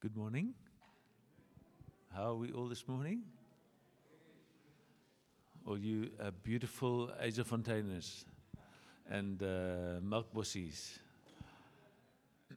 Good 0.00 0.16
morning. 0.16 0.54
How 2.14 2.30
are 2.30 2.34
we 2.34 2.52
all 2.52 2.68
this 2.68 2.88
morning? 2.88 3.20
All 5.66 5.78
you 5.78 6.08
uh, 6.18 6.30
beautiful 6.42 7.10
Fontainers 7.44 8.24
and 9.10 9.42
uh, 9.42 10.00
milk 10.02 10.32
bossies. 10.32 11.00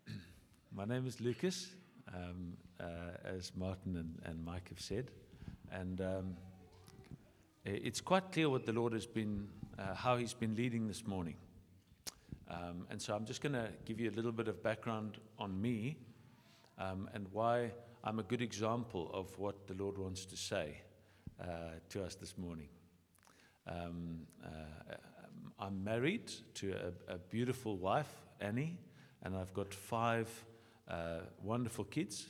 My 0.74 0.86
name 0.86 1.06
is 1.06 1.20
Lukas, 1.20 1.76
um, 2.16 2.54
uh, 2.80 2.86
as 3.26 3.52
Martin 3.58 3.98
and, 3.98 4.22
and, 4.24 4.46
Mike 4.46 4.70
have 4.70 4.80
said. 4.80 5.12
And 5.70 6.00
um, 6.00 6.38
it's 7.66 8.00
quite 8.00 8.32
clear 8.32 8.50
what 8.50 8.66
the 8.66 8.72
Lord 8.72 8.94
has 8.94 9.06
been, 9.06 9.50
uh, 9.78 9.94
how 9.96 10.16
He's 10.16 10.34
been 10.34 10.56
leading 10.56 10.88
this 10.88 11.06
morning. 11.06 11.36
Um, 12.50 12.88
and 12.90 13.02
so 13.02 13.14
I'm 13.14 13.26
just 13.26 13.42
going 13.42 13.52
to 13.52 13.68
give 13.84 14.00
you 14.00 14.10
a 14.10 14.16
little 14.16 14.32
bit 14.32 14.48
of 14.48 14.64
background 14.64 15.18
on 15.38 15.62
me 15.62 15.98
um, 16.78 17.10
and 17.14 17.28
why 17.32 17.72
I'm 18.04 18.20
a 18.20 18.24
good 18.24 18.42
example 18.42 19.10
of 19.14 19.38
what 19.40 19.68
the 19.68 19.74
Lord 19.74 19.98
wants 19.98 20.26
to 20.26 20.38
say 20.38 20.82
uh, 21.42 21.46
to 21.90 22.04
us 22.04 22.16
this 22.16 22.38
morning. 22.38 22.68
Um, 23.68 24.22
uh, 24.44 24.96
I'm 25.60 25.84
married 25.84 26.32
to 26.56 26.74
a, 26.74 27.14
a, 27.14 27.18
beautiful 27.18 27.78
wife, 27.78 28.12
Annie, 28.42 28.78
and 29.22 29.38
I've 29.38 29.54
got 29.54 29.74
five 29.74 30.30
uh, 30.90 31.20
wonderful 31.42 31.86
kids. 31.86 32.28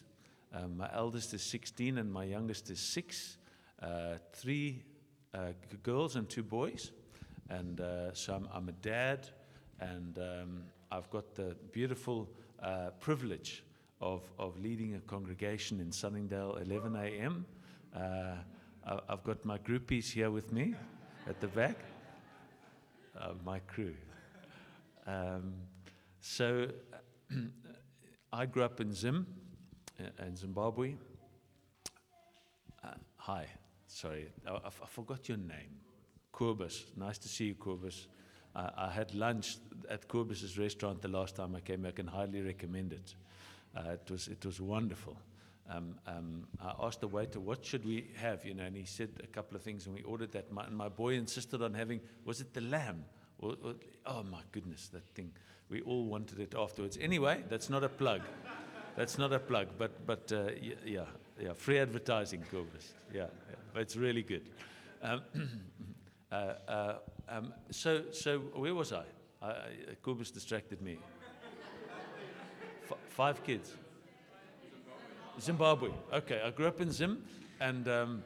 Um, 0.54 0.78
my 0.78 0.90
eldest 0.94 1.34
is 1.34 1.42
16 1.42 1.98
and 1.98 2.14
my 2.14 2.26
youngest 2.26 2.70
is 2.70 2.80
six. 2.80 3.38
Uh, 3.82 4.18
three 4.32 4.84
uh, 5.34 5.54
girls 5.82 6.16
and 6.16 6.30
two 6.30 6.44
boys. 6.44 6.92
And 7.50 7.82
uh, 7.82 8.14
so 8.14 8.36
I'm, 8.36 8.48
I'm, 8.54 8.70
a 8.70 8.74
dad, 8.74 9.28
and 9.80 10.18
um, 10.18 10.64
I've 10.92 11.10
got 11.10 11.36
the 11.36 11.56
beautiful 11.72 12.30
privilege 13.02 13.64
of, 14.04 14.22
of 14.38 14.60
leading 14.60 14.96
a 14.96 15.00
congregation 15.00 15.80
in 15.80 15.92
Sunningdale, 15.92 16.58
11 16.58 16.96
a.m. 16.98 17.46
Uh, 17.96 18.36
I've 19.08 19.24
got 19.24 19.46
my 19.46 19.58
groupies 19.58 20.12
here 20.12 20.30
with 20.30 20.52
me 20.52 20.76
at 21.28 21.40
the 21.40 21.48
back, 21.48 21.78
uh, 23.18 23.30
my 23.46 23.60
crew. 23.60 23.96
Um, 25.08 25.54
so 26.20 26.68
I 28.34 28.46
grew 28.46 28.64
up 28.64 28.82
in 28.82 28.94
Zim, 28.94 29.26
uh, 30.02 30.26
in 30.26 30.36
Zimbabwe. 30.36 30.96
Uh, 32.84 32.90
hi, 33.16 33.46
sorry, 33.88 34.28
I, 34.46 34.56
I, 34.56 34.88
forgot 34.88 35.30
your 35.30 35.38
name. 35.38 35.80
Corbus. 36.34 36.84
Nice 36.98 37.20
to 37.20 37.30
see 37.30 37.46
you, 37.46 37.56
Corbus. 37.56 38.08
Uh, 38.54 38.70
I 38.76 38.92
had 38.92 39.16
lunch 39.16 39.58
at 39.90 40.10
Corbus's 40.10 40.58
restaurant 40.58 41.02
the 41.02 41.08
last 41.08 41.38
time 41.38 41.56
I 41.56 41.62
came. 41.62 41.86
I 41.86 41.92
can 41.92 42.08
highly 42.08 42.42
recommend 42.42 42.92
it. 42.92 43.16
Uh, 43.76 43.92
it, 43.92 44.12
was, 44.12 44.28
it 44.28 44.46
was 44.46 44.62
wonderful. 44.62 45.18
Um, 45.70 45.96
um, 46.08 46.48
I 46.62 46.74
asked 46.82 47.02
the 47.02 47.08
waiter, 47.08 47.40
what 47.40 47.66
should 47.66 47.86
we 47.86 48.12
have? 48.18 48.46
You 48.46 48.54
know, 48.54 48.64
and 48.64 48.76
he 48.76 48.86
said 48.86 49.10
a 49.24 49.28
couple 49.28 49.56
of 49.56 49.64
things, 49.64 49.86
and 49.86 49.96
we 49.96 50.02
ordered 50.04 50.32
that. 50.34 50.52
My, 50.52 50.66
and 50.66 50.76
my 50.76 50.90
boy 50.90 51.14
insisted 51.14 51.62
on 51.62 51.74
having, 51.74 52.02
was 52.26 52.42
it 52.42 52.54
the 52.54 52.62
lamb? 52.62 53.06
Or, 53.40 53.56
or, 53.64 53.74
oh 54.06 54.24
my 54.24 54.42
goodness, 54.52 54.90
that 54.90 55.08
thing. 55.16 55.32
We 55.70 55.82
all 55.82 56.06
wanted 56.06 56.40
it 56.40 56.54
afterwards. 56.58 56.98
Anyway, 57.02 57.44
that's 57.50 57.70
not 57.70 57.84
a 57.84 57.90
plug. 57.90 58.22
That's 58.96 59.18
not 59.18 59.34
a 59.34 59.40
plug, 59.40 59.70
but, 59.78 60.06
but 60.06 60.32
uh, 60.32 60.52
yeah, 60.86 61.06
yeah, 61.42 61.54
free 61.54 61.80
advertising, 61.80 62.44
Corbus. 62.52 62.92
Yeah, 63.14 63.26
yeah, 63.50 63.82
it's 63.82 63.96
really 63.96 64.22
good. 64.22 64.50
Um, 65.02 65.22
uh, 66.32 66.36
uh, 66.68 66.96
um, 67.28 67.54
so, 67.72 68.04
so 68.12 68.40
where 68.40 68.76
was 68.76 68.94
I? 68.94 69.06
I 69.42 69.56
distracted 70.34 70.82
me. 70.82 71.00
Five 73.16 73.44
kids. 73.44 73.72
Zimbabwe. 75.40 75.92
Okay, 76.12 76.42
I 76.44 76.50
grew 76.50 76.66
up 76.66 76.82
in 76.82 76.92
Zim, 76.92 77.24
and 77.60 77.88
um, 77.88 78.24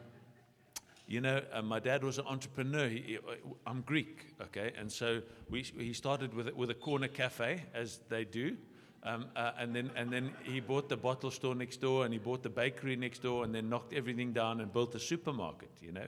you 1.08 1.20
know, 1.20 1.42
uh, 1.52 1.62
my 1.62 1.80
dad 1.80 2.06
was 2.06 2.20
an 2.20 2.26
entrepreneur. 2.26 2.88
He, 2.88 3.00
he, 3.00 3.18
I'm 3.66 3.82
Greek, 3.82 4.28
okay, 4.44 4.72
and 4.80 4.90
so 4.90 5.22
we, 5.50 5.64
he 5.64 5.92
started 5.92 6.34
with 6.34 6.54
with 6.56 6.70
a 6.70 6.74
corner 6.74 7.10
cafe, 7.10 7.66
as 7.74 8.00
they 8.08 8.24
do, 8.24 8.56
um, 9.04 9.26
uh, 9.36 9.52
and 9.60 9.76
then 9.76 9.92
and 9.98 10.10
then 10.10 10.32
he 10.44 10.62
bought 10.62 10.88
the 10.88 10.96
bottle 10.96 11.32
store 11.32 11.54
next 11.54 11.82
door, 11.82 12.06
and 12.06 12.14
he 12.14 12.20
bought 12.20 12.42
the 12.42 12.50
bakery 12.50 12.96
next 12.96 13.22
door, 13.22 13.44
and 13.44 13.54
then 13.54 13.68
knocked 13.68 13.92
everything 13.92 14.32
down 14.32 14.62
and 14.62 14.72
built 14.72 14.96
a 14.96 15.00
supermarket. 15.00 15.72
You 15.82 15.92
know. 15.92 16.08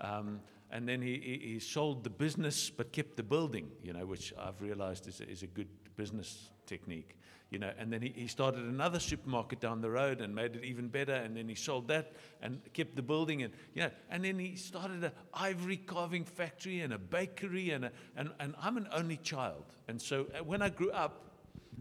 Um, 0.00 0.40
and 0.70 0.88
then 0.88 1.02
he, 1.02 1.14
he, 1.14 1.52
he, 1.54 1.58
sold 1.58 2.04
the 2.04 2.10
business 2.10 2.70
but 2.70 2.92
kept 2.92 3.16
the 3.16 3.24
building, 3.24 3.68
you 3.82 3.92
know, 3.92 4.06
which 4.06 4.32
I've 4.38 4.62
realized 4.62 5.08
is 5.08 5.20
is 5.20 5.42
a 5.42 5.48
good 5.48 5.66
business 6.02 6.50
technique 6.66 7.16
you 7.50 7.58
know, 7.58 7.70
and 7.78 7.92
then 7.92 8.00
he, 8.00 8.12
he 8.14 8.26
started 8.28 8.60
another 8.64 9.00
supermarket 9.00 9.60
down 9.60 9.80
the 9.80 9.90
road 9.90 10.20
and 10.20 10.34
made 10.34 10.54
it 10.54 10.64
even 10.64 10.86
better, 10.88 11.14
and 11.14 11.36
then 11.36 11.48
he 11.48 11.56
sold 11.56 11.88
that 11.88 12.12
and 12.42 12.60
kept 12.72 12.94
the 12.94 13.02
building, 13.02 13.42
and 13.42 13.52
you 13.74 13.82
know, 13.82 13.90
and 14.08 14.24
then 14.24 14.38
he 14.38 14.54
started 14.54 15.02
an 15.02 15.12
ivory 15.34 15.76
carving 15.76 16.24
factory 16.24 16.80
and 16.80 16.92
a 16.92 16.98
bakery, 16.98 17.70
and 17.70 17.86
a, 17.86 17.92
and 18.16 18.30
and 18.38 18.54
I'm 18.60 18.76
an 18.76 18.86
only 18.92 19.16
child, 19.16 19.64
and 19.88 20.00
so 20.00 20.26
uh, 20.32 20.44
when 20.44 20.62
I 20.62 20.68
grew 20.68 20.92
up, 20.92 21.26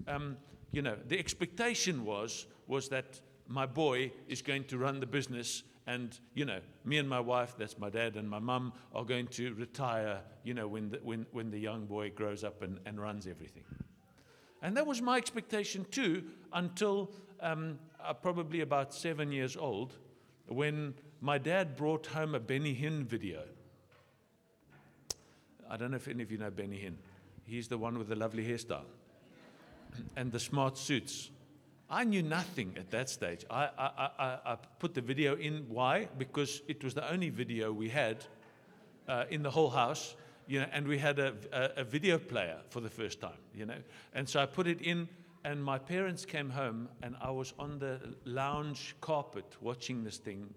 um, 0.07 0.37
you 0.71 0.81
know, 0.81 0.97
the 1.07 1.19
expectation 1.19 2.03
was 2.03 2.47
was 2.67 2.89
that 2.89 3.21
my 3.47 3.67
boy 3.67 4.11
is 4.27 4.41
going 4.41 4.63
to 4.65 4.77
run 4.77 4.99
the 4.99 5.07
business 5.07 5.63
and 5.87 6.19
you 6.35 6.45
know 6.45 6.59
me 6.85 6.99
and 6.99 7.09
my 7.09 7.19
wife 7.19 7.55
that's 7.57 7.79
my 7.79 7.89
dad 7.89 8.15
and 8.15 8.29
my 8.29 8.37
mum 8.37 8.71
are 8.93 9.03
going 9.03 9.25
to 9.25 9.55
retire 9.55 10.21
you 10.43 10.53
know 10.53 10.67
when 10.67 10.89
the, 10.91 10.99
when, 11.01 11.25
when 11.31 11.49
the 11.49 11.57
young 11.57 11.87
boy 11.87 12.11
grows 12.11 12.43
up 12.43 12.61
and, 12.61 12.79
and 12.85 13.01
runs 13.01 13.25
everything 13.25 13.63
and 14.61 14.75
that 14.77 14.85
was 14.85 15.01
my 15.01 15.17
expectation 15.17 15.85
too, 15.91 16.23
until 16.53 17.11
um, 17.41 17.79
uh, 18.03 18.13
probably 18.13 18.61
about 18.61 18.93
seven 18.93 19.31
years 19.31 19.55
old, 19.55 19.93
when 20.47 20.93
my 21.21 21.37
dad 21.37 21.75
brought 21.75 22.05
home 22.07 22.35
a 22.35 22.39
Benny 22.39 22.75
Hinn 22.75 23.05
video. 23.05 23.41
I 25.69 25.77
don't 25.77 25.91
know 25.91 25.97
if 25.97 26.07
any 26.07 26.23
of 26.23 26.31
you 26.31 26.37
know 26.37 26.49
Benny 26.49 26.77
Hinn. 26.77 26.95
He's 27.45 27.67
the 27.67 27.77
one 27.77 27.97
with 27.97 28.09
the 28.09 28.15
lovely 28.15 28.43
hairstyle 28.43 28.85
and 30.15 30.31
the 30.31 30.39
smart 30.39 30.77
suits. 30.77 31.29
I 31.89 32.03
knew 32.03 32.21
nothing 32.21 32.75
at 32.77 32.91
that 32.91 33.09
stage. 33.09 33.45
I, 33.49 33.69
I, 33.77 34.09
I, 34.19 34.37
I, 34.45 34.57
put 34.77 34.93
the 34.93 35.01
video 35.01 35.35
in. 35.35 35.65
Why? 35.67 36.07
Because 36.17 36.61
it 36.67 36.83
was 36.83 36.93
the 36.93 37.11
only 37.11 37.29
video 37.29 37.73
we 37.73 37.89
had 37.89 38.23
uh, 39.07 39.25
in 39.31 39.41
the 39.41 39.49
whole 39.49 39.71
house 39.71 40.15
you 40.49 40.59
know, 40.59 40.65
and 40.71 40.87
we 40.87 40.97
had 40.97 41.19
a, 41.19 41.35
a, 41.53 41.81
a, 41.81 41.83
video 41.83 42.17
player 42.17 42.57
for 42.71 42.79
the 42.79 42.89
first 42.89 43.21
time, 43.21 43.37
you 43.53 43.67
know. 43.67 43.77
And 44.15 44.27
so 44.27 44.41
I 44.41 44.47
put 44.47 44.65
it 44.65 44.81
in, 44.81 45.07
and 45.45 45.63
my 45.63 45.77
parents 45.77 46.25
came 46.25 46.49
home, 46.49 46.89
and 47.03 47.15
I 47.21 47.29
was 47.29 47.53
on 47.59 47.77
the 47.77 47.99
lounge 48.25 48.95
carpet 48.99 49.45
watching 49.61 50.03
this 50.03 50.17
thing, 50.17 50.51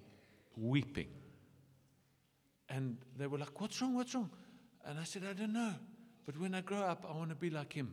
weeping. 0.57 1.09
And 2.71 2.97
they 3.19 3.27
were 3.27 3.37
like, 3.37 3.61
What's 3.61 3.83
wrong? 3.83 3.95
What's 3.95 4.15
wrong? 4.15 4.31
And 4.87 4.99
I 4.99 5.05
said, 5.05 5.25
I 5.29 5.35
don't 5.35 5.53
know. 5.53 5.75
But 6.25 6.41
when 6.41 6.55
I 6.55 6.63
grow 6.63 6.81
up, 6.81 7.05
I 7.07 7.15
want 7.15 7.29
to 7.29 7.37
be 7.37 7.51
like 7.51 7.75
him. 7.75 7.93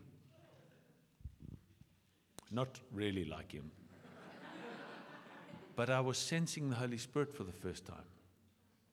Not 2.50 2.80
really 2.94 3.26
like 3.26 3.52
him. 3.52 3.72
but 5.76 5.90
I 5.90 6.00
was 6.00 6.18
sensing 6.18 6.70
the 6.70 6.78
Holy 6.78 6.98
Spirit 6.98 7.36
for 7.36 7.44
the 7.44 7.52
first 7.52 7.86
time 7.86 8.08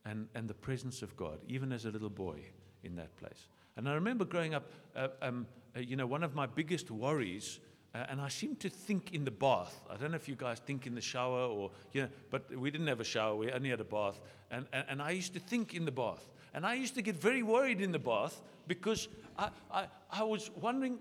and, 0.04 0.26
and 0.34 0.48
the 0.48 0.54
presence 0.54 1.02
of 1.02 1.16
God, 1.16 1.38
even 1.46 1.70
as 1.70 1.84
a 1.84 1.90
little 1.90 2.10
boy 2.10 2.40
in 2.86 2.96
that 2.96 3.14
place. 3.16 3.48
And 3.76 3.88
I 3.88 3.94
remember 3.94 4.24
growing 4.24 4.54
up, 4.54 4.70
uh, 4.94 5.08
um, 5.20 5.46
uh, 5.76 5.80
you 5.80 5.96
know, 5.96 6.06
one 6.06 6.22
of 6.22 6.34
my 6.34 6.46
biggest 6.46 6.90
worries, 6.90 7.60
uh, 7.94 8.06
and 8.08 8.20
I 8.20 8.28
seem 8.28 8.56
to 8.56 8.70
think 8.70 9.12
in 9.12 9.24
the 9.24 9.30
bath. 9.30 9.80
I 9.90 9.96
don't 9.96 10.12
know 10.12 10.16
if 10.16 10.28
you 10.28 10.36
guys 10.36 10.58
think 10.60 10.86
in 10.86 10.94
the 10.94 11.00
shower 11.00 11.42
or, 11.42 11.70
you 11.92 12.02
know, 12.02 12.08
but 12.30 12.54
we 12.56 12.70
didn't 12.70 12.86
have 12.86 13.00
a 13.00 13.04
shower, 13.04 13.36
we 13.36 13.52
only 13.52 13.70
had 13.70 13.80
a 13.80 13.84
bath. 13.84 14.20
And, 14.50 14.66
and, 14.72 14.84
and 14.88 15.02
I 15.02 15.10
used 15.10 15.34
to 15.34 15.40
think 15.40 15.74
in 15.74 15.84
the 15.84 15.92
bath. 15.92 16.30
And 16.54 16.64
I 16.64 16.74
used 16.74 16.94
to 16.94 17.02
get 17.02 17.16
very 17.16 17.42
worried 17.42 17.82
in 17.82 17.92
the 17.92 17.98
bath 17.98 18.40
because 18.66 19.08
I, 19.38 19.50
I, 19.70 19.86
I 20.10 20.22
was 20.22 20.50
wondering. 20.60 20.98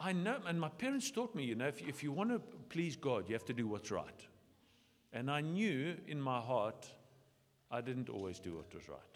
I 0.00 0.12
know, 0.12 0.38
and 0.46 0.60
my 0.60 0.70
parents 0.70 1.12
taught 1.12 1.32
me, 1.36 1.44
you 1.44 1.54
know, 1.54 1.68
if, 1.68 1.80
if 1.86 2.02
you 2.02 2.10
want 2.10 2.30
to 2.30 2.40
please 2.70 2.96
God, 2.96 3.28
you 3.28 3.34
have 3.34 3.44
to 3.44 3.52
do 3.52 3.68
what's 3.68 3.92
right. 3.92 4.26
And 5.12 5.30
I 5.30 5.42
knew 5.42 5.94
in 6.08 6.20
my 6.20 6.40
heart 6.40 6.88
I 7.70 7.80
didn't 7.80 8.08
always 8.08 8.40
do 8.40 8.56
what 8.56 8.74
was 8.74 8.88
right. 8.88 9.11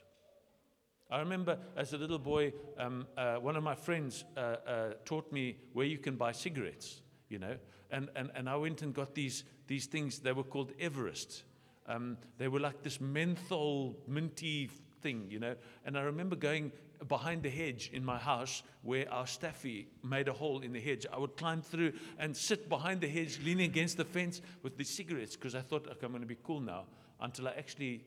I 1.10 1.20
remember 1.20 1.58
as 1.76 1.92
a 1.92 1.98
little 1.98 2.18
boy, 2.18 2.52
um, 2.78 3.06
uh, 3.16 3.36
one 3.36 3.56
of 3.56 3.62
my 3.62 3.74
friends 3.74 4.24
uh, 4.36 4.40
uh, 4.40 4.92
taught 5.04 5.30
me 5.30 5.56
where 5.72 5.86
you 5.86 5.98
can 5.98 6.16
buy 6.16 6.32
cigarettes, 6.32 7.00
you 7.28 7.38
know, 7.38 7.56
and, 7.90 8.08
and, 8.16 8.30
and 8.34 8.48
I 8.48 8.56
went 8.56 8.82
and 8.82 8.92
got 8.92 9.14
these, 9.14 9.44
these 9.68 9.86
things, 9.86 10.18
they 10.18 10.32
were 10.32 10.42
called 10.42 10.72
Everest. 10.80 11.44
Um, 11.86 12.16
they 12.38 12.48
were 12.48 12.58
like 12.58 12.82
this 12.82 13.00
menthol, 13.00 13.96
minty 14.08 14.68
thing, 15.00 15.26
you 15.30 15.38
know, 15.38 15.54
and 15.84 15.96
I 15.96 16.02
remember 16.02 16.34
going 16.34 16.72
behind 17.06 17.42
the 17.44 17.50
hedge 17.50 17.90
in 17.92 18.04
my 18.04 18.18
house 18.18 18.64
where 18.82 19.10
our 19.12 19.26
staffy 19.26 19.86
made 20.02 20.26
a 20.26 20.32
hole 20.32 20.60
in 20.60 20.72
the 20.72 20.80
hedge. 20.80 21.06
I 21.12 21.18
would 21.18 21.36
climb 21.36 21.62
through 21.62 21.92
and 22.18 22.36
sit 22.36 22.68
behind 22.68 23.00
the 23.00 23.08
hedge, 23.08 23.38
leaning 23.44 23.66
against 23.70 23.96
the 23.96 24.04
fence 24.04 24.40
with 24.62 24.76
the 24.76 24.84
cigarettes 24.84 25.36
because 25.36 25.54
I 25.54 25.60
thought, 25.60 25.86
okay, 25.86 26.06
I'm 26.06 26.10
going 26.10 26.22
to 26.22 26.26
be 26.26 26.38
cool 26.42 26.60
now, 26.60 26.84
until 27.20 27.46
I 27.46 27.52
actually 27.52 28.02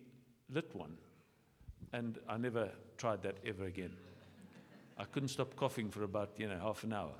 lit 0.51 0.75
one. 0.75 0.97
And 1.93 2.19
I 2.27 2.37
never 2.37 2.69
tried 2.99 3.23
that 3.23 3.37
ever 3.45 3.65
again. 3.65 3.95
I 4.97 5.05
couldn't 5.05 5.29
stop 5.29 5.55
coughing 5.55 5.89
for 5.89 6.03
about, 6.03 6.31
you 6.37 6.47
know, 6.47 6.59
half 6.59 6.83
an 6.83 6.93
hour. 6.93 7.13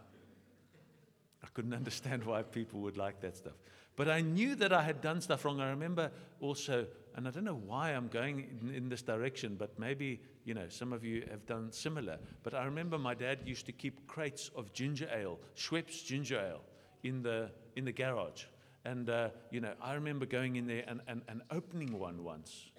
I 1.42 1.48
couldn't 1.54 1.74
understand 1.81 2.26
why 2.26 2.44
people 2.44 2.81
would 2.81 2.98
like 2.98 3.22
that 3.22 3.38
stuff. 3.38 3.54
But 3.96 4.10
I 4.10 4.22
knew 4.22 4.56
that 4.56 4.72
I 4.72 4.84
had 4.84 5.02
done 5.02 5.20
stuff 5.22 5.44
wrong. 5.44 5.60
I 5.60 5.70
remember 5.70 6.12
also, 6.40 6.86
and 7.16 7.28
I 7.28 7.31
don't 7.31 7.44
know 7.44 7.62
why 7.66 7.92
I'm 7.92 8.08
going 8.08 8.48
in, 8.62 8.74
in, 8.74 8.90
this 8.90 9.02
direction, 9.02 9.56
but 9.58 9.78
maybe, 9.78 10.22
you 10.46 10.54
know, 10.54 10.70
some 10.70 10.94
of 10.94 11.04
you 11.04 11.26
have 11.31 11.46
done 11.46 11.72
similar. 11.72 12.18
But 12.44 12.54
I 12.54 12.66
remember 12.66 12.98
my 12.98 13.14
dad 13.14 13.40
used 13.46 13.66
to 13.66 13.72
keep 13.72 14.08
crates 14.08 14.52
of 14.56 14.72
ginger 14.74 15.10
ale, 15.14 15.40
Schweppes 15.56 16.06
ginger 16.06 16.40
ale, 16.40 16.62
in 17.04 17.22
the, 17.24 17.50
in 17.76 17.86
the 17.86 17.92
garage. 17.92 18.44
And, 18.86 19.10
uh, 19.10 19.30
you 19.52 19.60
know, 19.60 19.74
I 19.81 19.94
remember 19.94 20.26
going 20.26 20.56
in 20.56 20.68
there 20.68 20.84
and, 20.88 21.02
and, 21.08 21.22
and 21.28 21.42
opening 21.52 21.98
one 21.98 22.24
once 22.24 22.72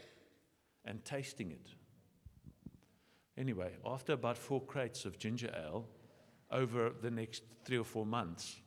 and 0.86 1.04
tasting 1.04 1.50
it. 1.50 1.79
Anyway, 3.40 3.70
after 3.86 4.12
about 4.12 4.36
four 4.36 4.60
crates 4.60 5.06
of 5.06 5.18
ginger 5.18 5.50
ale 5.56 5.86
over 6.52 6.92
the 7.00 7.10
next 7.10 7.42
three 7.64 7.78
or 7.78 7.84
four 7.84 8.04
months, 8.04 8.60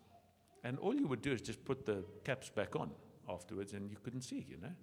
and 0.64 0.80
all 0.80 0.96
you 0.96 1.06
would 1.06 1.22
do 1.22 1.32
is 1.32 1.42
just 1.42 1.64
put 1.64 1.86
the 1.86 2.04
caps 2.24 2.50
back 2.50 2.76
on 2.76 2.90
afterwards, 3.30 3.74
and 3.74 3.92
you 3.92 3.98
couldn't 4.04 4.22
see, 4.22 4.44
you 4.50 4.58
know. 4.60 4.74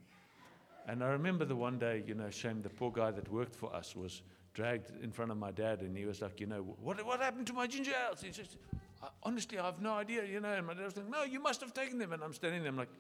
And 0.87 1.03
I 1.03 1.09
remember 1.09 1.45
the 1.45 1.57
one 1.57 1.77
day, 1.77 2.05
you 2.07 2.15
know, 2.15 2.31
shame, 2.31 2.63
the 2.63 2.69
poor 2.69 2.93
guy 2.93 3.11
that 3.11 3.29
worked 3.33 3.57
for 3.57 3.75
us 3.75 3.97
was 3.97 4.23
dragged 4.55 4.93
in 5.03 5.11
front 5.11 5.33
of 5.33 5.39
my 5.39 5.51
dad, 5.51 5.81
and 5.81 5.97
he 5.97 6.05
was 6.05 6.23
like, 6.23 6.39
you 6.39 6.47
know, 6.47 6.63
what, 6.81 7.05
what 7.05 7.19
happened 7.21 7.49
to 7.49 7.53
my 7.53 7.67
ginger 7.67 7.91
ale? 7.91 8.15
He 8.23 8.31
says, 8.31 8.57
honestly, 9.25 9.59
I 9.59 9.67
have 9.67 9.83
no 9.83 9.95
idea, 9.95 10.25
you 10.25 10.39
know. 10.39 10.53
And 10.53 10.69
my 10.69 10.75
dad 10.75 10.85
was 10.85 10.97
like, 10.97 11.11
no, 11.11 11.25
you 11.25 11.41
must 11.41 11.61
have 11.63 11.75
taken 11.75 11.99
them. 11.99 12.13
And 12.13 12.23
I'm 12.23 12.33
standing 12.33 12.63
there, 12.63 12.71
I'm 12.71 12.79
like, 12.79 12.95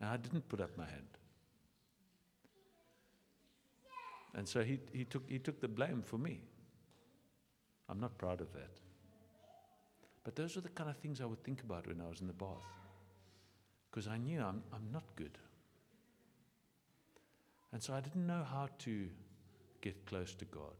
and 0.00 0.10
I 0.10 0.16
didn't 0.16 0.48
put 0.48 0.60
up 0.60 0.76
my 0.76 0.84
hand. 0.84 1.18
And 4.34 4.46
so 4.46 4.62
he, 4.62 4.78
he, 4.92 5.04
took, 5.04 5.28
he 5.28 5.38
took 5.38 5.60
the 5.60 5.68
blame 5.68 6.02
for 6.02 6.18
me. 6.18 6.40
I'm 7.88 8.00
not 8.00 8.16
proud 8.18 8.40
of 8.40 8.52
that. 8.52 8.70
But 10.22 10.36
those 10.36 10.56
are 10.56 10.60
the 10.60 10.68
kind 10.68 10.90
of 10.90 10.96
things 10.98 11.20
I 11.20 11.24
would 11.24 11.42
think 11.42 11.62
about 11.62 11.86
when 11.86 12.00
I 12.00 12.08
was 12.08 12.20
in 12.20 12.26
the 12.26 12.34
bath. 12.34 12.48
Because 13.90 14.06
I 14.06 14.18
knew 14.18 14.40
I'm, 14.40 14.62
I'm 14.72 14.92
not 14.92 15.04
good. 15.16 15.38
And 17.72 17.82
so 17.82 17.94
I 17.94 18.00
didn't 18.00 18.26
know 18.26 18.44
how 18.48 18.68
to 18.80 19.08
get 19.80 20.06
close 20.06 20.34
to 20.34 20.44
God. 20.44 20.76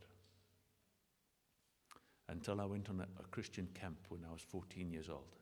Until 2.29 2.61
I 2.61 2.67
went 2.67 2.91
on 2.91 3.01
a, 3.01 3.09
a 3.21 3.27
Christian 3.31 3.69
camp 3.75 3.97
when 4.11 4.21
I 4.29 4.33
was 4.33 4.43
14 4.43 4.93
years 4.93 5.09
old. 5.09 5.35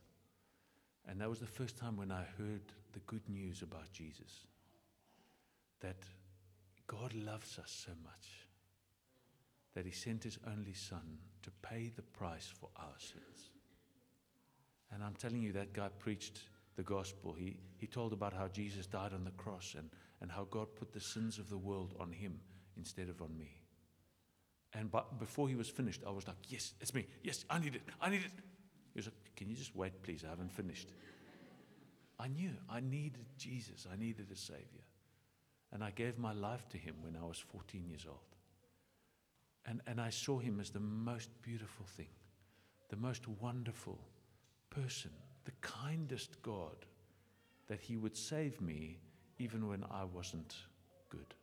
And 1.08 1.20
that 1.20 1.28
was 1.28 1.40
the 1.40 1.46
first 1.46 1.76
time 1.76 1.96
when 1.96 2.11
I 2.11 2.25
heard 2.38 2.62
the 2.96 3.00
good 3.00 3.28
news 3.28 3.60
about 3.60 3.93
Jesus. 3.93 4.46
That 5.81 5.98
God 6.87 7.12
loves 7.12 7.58
us 7.58 7.84
so 7.87 7.93
much 8.02 8.48
that 9.75 9.84
he 9.84 9.93
sent 9.93 10.25
his 10.25 10.38
only 10.50 10.72
son 10.72 11.19
to 11.43 11.50
pay 11.60 11.93
the 11.94 12.02
price 12.02 12.50
for 12.58 12.70
our 12.76 12.94
sins. 12.98 13.50
And 14.90 15.04
I'm 15.04 15.12
telling 15.14 15.43
you, 15.43 15.52
that 15.52 15.75
guy 15.75 15.90
preached 15.98 16.40
the 16.76 16.82
gospel. 16.82 17.34
He, 17.34 17.58
he 17.76 17.87
told 17.87 18.14
about 18.14 18.32
how 18.32 18.48
Jesus 18.48 18.87
died 18.87 19.12
on 19.12 19.25
the 19.25 19.31
cross 19.32 19.75
and, 19.76 19.90
and 20.22 20.32
how 20.32 20.46
God 20.50 20.69
put 20.75 20.92
the 20.92 21.00
sins 21.00 21.38
of 21.38 21.50
the 21.50 21.58
world 21.58 21.94
on 22.00 22.10
him 22.12 22.40
instead 22.78 23.10
of 23.10 23.20
on 23.20 23.37
me. 23.37 23.60
And 24.72 24.90
but 24.90 25.19
before 25.19 25.50
he 25.50 25.54
was 25.54 25.69
finished, 25.69 26.02
I 26.06 26.10
was 26.10 26.26
like, 26.26 26.37
Yes, 26.49 26.72
it's 26.81 26.94
me. 26.94 27.06
Yes, 27.22 27.44
I 27.50 27.58
need 27.58 27.75
it. 27.75 27.82
I 28.00 28.08
need 28.08 28.22
it. 28.22 28.32
He 28.94 28.99
was 28.99 29.06
like, 29.06 29.37
Can 29.37 29.50
you 29.50 29.56
just 29.56 29.76
wait, 29.76 30.02
please? 30.02 30.25
I 30.25 30.31
haven't 30.31 30.52
finished. 30.52 30.88
I 32.18 32.28
knew 32.28 32.52
I 32.68 32.80
needed 32.80 33.26
Jesus, 33.38 33.86
I 33.92 33.96
needed 33.96 34.26
a 34.32 34.36
Savior. 34.36 34.84
And 35.72 35.82
I 35.82 35.90
gave 35.90 36.16
my 36.16 36.32
life 36.32 36.68
to 36.70 36.78
him 36.78 36.94
when 37.02 37.16
I 37.16 37.26
was 37.26 37.38
14 37.38 37.86
years 37.88 38.06
old. 38.08 38.18
And, 39.66 39.80
and 39.86 40.00
I 40.00 40.10
saw 40.10 40.38
him 40.38 40.60
as 40.60 40.70
the 40.70 40.80
most 40.80 41.28
beautiful 41.42 41.84
thing, 41.84 42.08
the 42.88 42.96
most 42.96 43.26
wonderful 43.40 43.98
person, 44.70 45.10
the 45.44 45.52
kindest 45.60 46.40
God, 46.42 46.86
that 47.66 47.80
he 47.80 47.96
would 47.96 48.16
save 48.16 48.60
me 48.60 48.98
even 49.38 49.68
when 49.68 49.84
I 49.90 50.04
wasn't 50.04 50.54
good. 51.10 51.34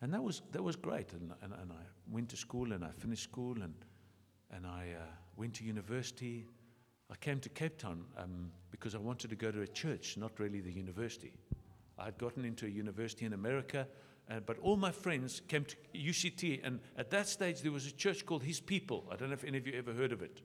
And 0.00 0.12
that 0.12 0.22
was, 0.22 0.42
that 0.52 0.62
was 0.62 0.76
great. 0.76 1.12
And, 1.12 1.32
and, 1.42 1.52
and 1.52 1.72
I 1.72 1.84
went 2.10 2.28
to 2.30 2.36
school 2.36 2.72
and 2.72 2.84
I 2.84 2.90
finished 2.98 3.24
school 3.24 3.62
and, 3.62 3.74
and 4.50 4.66
I 4.66 4.94
uh, 4.98 5.04
went 5.36 5.54
to 5.54 5.64
university. 5.64 6.46
I 7.10 7.16
came 7.16 7.40
to 7.40 7.48
Cape 7.48 7.78
Town 7.78 8.04
um, 8.16 8.50
because 8.70 8.94
I 8.94 8.98
wanted 8.98 9.30
to 9.30 9.36
go 9.36 9.50
to 9.50 9.62
a 9.62 9.66
church, 9.66 10.16
not 10.16 10.32
really 10.38 10.60
the 10.60 10.72
university. 10.72 11.32
I 11.98 12.06
had 12.06 12.18
gotten 12.18 12.44
into 12.44 12.66
a 12.66 12.68
university 12.68 13.24
in 13.24 13.32
America 13.32 13.86
uh, 14.30 14.40
but 14.44 14.58
all 14.60 14.76
my 14.76 14.90
friends 14.90 15.40
came 15.48 15.64
to 15.64 15.76
UCT, 15.94 16.60
and 16.62 16.80
at 16.98 17.10
that 17.10 17.28
stage 17.28 17.62
there 17.62 17.72
was 17.72 17.86
a 17.86 17.92
church 17.92 18.26
called 18.26 18.42
His 18.42 18.60
People. 18.60 19.04
I 19.10 19.16
don't 19.16 19.28
know 19.28 19.34
if 19.34 19.44
any 19.44 19.56
of 19.58 19.66
you 19.66 19.72
ever 19.74 19.92
heard 19.92 20.12
of 20.12 20.22
it. 20.22 20.42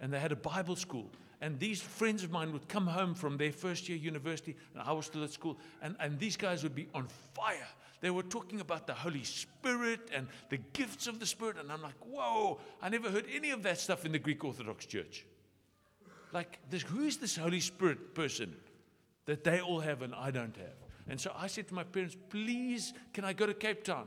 And 0.00 0.12
they 0.12 0.18
had 0.18 0.32
a 0.32 0.36
Bible 0.36 0.76
school. 0.76 1.10
And 1.40 1.58
these 1.58 1.80
friends 1.80 2.24
of 2.24 2.30
mine 2.30 2.52
would 2.52 2.68
come 2.68 2.86
home 2.86 3.14
from 3.14 3.36
their 3.36 3.52
first 3.52 3.88
year 3.88 3.98
university, 3.98 4.56
and 4.72 4.82
I 4.82 4.92
was 4.92 5.06
still 5.06 5.24
at 5.24 5.30
school, 5.30 5.58
and, 5.82 5.94
and 6.00 6.18
these 6.18 6.36
guys 6.36 6.62
would 6.62 6.74
be 6.74 6.88
on 6.94 7.06
fire. 7.34 7.68
They 8.00 8.10
were 8.10 8.22
talking 8.22 8.60
about 8.60 8.86
the 8.86 8.94
Holy 8.94 9.24
Spirit 9.24 10.08
and 10.14 10.28
the 10.50 10.58
gifts 10.72 11.06
of 11.06 11.20
the 11.20 11.26
Spirit, 11.26 11.56
and 11.58 11.70
I'm 11.70 11.82
like, 11.82 11.98
whoa, 12.00 12.60
I 12.80 12.88
never 12.88 13.10
heard 13.10 13.26
any 13.32 13.50
of 13.50 13.62
that 13.64 13.78
stuff 13.78 14.06
in 14.06 14.12
the 14.12 14.18
Greek 14.18 14.42
Orthodox 14.44 14.86
Church. 14.86 15.26
Like, 16.32 16.58
this, 16.70 16.82
who 16.82 17.02
is 17.02 17.16
this 17.16 17.36
Holy 17.36 17.60
Spirit 17.60 18.14
person 18.14 18.54
that 19.26 19.44
they 19.44 19.60
all 19.60 19.80
have 19.80 20.02
and 20.02 20.14
I 20.14 20.30
don't 20.30 20.56
have? 20.56 20.76
And 21.08 21.20
so 21.20 21.32
I 21.34 21.46
said 21.46 21.68
to 21.68 21.74
my 21.74 21.84
parents, 21.84 22.16
please, 22.28 22.92
can 23.12 23.24
I 23.24 23.32
go 23.32 23.46
to 23.46 23.54
Cape 23.54 23.82
Town? 23.82 24.06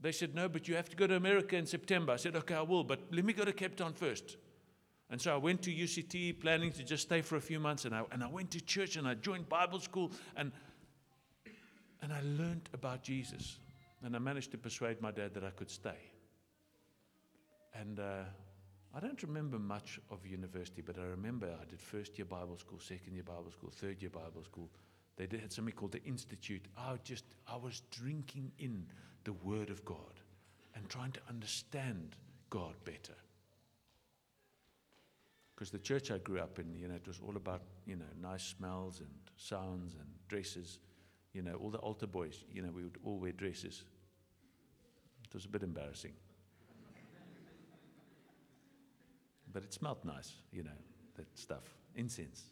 They 0.00 0.12
said, 0.12 0.34
no, 0.34 0.48
but 0.48 0.68
you 0.68 0.76
have 0.76 0.88
to 0.90 0.96
go 0.96 1.06
to 1.06 1.16
America 1.16 1.56
in 1.56 1.66
September. 1.66 2.12
I 2.12 2.16
said, 2.16 2.36
okay, 2.36 2.54
I 2.54 2.62
will, 2.62 2.84
but 2.84 3.00
let 3.10 3.24
me 3.24 3.32
go 3.32 3.44
to 3.44 3.52
Cape 3.52 3.76
Town 3.76 3.92
first. 3.92 4.36
And 5.10 5.20
so 5.20 5.32
I 5.32 5.36
went 5.36 5.62
to 5.62 5.72
UCT 5.72 6.40
planning 6.40 6.70
to 6.72 6.84
just 6.84 7.04
stay 7.04 7.22
for 7.22 7.36
a 7.36 7.40
few 7.40 7.58
months. 7.58 7.84
And 7.84 7.94
I, 7.94 8.02
and 8.12 8.22
I 8.22 8.28
went 8.28 8.50
to 8.52 8.60
church 8.60 8.96
and 8.96 9.08
I 9.08 9.14
joined 9.14 9.48
Bible 9.48 9.80
school 9.80 10.12
and, 10.36 10.52
and 12.02 12.12
I 12.12 12.20
learned 12.20 12.68
about 12.74 13.02
Jesus. 13.02 13.58
And 14.04 14.14
I 14.14 14.18
managed 14.18 14.50
to 14.52 14.58
persuade 14.58 15.00
my 15.00 15.10
dad 15.10 15.34
that 15.34 15.44
I 15.44 15.50
could 15.50 15.70
stay. 15.70 15.98
And 17.74 17.98
uh, 17.98 18.24
I 18.94 19.00
don't 19.00 19.22
remember 19.22 19.58
much 19.58 20.00
of 20.10 20.26
university, 20.26 20.82
but 20.82 20.98
I 20.98 21.04
remember 21.04 21.46
I 21.60 21.64
did 21.68 21.80
first 21.80 22.18
year 22.18 22.24
Bible 22.24 22.56
school, 22.56 22.80
second 22.80 23.14
year 23.14 23.22
Bible 23.22 23.50
school, 23.50 23.70
third 23.70 24.00
year 24.00 24.10
Bible 24.10 24.42
school, 24.42 24.70
they 25.16 25.26
did, 25.26 25.40
had 25.40 25.52
something 25.52 25.74
called 25.74 25.92
the 25.92 26.02
Institute. 26.04 26.64
I 26.76 26.94
just, 27.04 27.24
I 27.46 27.56
was 27.56 27.82
drinking 27.90 28.52
in 28.58 28.86
the 29.24 29.32
Word 29.32 29.68
of 29.68 29.84
God 29.84 30.20
and 30.74 30.88
trying 30.88 31.12
to 31.12 31.20
understand 31.28 32.16
God 32.50 32.74
better. 32.84 33.14
Because 35.54 35.70
the 35.70 35.78
church 35.80 36.12
I 36.12 36.18
grew 36.18 36.38
up 36.38 36.60
in, 36.60 36.72
you 36.76 36.86
know, 36.86 36.94
it 36.94 37.06
was 37.06 37.20
all 37.26 37.36
about, 37.36 37.62
you 37.84 37.96
know, 37.96 38.04
nice 38.22 38.44
smells 38.44 39.00
and 39.00 39.08
sounds 39.36 39.94
and 39.94 40.06
dresses. 40.28 40.78
You 41.32 41.42
know, 41.42 41.54
all 41.54 41.70
the 41.70 41.78
altar 41.78 42.06
boys, 42.06 42.44
you 42.52 42.62
know, 42.62 42.70
we 42.70 42.84
would 42.84 42.96
all 43.04 43.18
wear 43.18 43.32
dresses. 43.32 43.82
It 45.24 45.34
was 45.34 45.46
a 45.46 45.48
bit 45.48 45.64
embarrassing. 45.64 46.12
But 49.52 49.62
it 49.62 49.72
smelled 49.72 50.04
nice, 50.04 50.32
you 50.52 50.62
know, 50.62 50.78
that 51.16 51.26
stuff, 51.38 51.64
incense. 51.96 52.44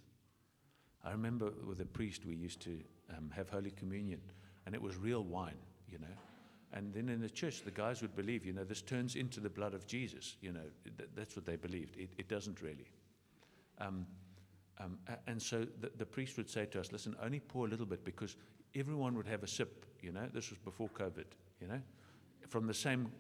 I 1.04 1.12
remember 1.12 1.52
with 1.66 1.80
a 1.80 1.84
priest, 1.84 2.26
we 2.26 2.34
used 2.34 2.60
to 2.62 2.78
um, 3.16 3.30
have 3.34 3.48
Holy 3.48 3.70
Communion, 3.70 4.20
and 4.66 4.74
it 4.74 4.82
was 4.82 4.96
real 4.96 5.22
wine, 5.22 5.58
you 5.88 5.98
know. 5.98 6.14
And 6.72 6.92
then 6.92 7.08
in 7.08 7.20
the 7.20 7.30
church, 7.30 7.62
the 7.62 7.70
guys 7.70 8.02
would 8.02 8.16
believe, 8.16 8.44
you 8.44 8.52
know, 8.52 8.64
this 8.64 8.82
turns 8.82 9.14
into 9.14 9.40
the 9.40 9.48
blood 9.48 9.72
of 9.72 9.86
Jesus. 9.86 10.36
You 10.40 10.52
know, 10.52 10.66
th- 10.98 11.08
that's 11.14 11.36
what 11.36 11.46
they 11.46 11.56
believed. 11.56 11.96
It, 11.96 12.10
it 12.18 12.28
doesn't 12.28 12.60
really. 12.60 12.90
Um, 13.78 14.06
um, 14.78 14.98
and 15.26 15.40
so 15.40 15.66
the, 15.80 15.90
the, 15.96 16.04
priest 16.04 16.36
would 16.36 16.50
say 16.50 16.66
to 16.66 16.80
us, 16.80 16.92
listen, 16.92 17.16
only 17.22 17.40
pour 17.40 17.66
a 17.66 17.68
little 17.68 17.86
bit 17.86 18.04
because 18.04 18.36
everyone 18.74 19.16
would 19.16 19.26
have 19.26 19.42
a 19.42 19.46
sip, 19.46 19.86
you 20.02 20.12
know. 20.12 20.28
This 20.34 20.50
was 20.50 20.58
before 20.58 20.88
COVID, 20.88 21.24
you 21.60 21.68
know, 21.68 21.80
from 22.48 22.66
the 22.66 22.74
same 22.74 23.10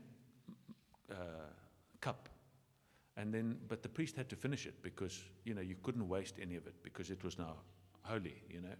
uh, 1.10 1.14
cup. 2.00 2.28
And 3.16 3.32
then, 3.32 3.56
but 3.68 3.82
the 3.82 3.88
priest 3.88 4.16
had 4.16 4.28
to 4.28 4.36
finish 4.36 4.66
it 4.66 4.74
because, 4.82 5.20
you 5.44 5.54
know, 5.54 5.62
you 5.62 5.76
couldn't 5.82 6.06
waste 6.06 6.34
any 6.40 6.56
of 6.56 6.66
it 6.66 6.74
because 6.82 7.10
it 7.10 7.24
was 7.24 7.38
now 7.38 7.54
holy, 8.02 8.42
you 8.50 8.60
know. 8.60 8.74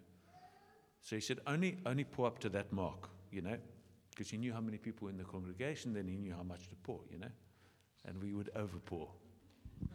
So 1.01 1.15
he 1.15 1.21
said, 1.21 1.39
only, 1.47 1.77
only 1.85 2.03
pour 2.03 2.27
up 2.27 2.39
to 2.39 2.49
that 2.49 2.71
mark, 2.71 3.09
you 3.31 3.41
know, 3.41 3.57
because 4.11 4.29
he 4.29 4.37
knew 4.37 4.53
how 4.53 4.61
many 4.61 4.77
people 4.77 5.05
were 5.05 5.11
in 5.11 5.17
the 5.17 5.23
congregation, 5.23 5.93
then 5.93 6.07
he 6.07 6.17
knew 6.17 6.33
how 6.35 6.43
much 6.43 6.69
to 6.69 6.75
pour, 6.83 6.99
you 7.11 7.17
know. 7.17 7.31
And 8.05 8.21
we 8.21 8.33
would 8.33 8.51
overpour. 8.55 9.07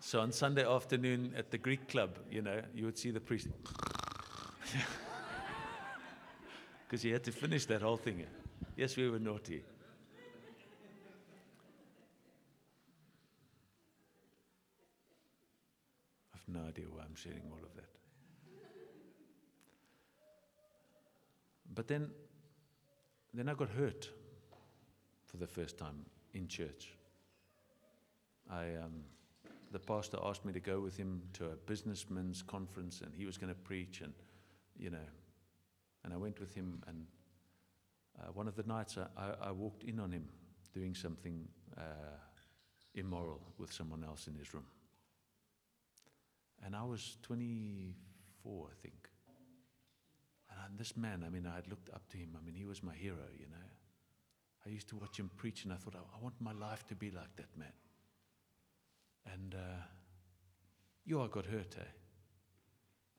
so 0.00 0.20
on 0.20 0.30
Sunday 0.30 0.64
afternoon 0.64 1.34
at 1.36 1.50
the 1.50 1.58
Greek 1.58 1.88
club, 1.88 2.18
you 2.30 2.42
know, 2.42 2.60
you 2.74 2.84
would 2.84 2.98
see 2.98 3.10
the 3.10 3.20
priest. 3.20 3.48
Because 6.92 7.02
he 7.04 7.10
had 7.10 7.24
to 7.24 7.32
finish 7.32 7.64
that 7.64 7.80
whole 7.80 7.96
thing. 7.96 8.26
Yes, 8.76 8.98
we 8.98 9.08
were 9.08 9.18
naughty. 9.18 9.62
have 16.32 16.41
no 16.52 16.60
idea 16.68 16.84
why 16.90 17.02
I'm 17.02 17.14
sharing 17.14 17.42
all 17.50 17.62
of 17.62 17.74
that. 17.74 17.88
but 21.74 21.88
then, 21.88 22.10
then 23.32 23.48
I 23.48 23.54
got 23.54 23.70
hurt 23.70 24.08
for 25.24 25.38
the 25.38 25.46
first 25.46 25.78
time 25.78 26.04
in 26.34 26.46
church. 26.46 26.90
I, 28.50 28.74
um, 28.82 29.04
the 29.70 29.78
pastor 29.78 30.18
asked 30.22 30.44
me 30.44 30.52
to 30.52 30.60
go 30.60 30.80
with 30.80 30.96
him 30.96 31.22
to 31.34 31.46
a 31.46 31.56
businessman's 31.66 32.42
conference, 32.42 33.00
and 33.00 33.14
he 33.14 33.24
was 33.24 33.38
going 33.38 33.52
to 33.52 33.58
preach, 33.58 34.02
and 34.02 34.12
you 34.78 34.90
know, 34.90 35.08
and 36.04 36.12
I 36.12 36.16
went 36.16 36.38
with 36.38 36.54
him. 36.54 36.82
And 36.86 37.06
uh, 38.20 38.32
one 38.32 38.48
of 38.48 38.56
the 38.56 38.64
nights, 38.64 38.98
I, 38.98 39.06
I, 39.20 39.48
I, 39.48 39.52
walked 39.52 39.84
in 39.84 39.98
on 39.98 40.12
him 40.12 40.28
doing 40.74 40.94
something 40.94 41.48
uh, 41.78 42.16
immoral 42.94 43.40
with 43.58 43.72
someone 43.72 44.04
else 44.04 44.26
in 44.26 44.34
his 44.34 44.52
room, 44.52 44.66
and 46.64 46.76
I 46.76 46.84
was 46.84 47.16
24, 47.22 48.66
I 48.66 48.82
think. 48.82 49.08
And 50.64 50.78
this 50.78 50.96
man, 50.96 51.24
I 51.26 51.30
mean, 51.30 51.46
I 51.46 51.56
had 51.56 51.68
looked 51.68 51.90
up 51.90 52.08
to 52.10 52.16
him. 52.16 52.36
I 52.40 52.44
mean, 52.44 52.54
he 52.54 52.64
was 52.64 52.82
my 52.82 52.94
hero, 52.94 53.26
you 53.38 53.46
know. 53.46 53.68
I 54.64 54.68
used 54.68 54.88
to 54.90 54.96
watch 54.96 55.18
him 55.18 55.30
preach, 55.36 55.64
and 55.64 55.72
I 55.72 55.76
thought, 55.76 55.94
I 55.96 56.22
want 56.22 56.34
my 56.40 56.52
life 56.52 56.86
to 56.88 56.94
be 56.94 57.10
like 57.10 57.34
that 57.36 57.56
man. 57.58 57.72
And 59.32 59.54
uh, 59.54 59.82
yo, 61.04 61.24
I 61.24 61.28
got 61.28 61.46
hurt, 61.46 61.74
eh? 61.78 61.84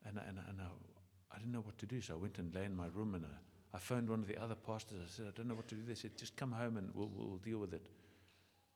And, 0.06 0.20
and, 0.28 0.38
and 0.48 0.62
I, 0.62 1.36
I 1.36 1.38
didn't 1.38 1.52
know 1.52 1.62
what 1.62 1.78
to 1.80 1.86
do, 1.86 2.02
so 2.02 2.14
I 2.14 2.18
went 2.18 2.38
and 2.38 2.54
lay 2.54 2.66
in 2.66 2.76
my 2.76 2.88
room, 2.94 3.16
and 3.16 3.26
I, 3.26 3.76
I 3.76 3.80
phoned 3.80 4.10
one 4.10 4.20
of 4.20 4.28
the 4.28 4.42
other 4.42 4.56
pastors. 4.56 5.00
I 5.04 5.10
said, 5.10 5.26
I 5.28 5.32
don't 5.36 5.48
know 5.48 5.56
what 5.56 5.68
to 5.70 5.76
do. 5.76 5.82
They 5.86 5.96
said, 5.96 6.12
just 6.18 6.36
come 6.36 6.52
home 6.52 6.78
and 6.78 6.90
we'll, 6.94 7.10
we'll 7.14 7.38
deal 7.38 7.58
with 7.58 7.74
it. 7.74 7.86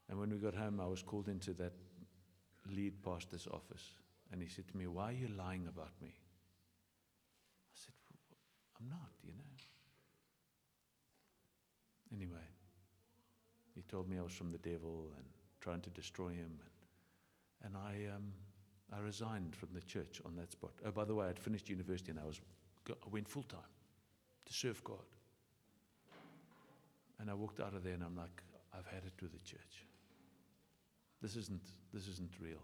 And 0.10 0.20
when 0.20 0.32
we 0.32 0.38
got 0.38 0.56
home, 0.56 0.80
I 0.80 0.88
was 0.88 1.04
called 1.04 1.28
into 1.28 1.54
that 1.54 1.74
lead 2.76 3.04
pastor's 3.04 3.48
office, 3.48 3.84
and 4.32 4.42
he 4.42 4.48
said 4.48 4.68
to 4.68 4.78
me, 4.78 4.88
Why 4.88 5.10
are 5.10 5.14
you 5.14 5.30
lying 5.38 5.68
about 5.68 5.92
me? 6.02 6.10
I 6.10 7.76
said, 7.76 7.94
I'm 8.80 8.90
not, 8.90 9.12
you 9.24 9.32
know. 9.32 9.48
Anyway, 12.14 12.48
he 13.76 13.82
told 13.84 14.10
me 14.10 14.18
I 14.18 14.22
was 14.22 14.34
from 14.34 14.52
the 14.52 14.58
devil 14.58 15.12
and 15.16 15.26
trying 15.62 15.82
to 15.82 15.90
destroy 15.90 16.30
him. 16.30 16.60
And, 17.64 17.76
and 17.76 17.78
I, 17.78 18.16
um, 18.16 18.32
I 18.94 19.00
resigned 19.00 19.56
from 19.56 19.70
the 19.74 19.82
church 19.82 20.22
on 20.26 20.36
that 20.38 20.52
spot. 20.52 20.72
Oh, 20.86 20.92
by 20.92 21.06
the 21.06 21.14
way, 21.14 21.28
I'd 21.28 21.40
finished 21.40 21.70
university 21.70 22.12
and 22.12 22.20
I, 22.20 22.26
was, 22.26 22.40
I 22.90 23.10
went 23.12 23.28
full 23.28 23.44
time 23.44 23.60
to 24.46 24.54
serve 24.54 24.84
God. 24.84 25.04
And 27.20 27.30
I 27.30 27.34
walked 27.34 27.60
out 27.60 27.74
of 27.74 27.84
there 27.84 27.94
and 27.94 28.04
I'm 28.04 28.16
like, 28.16 28.44
I've 28.74 28.86
had 28.86 29.04
it 29.06 29.14
with 29.22 29.32
the 29.32 29.40
church. 29.40 29.86
This 31.22 31.36
isn't, 31.36 31.62
this 31.94 32.08
isn't 32.08 32.32
real. 32.40 32.62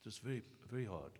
It 0.00 0.06
was 0.06 0.18
very, 0.18 0.42
very 0.70 0.84
hard. 0.84 1.12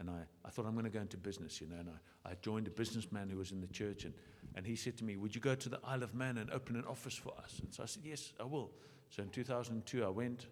And 0.00 0.08
I, 0.10 0.20
I 0.44 0.50
thought, 0.50 0.66
I'm 0.66 0.74
going 0.74 0.84
to 0.84 0.90
go 0.90 1.00
into 1.00 1.16
business, 1.16 1.60
you 1.60 1.66
know. 1.66 1.76
And 1.76 1.88
I, 2.24 2.30
I 2.30 2.34
joined 2.40 2.68
a 2.68 2.70
businessman 2.70 3.28
who 3.30 3.38
was 3.38 3.50
in 3.50 3.60
the 3.60 3.66
church, 3.66 4.04
and, 4.04 4.14
and 4.54 4.66
he 4.66 4.76
said 4.76 4.96
to 4.98 5.04
me, 5.04 5.16
Would 5.16 5.34
you 5.34 5.40
go 5.40 5.54
to 5.54 5.68
the 5.68 5.80
Isle 5.84 6.04
of 6.04 6.14
Man 6.14 6.38
and 6.38 6.50
open 6.50 6.76
an 6.76 6.84
office 6.84 7.14
for 7.14 7.32
us? 7.42 7.60
And 7.62 7.72
so 7.72 7.82
I 7.82 7.86
said, 7.86 8.02
Yes, 8.04 8.32
I 8.38 8.44
will. 8.44 8.70
So 9.10 9.22
in 9.22 9.30
2002, 9.30 10.04
I 10.04 10.08
went. 10.08 10.46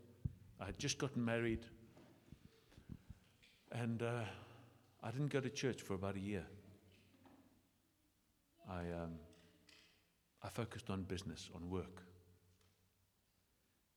I 0.60 0.66
had 0.66 0.78
just 0.78 0.98
gotten 0.98 1.24
married. 1.24 1.66
And 3.72 4.02
uh, 4.02 4.24
I 5.02 5.10
didn't 5.10 5.30
go 5.30 5.40
to 5.40 5.50
church 5.50 5.82
for 5.82 5.94
about 5.94 6.16
a 6.16 6.20
year. 6.20 6.44
I, 8.68 8.78
um, 8.78 9.12
I 10.42 10.48
focused 10.48 10.90
on 10.90 11.02
business, 11.02 11.50
on 11.54 11.68
work. 11.70 12.02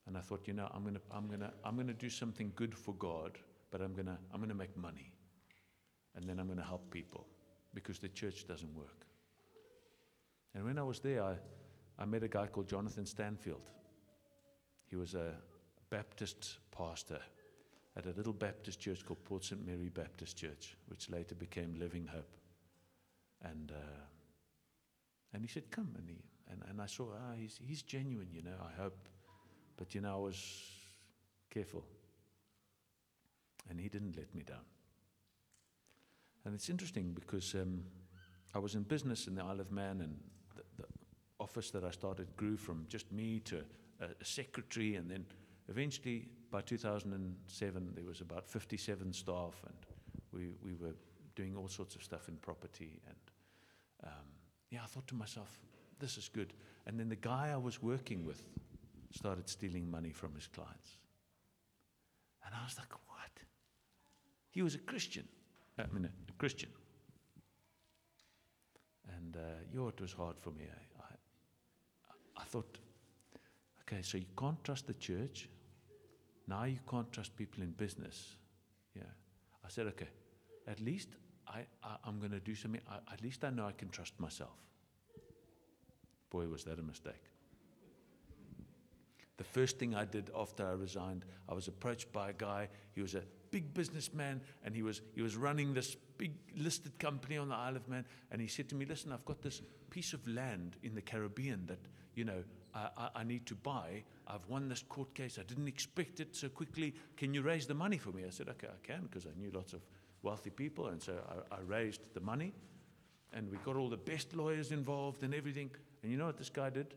And 0.10 0.18
I 0.18 0.22
thought, 0.22 0.48
you 0.48 0.54
know, 0.54 0.68
I'm 0.74 0.84
to 0.92 1.00
I'm 1.12 1.28
gonna, 1.28 1.54
I'm 1.64 1.78
gonna 1.78 1.94
do 1.94 2.10
something 2.10 2.52
good 2.56 2.74
for 2.74 2.96
God, 2.96 3.38
but 3.70 3.80
I'm 3.80 3.94
to 3.94 4.18
I'm 4.34 4.42
to 4.48 4.56
make 4.56 4.76
money 4.76 5.14
and 6.16 6.28
then 6.28 6.40
I'm 6.40 6.56
to 6.56 6.64
help 6.64 6.90
people 6.90 7.28
because 7.76 8.00
the 8.00 8.10
church 8.10 8.48
doesn't 8.48 8.76
work. 8.76 9.06
And 10.56 10.66
when 10.66 10.80
I 10.80 10.82
was 10.82 11.00
there, 11.00 11.24
I, 11.24 11.36
I 12.00 12.06
met 12.06 12.24
a 12.24 12.28
guy 12.28 12.48
called 12.48 12.68
Jonathan 12.68 13.06
Stanfield. 13.06 13.70
He 14.88 14.96
was 14.96 15.14
a 15.14 15.34
Baptist 15.92 16.58
pastor 16.76 17.20
at 17.96 18.08
a 18.08 18.12
little 18.18 18.34
Baptist 18.34 18.80
church 18.80 19.06
called 19.06 19.24
Port 19.24 19.46
St. 19.46 19.64
Mary 19.64 19.90
Baptist 19.90 20.36
Church, 20.38 20.76
which 20.88 21.08
later 21.12 21.36
became 21.36 21.76
Living 21.78 22.08
Hope. 22.08 22.36
And, 23.44 23.72
uh, 23.72 24.00
and 25.34 25.44
he 25.44 25.48
said, 25.48 25.70
Come. 25.70 25.94
And, 26.00 26.10
he, 26.10 26.16
and, 26.50 26.64
and 26.68 26.82
I 26.82 26.88
saw, 26.88 27.10
ah, 27.14 27.36
he's, 27.38 27.60
he's 27.64 27.84
genuine, 27.84 28.30
you 28.34 28.42
know, 28.42 28.58
I 28.60 28.82
hope. 28.82 29.08
But, 29.80 29.96
you 29.96 30.02
know, 30.02 30.14
I 30.14 30.20
was 30.20 30.66
careful. 31.50 31.86
And 33.70 33.80
he 33.80 33.88
didn't 33.88 34.18
let 34.18 34.36
me 34.36 34.44
down. 34.44 34.66
And 36.44 36.54
it's 36.54 36.70
interesting 36.70 37.14
because 37.14 37.56
um, 37.56 37.84
I 38.54 38.60
was 38.60 38.76
in 38.76 38.84
business 38.84 39.28
in 39.28 39.36
the 39.36 39.44
Isle 39.44 39.62
of 39.62 39.72
Man, 39.72 40.02
and 40.02 40.18
the, 40.56 40.64
the, 40.78 40.88
office 41.40 41.72
that 41.72 41.86
I 41.86 41.92
started 41.92 42.28
grew 42.36 42.58
from 42.58 42.86
just 42.90 43.10
me 43.14 43.40
to 43.46 43.64
a, 44.02 44.08
a 44.20 44.26
secretary, 44.26 44.96
and 44.96 45.10
then 45.10 45.26
eventually 45.70 46.28
by 46.52 46.60
2007 46.60 47.92
there 47.96 48.04
was 48.04 48.20
about 48.20 48.46
57 48.46 49.14
staff, 49.14 49.62
and 49.66 49.76
we, 50.34 50.50
we 50.62 50.74
were 50.76 50.96
doing 51.36 51.56
all 51.56 51.70
sorts 51.70 51.96
of 51.96 52.04
stuff 52.04 52.28
in 52.28 52.36
property. 52.36 53.00
And 53.08 53.16
um, 54.04 54.26
yeah, 54.70 54.80
I 54.84 54.88
thought 54.88 55.08
to 55.08 55.16
myself, 55.16 55.60
this 56.00 56.18
is 56.18 56.28
good. 56.28 56.54
And 56.86 57.00
then 57.00 57.08
the 57.08 57.16
guy 57.16 57.52
I 57.54 57.58
was 57.58 57.82
working 57.82 58.26
with 58.26 58.44
started 59.12 59.50
stealing 59.50 59.90
money 59.90 60.12
from 60.12 60.34
his 60.36 60.48
clients. 60.48 60.98
And 62.46 62.54
I 62.54 62.64
was 62.64 62.78
like, 62.78 62.92
what? 63.08 63.32
He 64.50 64.62
was 64.62 64.76
a 64.76 64.80
Christian. 64.80 65.28
I 65.78 65.86
mean, 65.94 66.06
a, 66.06 66.32
Christian. 66.34 66.70
And 69.18 69.36
uh, 69.36 69.40
yo, 69.74 69.88
it 69.88 70.00
was 70.00 70.14
hard 70.14 70.38
for 70.40 70.52
me. 70.52 70.66
I, 70.66 71.04
I, 71.04 72.42
I 72.42 72.44
thought, 72.46 72.78
okay, 73.82 74.02
so 74.02 74.18
you 74.18 74.26
can't 74.38 74.64
trust 74.64 74.88
the 74.88 74.94
church. 74.94 75.50
Now 76.48 76.64
you 76.64 76.80
can't 76.90 77.12
trust 77.12 77.36
people 77.36 77.62
in 77.62 77.72
business. 77.72 78.36
Yeah. 78.96 79.04
I 79.66 79.70
said, 79.70 79.88
okay, 79.88 80.10
at 80.68 80.80
least 80.80 81.10
I, 81.48 81.66
I, 81.84 81.98
am 82.08 82.20
going 82.20 82.32
to 82.32 82.40
do 82.40 82.56
something. 82.56 82.82
I, 82.90 83.14
at 83.14 83.22
least 83.22 83.44
I 83.44 83.50
know 83.50 83.66
I 83.66 83.72
can 83.74 83.90
trust 83.90 84.20
myself. 84.20 84.58
Boy, 86.30 86.48
was 86.48 86.64
that 86.64 86.80
a 86.80 86.84
mistake. 86.84 87.29
The 89.40 89.46
first 89.46 89.80
thing 89.80 89.96
I 89.96 90.04
did 90.04 90.30
after 90.38 90.68
I 90.68 90.74
resigned, 90.74 91.24
I 91.48 91.54
was 91.54 91.70
approached 91.70 92.12
by 92.12 92.32
a 92.32 92.34
guy. 92.34 92.68
He 92.92 93.02
was 93.02 93.16
a 93.16 93.22
big 93.52 93.74
businessman, 93.74 94.42
and 94.66 94.76
he 94.76 94.84
was, 94.84 95.02
he 95.16 95.22
was 95.22 95.38
running 95.38 95.74
this 95.74 95.96
big 96.18 96.34
listed 96.58 97.00
company 97.00 97.38
on 97.38 97.48
the 97.48 97.56
Isle 97.56 97.78
of 97.78 97.88
Man. 97.88 98.04
And 98.32 98.42
he 98.42 98.48
said 98.48 98.68
to 98.68 98.76
me, 98.76 98.86
Listen, 98.86 99.14
I've 99.14 99.24
got 99.24 99.42
this 99.42 99.62
piece 99.92 100.12
of 100.12 100.28
land 100.28 100.76
in 100.84 100.94
the 100.94 101.02
Caribbean 101.02 101.66
that, 101.68 101.80
you 102.16 102.26
know, 102.26 102.44
I, 102.76 102.90
I, 102.98 103.10
I 103.16 103.24
need 103.24 103.46
to 103.46 103.56
buy. 103.56 104.04
I've 104.28 104.46
won 104.50 104.68
this 104.68 104.84
court 104.84 105.14
case. 105.14 105.40
I 105.40 105.44
didn't 105.44 105.70
expect 105.70 106.20
it 106.20 106.36
so 106.36 106.50
quickly. 106.50 106.94
Can 107.16 107.34
you 107.34 107.42
raise 107.42 107.66
the 107.66 107.74
money 107.74 107.98
for 107.98 108.10
me? 108.10 108.26
I 108.28 108.32
said, 108.32 108.50
Okay, 108.50 108.68
I 108.68 108.86
can, 108.86 109.04
because 109.04 109.26
I 109.26 109.40
knew 109.40 109.52
lots 109.52 109.72
of 109.72 109.80
wealthy 110.22 110.50
people. 110.50 110.88
And 110.88 111.02
so 111.02 111.14
I, 111.50 111.56
I 111.56 111.60
raised 111.66 112.02
the 112.14 112.20
money, 112.20 112.52
and 113.32 113.50
we 113.50 113.56
got 113.60 113.78
all 113.78 113.88
the 113.88 113.96
best 113.96 114.36
lawyers 114.36 114.74
involved 114.74 115.24
and 115.24 115.34
everything. 115.34 115.72
And 116.04 116.12
you 116.12 116.18
know 116.18 116.26
what 116.26 116.38
this 116.38 116.50
guy 116.50 116.70
did? 116.70 116.94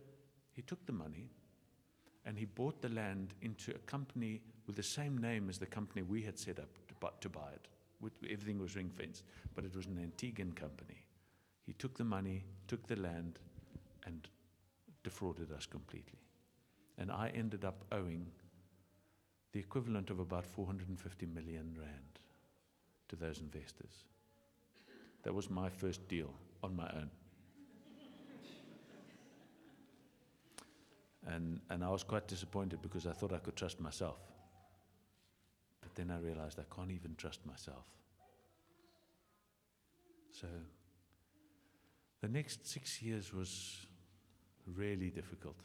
He 0.55 0.63
took 0.63 0.85
the 0.87 0.93
money 0.93 1.31
and 2.25 2.39
he 2.39 2.45
bought 2.45 2.81
the 2.81 2.89
land 2.89 3.35
into 3.43 3.75
a 3.75 3.79
company 3.79 4.41
with 4.67 4.77
the 4.77 4.83
same 4.83 5.19
name 5.19 5.49
as 5.49 5.59
the 5.59 5.67
company 5.67 6.03
we 6.03 6.23
had 6.23 6.39
set 6.39 6.59
up 6.59 6.69
to 6.89 6.95
to 7.21 7.29
buy 7.29 7.51
it. 7.53 7.69
Everything 8.31 8.59
was 8.59 8.77
ring 8.77 8.91
fenced, 8.91 9.25
but 9.55 9.65
it 9.65 9.75
was 9.75 9.87
an 9.87 9.99
Antiguan 9.99 10.55
company. 10.55 11.05
He 11.67 11.73
took 11.73 11.97
the 11.97 12.05
money, 12.05 12.45
took 12.67 12.87
the 12.87 12.97
land, 12.97 13.39
and 14.07 14.29
defrauded 15.05 15.53
us 15.53 15.67
completely. 15.67 16.19
And 16.99 17.11
I 17.11 17.31
ended 17.35 17.65
up 17.65 17.85
owing 17.93 18.27
the 19.53 19.61
equivalent 19.61 20.11
of 20.11 20.19
about 20.19 20.47
450 20.47 21.27
million 21.27 21.77
rand 21.79 22.21
to 23.09 23.17
those 23.17 23.41
investors. 23.41 24.05
That 25.23 25.35
was 25.35 25.51
my 25.51 25.69
first 25.69 26.09
deal 26.09 26.33
on 26.63 26.75
my 26.75 26.91
own. 26.95 27.11
And, 31.27 31.61
and 31.71 31.85
I 31.85 31.89
was 31.89 32.03
quite 32.03 32.27
disappointed 32.27 32.83
because 32.83 33.07
I 33.07 33.13
thought 33.13 33.33
I 33.33 33.39
could 33.39 33.57
trust 33.57 33.81
myself. 33.81 34.19
But 35.81 35.95
then 35.95 36.11
I 36.11 36.19
realized 36.19 36.59
I 36.59 36.75
can't 36.75 36.91
even 36.91 37.15
trust 37.17 37.45
myself. 37.47 37.85
So 40.33 40.47
the 42.21 42.29
next 42.29 42.67
six 42.67 43.03
years 43.03 43.33
was 43.33 43.87
really 44.67 45.11
difficult. 45.11 45.57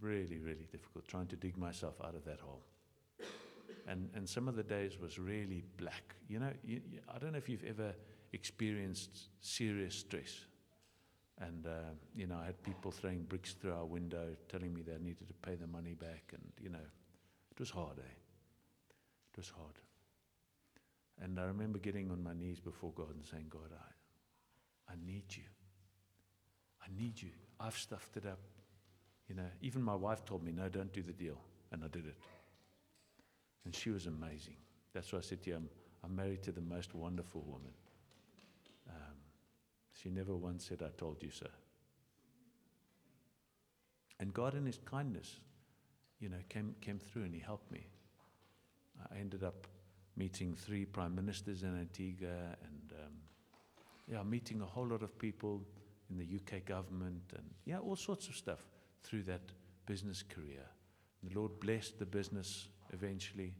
Really, 0.00 0.38
really 0.38 0.66
difficult, 0.70 1.06
trying 1.06 1.26
to 1.28 1.36
dig 1.36 1.56
myself 1.56 1.94
out 2.04 2.14
of 2.14 2.24
that 2.24 2.40
hole. 2.40 2.62
And, 3.88 4.10
and 4.14 4.28
some 4.28 4.48
of 4.48 4.56
the 4.56 4.64
days 4.64 4.98
was 5.00 5.18
really 5.18 5.62
black. 5.76 6.16
You 6.28 6.40
know, 6.40 6.50
you, 6.64 6.80
you, 6.90 6.98
I 7.12 7.18
don't 7.18 7.32
know 7.32 7.38
if 7.38 7.48
you've 7.48 7.64
ever 7.64 7.94
experienced 8.32 9.28
serious 9.40 9.94
stress. 9.94 10.44
And, 11.40 11.66
uh, 11.66 11.92
you 12.14 12.26
know, 12.26 12.38
I 12.42 12.46
had 12.46 12.62
people 12.62 12.90
throwing 12.90 13.22
bricks 13.24 13.52
through 13.52 13.74
our 13.74 13.84
window, 13.84 14.28
telling 14.48 14.72
me 14.72 14.82
they 14.82 14.96
needed 14.98 15.28
to 15.28 15.34
pay 15.34 15.54
the 15.54 15.66
money 15.66 15.92
back. 15.92 16.32
And, 16.32 16.42
you 16.60 16.70
know, 16.70 16.86
it 17.50 17.60
was 17.60 17.70
hard, 17.70 17.98
eh? 17.98 18.14
It 19.32 19.36
was 19.36 19.50
hard. 19.50 19.74
And 21.22 21.38
I 21.38 21.44
remember 21.44 21.78
getting 21.78 22.10
on 22.10 22.22
my 22.22 22.32
knees 22.32 22.58
before 22.58 22.92
God 22.94 23.14
and 23.14 23.24
saying, 23.24 23.46
God, 23.50 23.70
I, 23.72 24.92
I 24.92 24.94
need 25.06 25.24
you. 25.30 25.42
I 26.82 26.88
need 26.96 27.20
you. 27.20 27.30
I've 27.60 27.76
stuffed 27.76 28.16
it 28.16 28.26
up. 28.26 28.38
You 29.28 29.34
know, 29.34 29.46
even 29.60 29.82
my 29.82 29.94
wife 29.94 30.24
told 30.24 30.42
me, 30.42 30.52
no, 30.52 30.68
don't 30.68 30.92
do 30.92 31.02
the 31.02 31.12
deal. 31.12 31.38
And 31.72 31.82
I 31.84 31.88
did 31.88 32.06
it. 32.06 32.16
And 33.64 33.74
she 33.74 33.90
was 33.90 34.06
amazing. 34.06 34.56
That's 34.94 35.12
why 35.12 35.18
I 35.18 35.22
said 35.22 35.42
to 35.42 35.50
you, 35.50 35.56
I'm, 35.56 35.68
I'm 36.04 36.14
married 36.14 36.42
to 36.44 36.52
the 36.52 36.60
most 36.60 36.94
wonderful 36.94 37.42
woman. 37.46 37.72
She 40.02 40.10
never 40.10 40.36
once 40.36 40.66
said, 40.66 40.82
I 40.82 40.90
told 40.98 41.22
you 41.22 41.30
so. 41.30 41.46
And 44.20 44.32
God, 44.32 44.54
in 44.54 44.66
His 44.66 44.78
kindness, 44.84 45.40
you 46.20 46.28
know, 46.28 46.38
came, 46.48 46.74
came 46.80 46.98
through 46.98 47.24
and 47.24 47.34
He 47.34 47.40
helped 47.40 47.70
me. 47.70 47.86
I 49.10 49.18
ended 49.18 49.42
up 49.42 49.66
meeting 50.16 50.54
three 50.54 50.84
prime 50.84 51.14
ministers 51.14 51.62
in 51.62 51.78
Antigua 51.78 52.28
and, 52.28 52.92
um, 52.92 53.12
yeah, 54.08 54.22
meeting 54.22 54.60
a 54.62 54.66
whole 54.66 54.86
lot 54.86 55.02
of 55.02 55.18
people 55.18 55.62
in 56.10 56.18
the 56.18 56.24
UK 56.24 56.64
government 56.64 57.22
and, 57.34 57.44
yeah, 57.64 57.78
all 57.78 57.96
sorts 57.96 58.28
of 58.28 58.36
stuff 58.36 58.60
through 59.02 59.22
that 59.24 59.42
business 59.86 60.22
career. 60.22 60.64
And 61.22 61.30
the 61.30 61.38
Lord 61.38 61.58
blessed 61.60 61.98
the 61.98 62.06
business 62.06 62.68
eventually. 62.92 63.54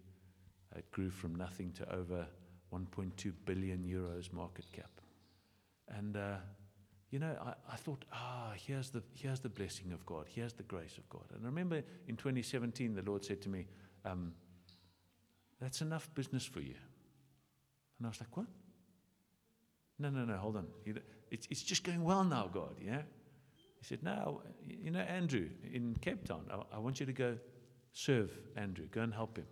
It 0.75 0.91
grew 0.91 1.11
from 1.11 1.35
nothing 1.35 1.73
to 1.73 1.95
over 1.95 2.27
1.2 2.73 3.33
billion 3.45 3.85
euros 3.85 4.33
market 4.33 4.67
cap. 4.73 4.91
And, 5.89 6.17
uh, 6.17 6.37
you 7.11 7.19
know, 7.19 7.37
I, 7.41 7.55
I 7.73 7.77
thought, 7.77 8.05
ah, 8.13 8.53
here's 8.57 8.91
the, 8.91 9.03
here's 9.15 9.41
the 9.41 9.49
blessing 9.49 9.93
of 9.93 10.05
God. 10.05 10.27
Here's 10.29 10.53
the 10.53 10.63
grace 10.63 10.99
of 10.99 11.09
God. 11.09 11.25
And 11.35 11.43
I 11.45 11.47
remember 11.47 11.83
in 12.09 12.17
2017, 12.17 12.95
the 12.95 13.03
Lord 13.03 13.25
said 13.25 13.41
to 13.43 13.49
me, 13.49 13.67
um, 14.05 14.33
that's 15.61 15.81
enough 15.81 16.09
business 16.15 16.45
for 16.45 16.61
you. 16.61 16.75
And 17.99 18.07
I 18.07 18.11
was 18.11 18.21
like, 18.21 18.37
what? 18.37 18.47
No, 19.99 20.11
no, 20.11 20.25
no, 20.25 20.37
hold 20.37 20.57
on. 20.57 20.67
It's, 21.31 21.47
it's 21.51 21.63
just 21.63 21.83
going 21.83 22.05
well 22.05 22.25
now, 22.25 22.51
God, 22.53 22.77
yeah? 22.85 23.03
He 23.79 23.85
said, 23.85 24.03
no, 24.03 24.43
you 24.67 24.91
know, 24.91 25.01
Andrew 25.01 25.49
in 25.73 25.97
Cape 26.01 26.27
Town, 26.27 26.45
I, 26.51 26.77
I 26.77 26.79
want 26.79 27.01
you 27.01 27.07
to 27.07 27.13
go 27.13 27.39
serve 27.93 28.31
Andrew, 28.57 28.87
go 28.91 29.01
and 29.01 29.15
help 29.15 29.39
him. 29.39 29.47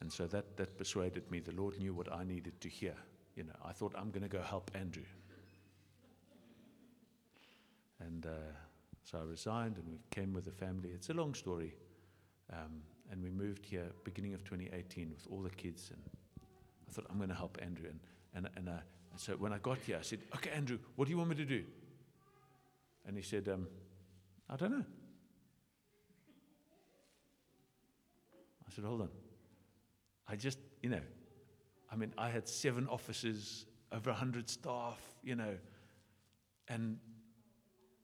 And 0.00 0.12
so 0.12 0.26
that, 0.26 0.56
that 0.56 0.78
persuaded 0.78 1.30
me. 1.30 1.40
The 1.40 1.52
Lord 1.52 1.78
knew 1.78 1.94
what 1.94 2.12
I 2.12 2.24
needed 2.24 2.60
to 2.60 2.68
hear. 2.68 2.94
You 3.36 3.44
know, 3.44 3.52
I 3.64 3.72
thought 3.72 3.94
I'm 3.96 4.10
going 4.10 4.22
to 4.22 4.28
go 4.28 4.42
help 4.42 4.70
Andrew. 4.74 5.04
And 8.00 8.26
uh, 8.26 8.30
so 9.04 9.18
I 9.18 9.22
resigned 9.22 9.76
and 9.76 9.86
we 9.88 9.98
came 10.10 10.32
with 10.32 10.44
the 10.44 10.50
family. 10.50 10.90
It's 10.94 11.08
a 11.10 11.14
long 11.14 11.34
story. 11.34 11.74
Um, 12.52 12.82
and 13.10 13.22
we 13.22 13.30
moved 13.30 13.64
here 13.64 13.86
beginning 14.04 14.34
of 14.34 14.44
2018 14.44 15.10
with 15.10 15.26
all 15.30 15.40
the 15.40 15.50
kids. 15.50 15.90
And 15.92 16.02
I 16.88 16.92
thought, 16.92 17.06
I'm 17.10 17.16
going 17.16 17.28
to 17.28 17.34
help 17.34 17.58
Andrew. 17.62 17.86
And, 17.88 18.00
and, 18.34 18.48
and 18.56 18.68
uh, 18.68 18.82
so 19.16 19.32
when 19.34 19.52
I 19.52 19.58
got 19.58 19.78
here, 19.78 19.96
I 19.98 20.02
said, 20.02 20.20
Okay, 20.36 20.50
Andrew, 20.50 20.78
what 20.96 21.06
do 21.06 21.10
you 21.10 21.18
want 21.18 21.30
me 21.30 21.36
to 21.36 21.44
do? 21.44 21.64
And 23.06 23.16
he 23.16 23.22
said, 23.22 23.48
um, 23.48 23.66
I 24.48 24.56
don't 24.56 24.70
know. 24.70 24.84
I 28.66 28.74
said, 28.74 28.84
Hold 28.84 29.02
on. 29.02 29.08
I 30.28 30.36
just, 30.36 30.58
you 30.82 30.90
know, 30.90 31.00
I 31.92 31.96
mean, 31.96 32.14
I 32.16 32.30
had 32.30 32.48
seven 32.48 32.88
offices, 32.88 33.66
over 33.92 34.10
100 34.10 34.48
staff, 34.48 34.98
you 35.22 35.36
know, 35.36 35.54
and, 36.68 36.98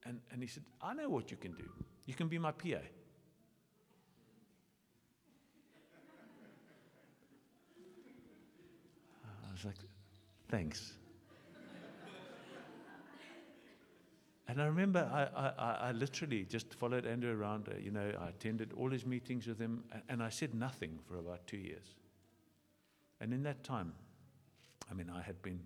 and, 0.04 0.20
and 0.30 0.42
he 0.42 0.48
said, 0.48 0.64
I 0.82 0.92
know 0.92 1.08
what 1.08 1.30
you 1.30 1.38
can 1.38 1.52
do. 1.52 1.64
You 2.04 2.12
can 2.12 2.28
be 2.28 2.38
my 2.38 2.52
PA. 2.52 2.76
I 9.24 9.52
was 9.52 9.64
like, 9.64 9.76
thanks. 10.50 10.92
And 14.48 14.62
I 14.62 14.66
remember 14.66 15.08
I, 15.12 15.52
I, 15.58 15.88
I, 15.88 15.92
literally 15.92 16.44
just 16.44 16.72
followed 16.72 17.04
Andrew 17.04 17.38
around. 17.38 17.68
Uh, 17.68 17.76
you 17.78 17.90
know, 17.90 18.12
I 18.18 18.30
attended 18.30 18.72
all 18.72 18.90
his 18.90 19.04
meetings 19.04 19.46
with 19.46 19.58
him, 19.58 19.84
and, 19.92 20.02
and 20.08 20.22
I 20.22 20.30
said 20.30 20.54
nothing 20.54 20.98
for 21.06 21.18
about 21.18 21.46
two 21.46 21.58
years. 21.58 21.97
And 23.20 23.32
in 23.32 23.42
that 23.42 23.64
time, 23.64 23.92
I 24.90 24.94
mean, 24.94 25.10
I 25.14 25.22
had 25.22 25.40
been 25.42 25.60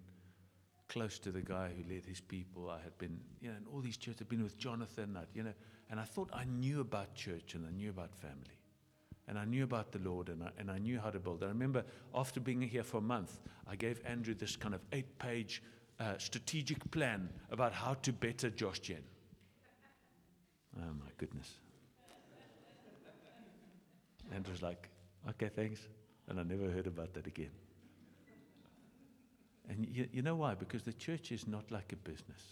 close 0.88 1.18
to 1.20 1.30
the 1.30 1.40
guy 1.40 1.70
who 1.76 1.92
led 1.92 2.04
his 2.04 2.20
people. 2.20 2.70
I 2.70 2.82
had 2.82 2.96
been, 2.98 3.18
you 3.40 3.48
know, 3.48 3.56
in 3.56 3.64
all 3.72 3.80
these 3.80 3.96
churches. 3.96 4.20
I'd 4.20 4.28
been 4.28 4.42
with 4.42 4.58
Jonathan, 4.58 5.16
I'd, 5.16 5.26
you 5.34 5.42
know, 5.42 5.54
and 5.90 5.98
I 6.00 6.04
thought 6.04 6.30
I 6.32 6.44
knew 6.44 6.80
about 6.80 7.14
church 7.14 7.54
and 7.54 7.66
I 7.66 7.70
knew 7.70 7.90
about 7.90 8.14
family. 8.14 8.58
And 9.28 9.38
I 9.38 9.44
knew 9.44 9.64
about 9.64 9.92
the 9.92 10.00
Lord 10.00 10.28
and 10.28 10.42
I, 10.42 10.50
and 10.58 10.70
I 10.70 10.78
knew 10.78 10.98
how 10.98 11.10
to 11.10 11.18
build. 11.18 11.42
I 11.42 11.46
remember 11.46 11.84
after 12.14 12.40
being 12.40 12.60
here 12.60 12.82
for 12.82 12.98
a 12.98 13.02
month, 13.02 13.40
I 13.66 13.76
gave 13.76 14.00
Andrew 14.04 14.34
this 14.34 14.56
kind 14.56 14.74
of 14.74 14.80
eight 14.92 15.18
page 15.18 15.62
uh, 16.00 16.18
strategic 16.18 16.90
plan 16.90 17.28
about 17.50 17.72
how 17.72 17.94
to 17.94 18.12
better 18.12 18.50
Josh 18.50 18.80
Gen. 18.80 19.02
Oh 20.76 20.92
my 20.98 21.10
goodness. 21.18 21.52
Andrew's 24.34 24.62
like, 24.62 24.88
okay, 25.28 25.50
thanks. 25.54 25.80
And 26.28 26.38
I 26.38 26.42
never 26.42 26.70
heard 26.70 26.86
about 26.86 27.14
that 27.14 27.26
again. 27.26 27.50
And 29.68 29.86
you, 29.90 30.08
you 30.12 30.22
know 30.22 30.36
why? 30.36 30.54
Because 30.54 30.82
the 30.82 30.92
church 30.92 31.32
is 31.32 31.46
not 31.46 31.70
like 31.70 31.92
a 31.92 31.96
business. 31.96 32.42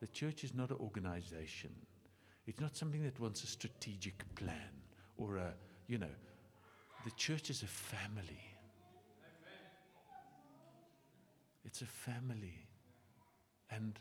The 0.00 0.06
church 0.06 0.44
is 0.44 0.54
not 0.54 0.70
an 0.70 0.76
organization. 0.80 1.70
It's 2.46 2.60
not 2.60 2.76
something 2.76 3.02
that 3.02 3.18
wants 3.20 3.42
a 3.42 3.46
strategic 3.46 4.22
plan 4.34 4.72
or 5.16 5.36
a, 5.36 5.52
you 5.86 5.98
know, 5.98 6.06
the 7.04 7.10
church 7.12 7.50
is 7.50 7.62
a 7.62 7.66
family. 7.66 8.40
It's 11.64 11.82
a 11.82 11.86
family. 11.86 12.66
And, 13.70 13.98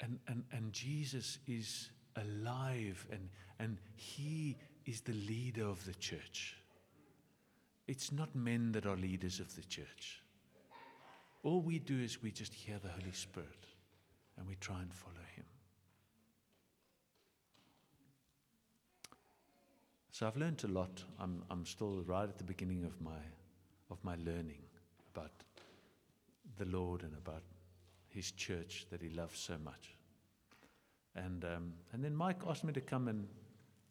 and, 0.00 0.18
and, 0.28 0.44
and 0.52 0.72
Jesus 0.72 1.38
is 1.46 1.90
alive 2.16 3.06
and, 3.10 3.28
and 3.58 3.78
he 3.96 4.56
is 4.86 5.00
the 5.00 5.12
leader 5.12 5.66
of 5.66 5.84
the 5.84 5.94
church. 5.94 6.56
It's 7.86 8.12
not 8.12 8.34
men 8.34 8.72
that 8.72 8.86
are 8.86 8.96
leaders 8.96 9.40
of 9.40 9.54
the 9.54 9.62
church. 9.62 10.22
All 11.42 11.60
we 11.60 11.78
do 11.78 12.00
is 12.00 12.22
we 12.22 12.30
just 12.30 12.54
hear 12.54 12.78
the 12.82 12.88
Holy 12.88 13.12
Spirit 13.12 13.66
and 14.38 14.48
we 14.48 14.56
try 14.56 14.80
and 14.80 14.92
follow 14.92 15.14
Him. 15.36 15.44
So 20.10 20.26
I've 20.26 20.36
learned 20.36 20.64
a 20.64 20.68
lot. 20.68 21.02
I'm, 21.20 21.42
I'm 21.50 21.66
still 21.66 22.02
right 22.06 22.28
at 22.28 22.38
the 22.38 22.44
beginning 22.44 22.84
of 22.84 22.98
my, 23.00 23.18
of 23.90 23.98
my 24.02 24.16
learning 24.24 24.62
about 25.14 25.32
the 26.56 26.64
Lord 26.64 27.02
and 27.02 27.12
about 27.14 27.42
His 28.08 28.30
church 28.30 28.86
that 28.90 29.02
He 29.02 29.10
loves 29.10 29.38
so 29.38 29.56
much. 29.62 29.96
And, 31.16 31.44
um, 31.44 31.72
and 31.92 32.02
then 32.02 32.16
Mike 32.16 32.40
asked 32.48 32.64
me 32.64 32.72
to 32.72 32.80
come 32.80 33.08
and, 33.08 33.28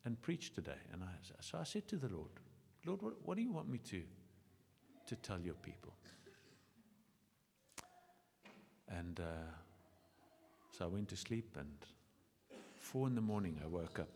and 0.06 0.20
preach 0.22 0.54
today. 0.54 0.80
And 0.92 1.04
I, 1.04 1.12
so 1.42 1.60
I 1.60 1.64
said 1.64 1.88
to 1.90 1.98
the 1.98 2.10
Lord, 2.10 2.32
Lord, 2.86 3.02
what, 3.02 3.14
what 3.24 3.38
do 3.38 3.44
you 3.44 3.52
want 3.52 3.70
me 3.70 3.78
to, 3.90 4.02
to 5.08 5.16
tell 5.16 5.40
your 5.40 5.56
people? 5.56 5.94
And 8.90 9.20
uh, 9.20 9.24
so 10.78 10.86
I 10.86 10.88
went 10.88 11.08
to 11.10 11.18
sleep, 11.18 11.56
and 11.58 11.72
four 12.80 13.08
in 13.08 13.16
the 13.16 13.22
morning 13.22 13.60
I 13.64 13.68
woke 13.68 14.00
up. 14.00 14.10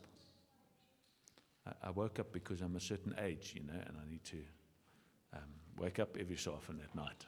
I, 1.66 1.88
I 1.88 1.90
woke 1.90 2.18
up 2.18 2.32
because 2.32 2.60
I'm 2.60 2.76
a 2.76 2.80
certain 2.80 3.14
age, 3.18 3.54
you 3.56 3.62
know, 3.66 3.80
and 3.86 3.96
I 3.96 4.10
need 4.10 4.24
to 4.24 4.38
um, 5.34 5.42
wake 5.78 5.98
up 5.98 6.16
every 6.18 6.36
so 6.36 6.52
often 6.52 6.80
at 6.82 6.94
night. 6.94 7.24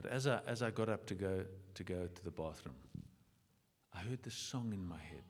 But 0.00 0.10
as 0.10 0.26
I, 0.26 0.40
as 0.46 0.62
I 0.62 0.70
got 0.70 0.88
up 0.88 1.06
to 1.06 1.14
go, 1.14 1.44
to 1.74 1.84
go 1.84 2.08
to 2.14 2.24
the 2.24 2.30
bathroom, 2.30 2.76
I 3.94 3.98
heard 3.98 4.22
this 4.22 4.34
song 4.34 4.72
in 4.72 4.86
my 4.86 4.98
head. 4.98 5.24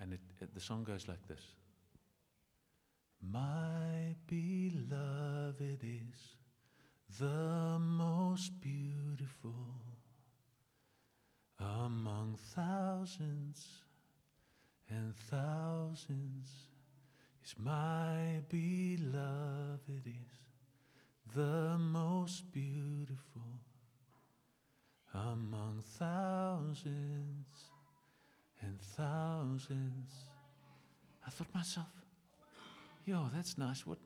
And 0.00 0.12
it, 0.12 0.20
it, 0.40 0.54
the 0.54 0.60
song 0.60 0.82
goes 0.82 1.06
like 1.06 1.26
this 1.28 1.40
my 3.32 4.14
beloved 4.26 5.80
is 5.82 6.36
the 7.18 7.78
most 7.78 8.60
beautiful 8.60 9.54
among 11.60 12.36
thousands 12.54 13.66
and 14.90 15.14
thousands 15.16 16.50
is 17.44 17.54
my 17.58 18.40
beloved 18.48 20.06
is 20.06 21.34
the 21.34 21.76
most 21.78 22.50
beautiful 22.52 23.42
among 25.14 25.82
thousands 25.98 27.46
and 28.60 28.80
thousands. 28.80 30.10
I 31.26 31.30
thought 31.30 31.54
myself, 31.54 32.03
yo, 33.04 33.28
that's 33.34 33.58
nice. 33.58 33.86
What, 33.86 33.98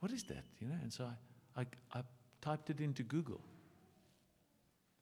what 0.00 0.12
is 0.12 0.24
that? 0.24 0.44
You 0.60 0.68
know, 0.68 0.76
and 0.82 0.92
so 0.92 1.08
I, 1.56 1.60
I, 1.62 1.66
I 1.98 2.02
typed 2.40 2.70
it 2.70 2.80
into 2.80 3.02
Google. 3.02 3.40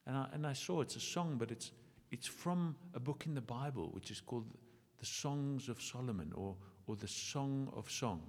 And 0.07 0.17
I, 0.17 0.27
and 0.33 0.47
I 0.47 0.53
saw 0.53 0.81
it's 0.81 0.97
a 0.97 1.01
song, 1.01 1.37
but 1.39 1.51
it's, 1.51 1.71
it's 2.11 2.27
from 2.27 2.77
a 2.95 3.01
book 3.01 3.25
in 3.27 3.35
the 3.35 3.41
Bible, 3.41 3.91
which 3.93 4.11
is 4.11 4.21
called 4.21 4.47
the 4.99 5.07
Songs 5.07 5.69
of 5.69 5.81
Solomon 5.81 6.33
or, 6.35 6.57
or 6.87 6.97
the 6.97 7.09
Song 7.09 7.73
of 7.77 7.91
Songs. 7.91 8.21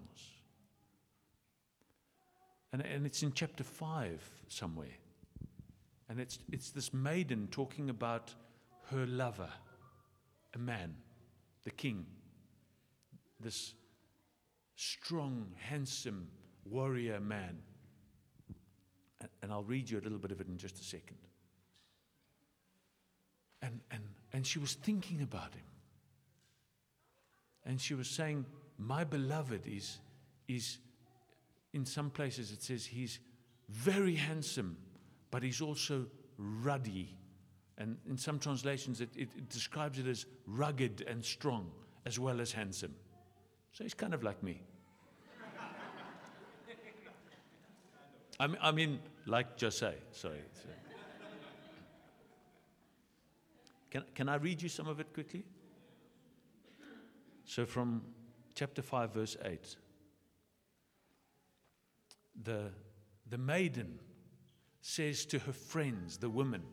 And, 2.71 2.81
and 2.81 3.05
it's 3.05 3.23
in 3.23 3.31
chapter 3.33 3.63
5 3.63 4.21
somewhere. 4.47 4.97
And 6.09 6.19
it's, 6.19 6.39
it's 6.51 6.69
this 6.69 6.93
maiden 6.93 7.47
talking 7.49 7.89
about 7.89 8.33
her 8.91 9.05
lover, 9.07 9.49
a 10.53 10.59
man, 10.59 10.95
the 11.63 11.71
king, 11.71 12.05
this 13.39 13.73
strong, 14.75 15.47
handsome 15.57 16.27
warrior 16.65 17.19
man. 17.19 17.57
And, 19.41 19.51
I'll 19.51 19.63
read 19.63 19.89
you 19.89 19.99
a 19.99 20.01
little 20.01 20.17
bit 20.17 20.31
of 20.31 20.41
it 20.41 20.47
in 20.47 20.57
just 20.57 20.79
a 20.79 20.83
second. 20.83 21.17
And, 23.61 23.79
and, 23.91 24.01
and 24.33 24.45
she 24.45 24.59
was 24.59 24.73
thinking 24.73 25.21
about 25.21 25.53
him. 25.53 25.63
And 27.65 27.79
she 27.79 27.93
was 27.93 28.09
saying, 28.09 28.45
My 28.77 29.03
beloved 29.05 29.65
is, 29.65 29.99
is, 30.47 30.79
in 31.73 31.85
some 31.85 32.09
places 32.09 32.51
it 32.51 32.61
says 32.61 32.85
he's 32.85 33.19
very 33.69 34.15
handsome, 34.15 34.77
but 35.31 35.43
he's 35.43 35.61
also 35.61 36.05
ruddy. 36.37 37.17
And 37.77 37.97
in 38.07 38.17
some 38.17 38.39
translations, 38.39 39.01
it, 39.01 39.09
it, 39.15 39.29
it 39.37 39.49
describes 39.49 39.99
it 39.99 40.07
as 40.07 40.25
rugged 40.45 41.03
and 41.07 41.23
strong, 41.23 41.71
as 42.05 42.19
well 42.19 42.41
as 42.41 42.51
handsome. 42.51 42.93
So 43.73 43.83
he's 43.83 43.93
kind 43.93 44.13
of 44.13 44.23
like 44.23 44.41
me. 44.43 44.61
I 48.39 48.47
mean, 48.47 48.57
I 48.61 48.71
mean 48.71 48.99
like 49.25 49.59
Jose, 49.59 49.93
sorry. 50.11 50.41
sorry. 50.53 50.75
Can, 53.89 54.03
can 54.15 54.29
I 54.29 54.35
read 54.35 54.61
you 54.61 54.69
some 54.69 54.87
of 54.87 54.99
it 54.99 55.13
quickly? 55.13 55.43
So, 57.45 57.65
from 57.65 58.01
chapter 58.55 58.81
5, 58.81 59.13
verse 59.13 59.37
8, 59.43 59.75
the, 62.43 62.71
the 63.29 63.37
maiden 63.37 63.99
says 64.81 65.25
to 65.27 65.37
her 65.37 65.53
friends, 65.53 66.17
the 66.17 66.29
women, 66.29 66.63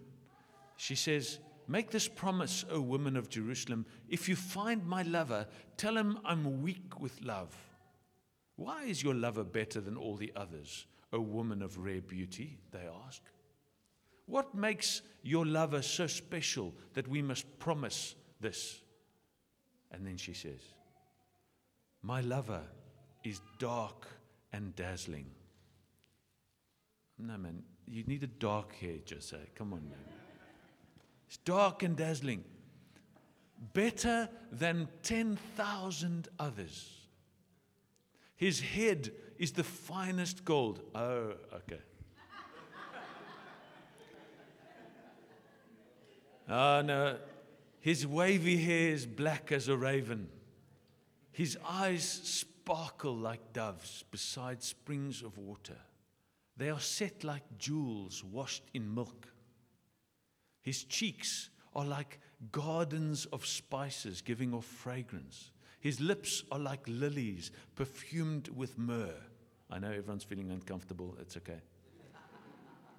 she 0.76 0.94
says, 0.94 1.38
Make 1.70 1.92
this 1.92 2.08
promise, 2.08 2.64
O 2.68 2.80
women 2.80 3.16
of 3.16 3.28
Jerusalem. 3.28 3.86
If 4.08 4.28
you 4.28 4.34
find 4.34 4.84
my 4.84 5.02
lover, 5.02 5.46
tell 5.76 5.96
him 5.96 6.18
I'm 6.24 6.62
weak 6.62 6.98
with 6.98 7.22
love. 7.22 7.56
Why 8.56 8.86
is 8.86 9.04
your 9.04 9.14
lover 9.14 9.44
better 9.44 9.80
than 9.80 9.96
all 9.96 10.16
the 10.16 10.32
others, 10.34 10.86
O 11.12 11.20
woman 11.20 11.62
of 11.62 11.78
rare 11.78 12.00
beauty? 12.00 12.58
They 12.72 12.88
ask. 13.06 13.22
What 14.26 14.52
makes 14.52 15.02
your 15.22 15.46
lover 15.46 15.80
so 15.80 16.08
special 16.08 16.74
that 16.94 17.06
we 17.06 17.22
must 17.22 17.46
promise 17.60 18.16
this? 18.40 18.80
And 19.92 20.04
then 20.04 20.16
she 20.16 20.34
says, 20.34 20.60
My 22.02 22.20
lover 22.20 22.64
is 23.22 23.40
dark 23.60 24.08
and 24.52 24.74
dazzling. 24.74 25.30
No, 27.16 27.38
man, 27.38 27.62
you 27.86 28.02
need 28.08 28.24
a 28.24 28.26
dark 28.26 28.74
hair, 28.74 28.96
Jose. 29.08 29.38
Come 29.54 29.72
on, 29.72 29.88
man. 29.88 30.19
It's 31.30 31.36
dark 31.36 31.84
and 31.84 31.96
dazzling. 31.96 32.42
Better 33.72 34.28
than 34.50 34.88
10,000 35.04 36.28
others. 36.40 37.06
His 38.34 38.58
head 38.58 39.12
is 39.38 39.52
the 39.52 39.62
finest 39.62 40.44
gold. 40.44 40.80
Oh, 40.92 41.34
okay. 41.54 41.78
Oh, 46.48 46.82
no. 46.84 47.16
His 47.78 48.04
wavy 48.08 48.56
hair 48.56 48.90
is 48.90 49.06
black 49.06 49.52
as 49.52 49.68
a 49.68 49.76
raven. 49.76 50.28
His 51.30 51.56
eyes 51.64 52.02
sparkle 52.24 53.14
like 53.14 53.52
doves 53.52 54.02
beside 54.10 54.64
springs 54.64 55.22
of 55.22 55.38
water. 55.38 55.78
They 56.56 56.70
are 56.70 56.80
set 56.80 57.22
like 57.22 57.44
jewels 57.56 58.24
washed 58.24 58.64
in 58.74 58.92
milk. 58.92 59.28
His 60.62 60.84
cheeks 60.84 61.50
are 61.74 61.84
like 61.84 62.20
gardens 62.52 63.26
of 63.26 63.46
spices 63.46 64.20
giving 64.20 64.52
off 64.54 64.64
fragrance. 64.64 65.50
His 65.80 66.00
lips 66.00 66.44
are 66.52 66.58
like 66.58 66.80
lilies 66.86 67.50
perfumed 67.74 68.48
with 68.48 68.76
myrrh. 68.78 69.14
I 69.70 69.78
know 69.78 69.88
everyone's 69.88 70.24
feeling 70.24 70.50
uncomfortable. 70.50 71.16
It's 71.20 71.36
okay. 71.36 71.60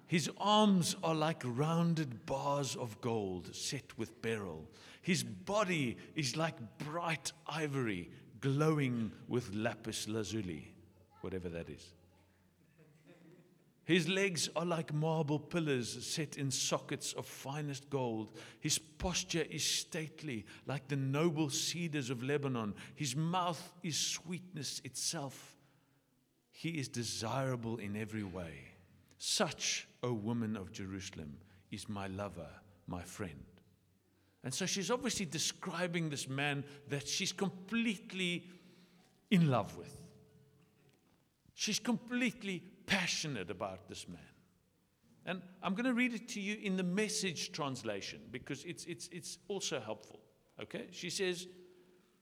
His 0.06 0.28
arms 0.38 0.96
are 1.02 1.14
like 1.14 1.42
rounded 1.44 2.26
bars 2.26 2.76
of 2.76 3.00
gold 3.00 3.54
set 3.54 3.96
with 3.96 4.20
beryl. 4.20 4.68
His 5.00 5.22
body 5.22 5.96
is 6.14 6.36
like 6.36 6.56
bright 6.78 7.32
ivory 7.46 8.10
glowing 8.40 9.10
with 9.28 9.54
lapis 9.54 10.08
lazuli, 10.08 10.74
whatever 11.22 11.48
that 11.48 11.70
is. 11.70 11.94
His 13.92 14.08
legs 14.08 14.48
are 14.56 14.64
like 14.64 14.94
marble 14.94 15.38
pillars 15.38 16.06
set 16.06 16.38
in 16.38 16.50
sockets 16.50 17.12
of 17.12 17.26
finest 17.26 17.90
gold. 17.90 18.32
His 18.58 18.78
posture 18.78 19.44
is 19.50 19.62
stately, 19.62 20.46
like 20.64 20.88
the 20.88 20.96
noble 20.96 21.50
cedars 21.50 22.08
of 22.08 22.22
Lebanon. 22.22 22.72
His 22.94 23.14
mouth 23.14 23.74
is 23.82 23.98
sweetness 23.98 24.80
itself. 24.82 25.58
He 26.50 26.70
is 26.70 26.88
desirable 26.88 27.76
in 27.76 27.94
every 27.94 28.22
way. 28.22 28.60
Such, 29.18 29.86
O 30.02 30.14
woman 30.14 30.56
of 30.56 30.72
Jerusalem, 30.72 31.36
is 31.70 31.86
my 31.86 32.06
lover, 32.06 32.48
my 32.86 33.02
friend. 33.02 33.44
And 34.42 34.54
so 34.54 34.64
she's 34.64 34.90
obviously 34.90 35.26
describing 35.26 36.08
this 36.08 36.30
man 36.30 36.64
that 36.88 37.06
she's 37.06 37.32
completely 37.32 38.48
in 39.30 39.50
love 39.50 39.76
with. 39.76 39.94
She's 41.52 41.78
completely 41.78 42.62
passionate 42.86 43.50
about 43.50 43.88
this 43.88 44.08
man. 44.08 44.18
And 45.24 45.40
I'm 45.62 45.74
going 45.74 45.86
to 45.86 45.94
read 45.94 46.14
it 46.14 46.28
to 46.30 46.40
you 46.40 46.56
in 46.62 46.76
the 46.76 46.82
message 46.82 47.52
translation 47.52 48.20
because 48.30 48.64
it's, 48.64 48.84
it's, 48.86 49.08
it's 49.12 49.38
also 49.48 49.80
helpful. 49.80 50.20
Okay? 50.60 50.86
She 50.90 51.10
says, 51.10 51.46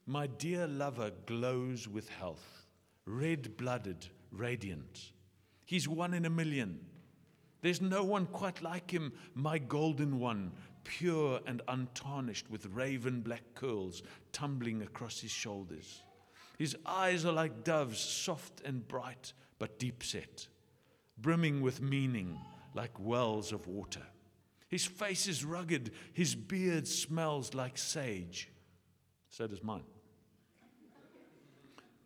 My 0.05 0.27
dear 0.27 0.67
lover 0.67 1.11
glows 1.25 1.87
with 1.87 2.09
health, 2.09 2.65
red 3.05 3.57
blooded, 3.57 4.07
radiant. 4.31 5.13
He's 5.65 5.87
one 5.87 6.13
in 6.13 6.25
a 6.25 6.29
million. 6.29 6.79
There's 7.61 7.81
no 7.81 8.03
one 8.03 8.25
quite 8.27 8.61
like 8.61 8.89
him, 8.91 9.13
my 9.35 9.57
golden 9.59 10.19
one, 10.19 10.51
pure 10.83 11.39
and 11.45 11.61
untarnished, 11.67 12.49
with 12.49 12.65
raven 12.67 13.21
black 13.21 13.43
curls 13.53 14.01
tumbling 14.31 14.81
across 14.81 15.19
his 15.19 15.31
shoulders. 15.31 16.01
His 16.57 16.75
eyes 16.85 17.25
are 17.25 17.31
like 17.31 17.63
doves, 17.63 17.99
soft 17.99 18.61
and 18.65 18.87
bright, 18.87 19.33
but 19.59 19.79
deep 19.79 20.03
set, 20.03 20.47
brimming 21.21 21.61
with 21.61 21.81
meaning 21.81 22.39
like 22.73 22.99
wells 22.99 23.51
of 23.51 23.67
water. 23.67 24.01
His 24.67 24.85
face 24.85 25.27
is 25.27 25.43
rugged, 25.43 25.91
his 26.13 26.33
beard 26.33 26.87
smells 26.87 27.53
like 27.53 27.77
sage. 27.77 28.49
So 29.29 29.47
does 29.47 29.63
mine. 29.63 29.83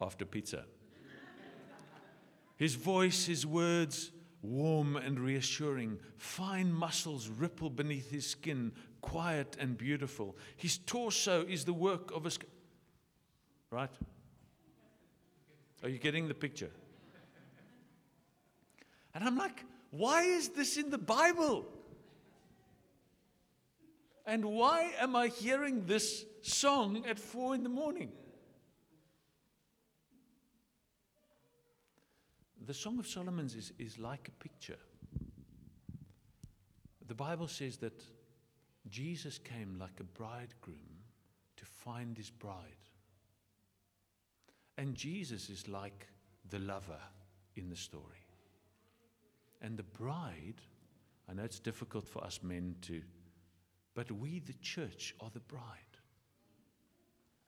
After 0.02 0.26
pizza. 0.26 0.66
His 2.58 2.76
voice, 2.76 3.26
his 3.26 3.46
words, 3.46 4.12
warm 4.42 4.96
and 4.96 5.20
reassuring. 5.20 6.00
Fine 6.18 6.72
muscles 6.72 7.28
ripple 7.28 7.70
beneath 7.70 8.10
his 8.10 8.26
skin, 8.26 8.72
quiet 9.02 9.58
and 9.60 9.78
beautiful. 9.78 10.38
His 10.56 10.78
torso 10.78 11.46
is 11.46 11.66
the 11.66 11.74
work 11.74 12.12
of 12.16 12.26
a. 12.26 12.32
Right? 13.70 13.92
Are 15.84 15.90
you 15.90 16.00
getting 16.00 16.28
the 16.28 16.34
picture? 16.34 16.72
And 19.16 19.24
I'm 19.24 19.38
like, 19.38 19.64
why 19.90 20.24
is 20.24 20.50
this 20.50 20.78
in 20.78 20.92
the 20.92 21.00
Bible? 21.00 21.66
And 24.28 24.46
why 24.46 24.92
am 25.00 25.16
I 25.16 25.28
hearing 25.28 25.86
this 25.86 26.26
song 26.44 27.04
at 27.08 27.18
four 27.18 27.56
in 27.56 27.64
the 27.64 27.70
morning? 27.70 28.12
the 32.66 32.74
Song 32.74 32.98
of 33.00 33.08
Solomon 33.08 33.46
is, 33.46 33.72
is 33.78 34.00
like 34.00 34.28
a 34.28 34.44
picture. 34.44 34.80
The 37.08 37.14
Bible 37.14 37.48
says 37.48 37.78
that 37.78 38.04
Jesus 38.90 39.38
came 39.38 39.78
like 39.80 40.00
a 40.00 40.04
bridegroom 40.04 41.04
to 41.58 41.66
find 41.66 42.18
his 42.18 42.32
bride. 42.32 42.56
And 44.78 44.96
Jesus 44.96 45.50
is 45.50 45.68
like 45.68 46.08
the 46.50 46.60
lover 46.60 47.00
in 47.56 47.70
the 47.70 47.76
story. 47.76 48.25
And 49.66 49.78
the 49.78 49.84
bride, 49.84 50.62
I 51.28 51.34
know 51.34 51.44
it's 51.44 51.60
difficult 51.60 52.08
for 52.08 52.24
us 52.24 52.42
men 52.44 52.76
to, 52.84 53.02
but 53.96 54.12
we, 54.12 54.38
the 54.38 54.54
church, 54.62 55.16
are 55.20 55.32
the 55.34 55.40
bride. 55.40 55.64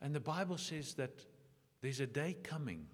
And 0.02 0.16
the 0.16 0.20
Bible 0.20 0.58
says 0.58 0.96
that 0.96 1.24
there's 1.80 2.00
a 2.00 2.08
day 2.08 2.36
coming 2.42 2.88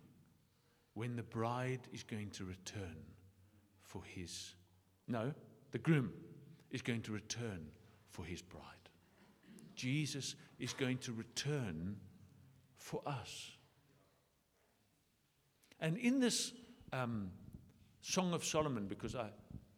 when 0.93 1.15
the 1.15 1.23
bride 1.23 1.79
is 1.93 2.03
going 2.03 2.31
to 2.31 2.43
return 2.43 2.97
for 3.81 4.03
his. 4.03 4.55
No, 5.07 5.31
the 5.71 5.79
groom 5.79 6.11
is 6.69 6.81
going 6.81 7.01
to 7.03 7.13
return 7.13 7.67
for 8.09 8.25
his 8.25 8.41
bride. 8.41 8.89
Jesus 9.73 10.35
is 10.59 10.73
going 10.73 10.97
to 10.97 11.13
return 11.13 11.95
for 12.75 13.01
us. 13.05 13.51
And 15.79 15.97
in 15.97 16.19
this 16.19 16.51
um, 16.91 17.31
Song 18.03 18.33
of 18.33 18.43
Solomon 18.43 18.85
because 18.85 19.15
I, 19.15 19.29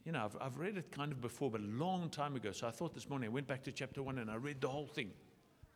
you 0.04 0.12
know, 0.12 0.26
I've, 0.26 0.36
I've 0.42 0.58
read 0.58 0.78
it 0.78 0.92
kind 0.92 1.12
of 1.12 1.22
before, 1.22 1.52
but 1.52 1.62
a 1.62 1.66
long 1.66 2.10
time 2.10 2.36
ago. 2.36 2.52
So 2.52 2.68
I 2.68 2.72
thought 2.72 2.96
this 2.96 3.08
morning 3.08 3.30
I 3.30 3.32
went 3.32 3.48
back 3.48 3.64
to 3.66 3.72
chapter 3.72 4.02
one 4.02 4.18
and 4.18 4.32
I 4.32 4.36
read 4.36 4.62
the 4.62 4.68
whole 4.68 4.88
thing, 4.88 5.12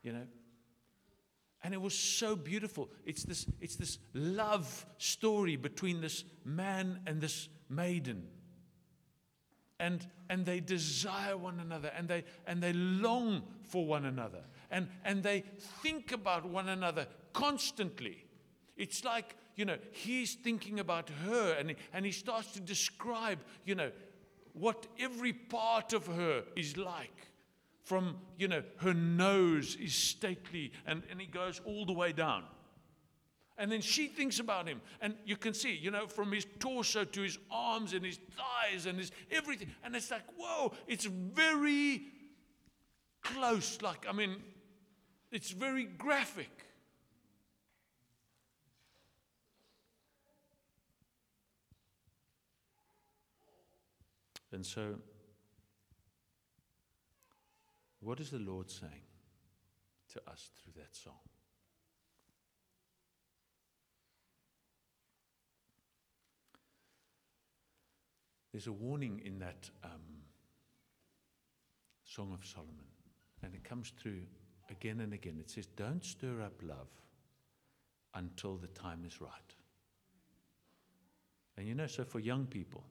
you 0.02 0.12
know. 0.12 0.26
And 1.62 1.72
it 1.72 1.80
was 1.80 1.94
so 1.94 2.34
beautiful. 2.34 2.90
It's 3.06 3.22
this, 3.22 3.46
it's 3.60 3.76
this 3.76 3.98
love 4.14 4.84
story 4.98 5.54
between 5.54 6.00
this 6.00 6.24
man 6.44 6.98
and 7.06 7.20
this 7.20 7.48
maiden. 7.68 8.26
And, 9.78 10.04
and 10.28 10.44
they 10.44 10.58
desire 10.58 11.36
one 11.36 11.60
another 11.60 11.92
and 11.96 12.08
they, 12.08 12.24
and 12.48 12.60
they 12.60 12.72
long 12.72 13.42
for 13.62 13.86
one 13.86 14.06
another. 14.06 14.42
And, 14.72 14.88
and 15.04 15.22
they 15.22 15.44
think 15.82 16.10
about 16.10 16.48
one 16.48 16.68
another 16.68 17.06
constantly. 17.32 18.24
It's 18.76 19.04
like, 19.04 19.36
you 19.60 19.66
know, 19.66 19.76
he's 19.92 20.36
thinking 20.36 20.80
about 20.80 21.10
her 21.26 21.52
and 21.58 21.68
he, 21.68 21.76
and 21.92 22.06
he 22.06 22.12
starts 22.12 22.50
to 22.52 22.60
describe, 22.60 23.38
you 23.66 23.74
know, 23.74 23.90
what 24.54 24.86
every 24.98 25.34
part 25.34 25.92
of 25.92 26.06
her 26.06 26.44
is 26.56 26.78
like 26.78 27.28
from, 27.84 28.16
you 28.38 28.48
know, 28.48 28.62
her 28.78 28.94
nose 28.94 29.76
is 29.76 29.92
stately 29.92 30.72
and, 30.86 31.02
and 31.10 31.20
he 31.20 31.26
goes 31.26 31.60
all 31.66 31.84
the 31.84 31.92
way 31.92 32.10
down. 32.10 32.44
And 33.58 33.70
then 33.70 33.82
she 33.82 34.06
thinks 34.06 34.40
about 34.40 34.66
him. 34.66 34.80
And 35.02 35.14
you 35.26 35.36
can 35.36 35.52
see, 35.52 35.74
you 35.74 35.90
know, 35.90 36.06
from 36.06 36.32
his 36.32 36.46
torso 36.58 37.04
to 37.04 37.20
his 37.20 37.36
arms 37.50 37.92
and 37.92 38.02
his 38.02 38.18
thighs 38.34 38.86
and 38.86 38.98
his 38.98 39.12
everything. 39.30 39.68
And 39.84 39.94
it's 39.94 40.10
like, 40.10 40.24
whoa, 40.38 40.72
it's 40.88 41.04
very 41.04 42.00
close. 43.20 43.82
Like, 43.82 44.06
I 44.08 44.12
mean, 44.12 44.36
it's 45.30 45.50
very 45.50 45.84
graphic. 45.84 46.48
And 54.52 54.64
so 54.66 54.96
what 58.00 58.18
is 58.18 58.30
the 58.30 58.38
Lord 58.38 58.70
saying 58.70 59.06
to 60.12 60.20
us 60.30 60.50
through 60.56 60.72
that 60.76 60.94
song? 60.94 61.20
There's 68.52 68.66
a 68.66 68.72
warning 68.72 69.20
in 69.24 69.38
that 69.38 69.70
um, 69.84 69.90
Song 72.04 72.32
of 72.32 72.44
Solomon, 72.44 72.74
and 73.42 73.54
it 73.54 73.62
comes 73.62 73.92
through 74.00 74.22
again 74.70 75.00
and 75.00 75.12
again. 75.12 75.36
It 75.38 75.50
says, 75.50 75.66
Don't 75.66 76.04
stir 76.04 76.42
up 76.42 76.54
love 76.60 76.88
until 78.14 78.56
the 78.56 78.66
time 78.68 79.04
is 79.06 79.20
right. 79.20 79.30
And 81.56 81.68
you 81.68 81.74
know, 81.74 81.86
so 81.86 82.02
for 82.02 82.18
young 82.18 82.46
people, 82.46 82.82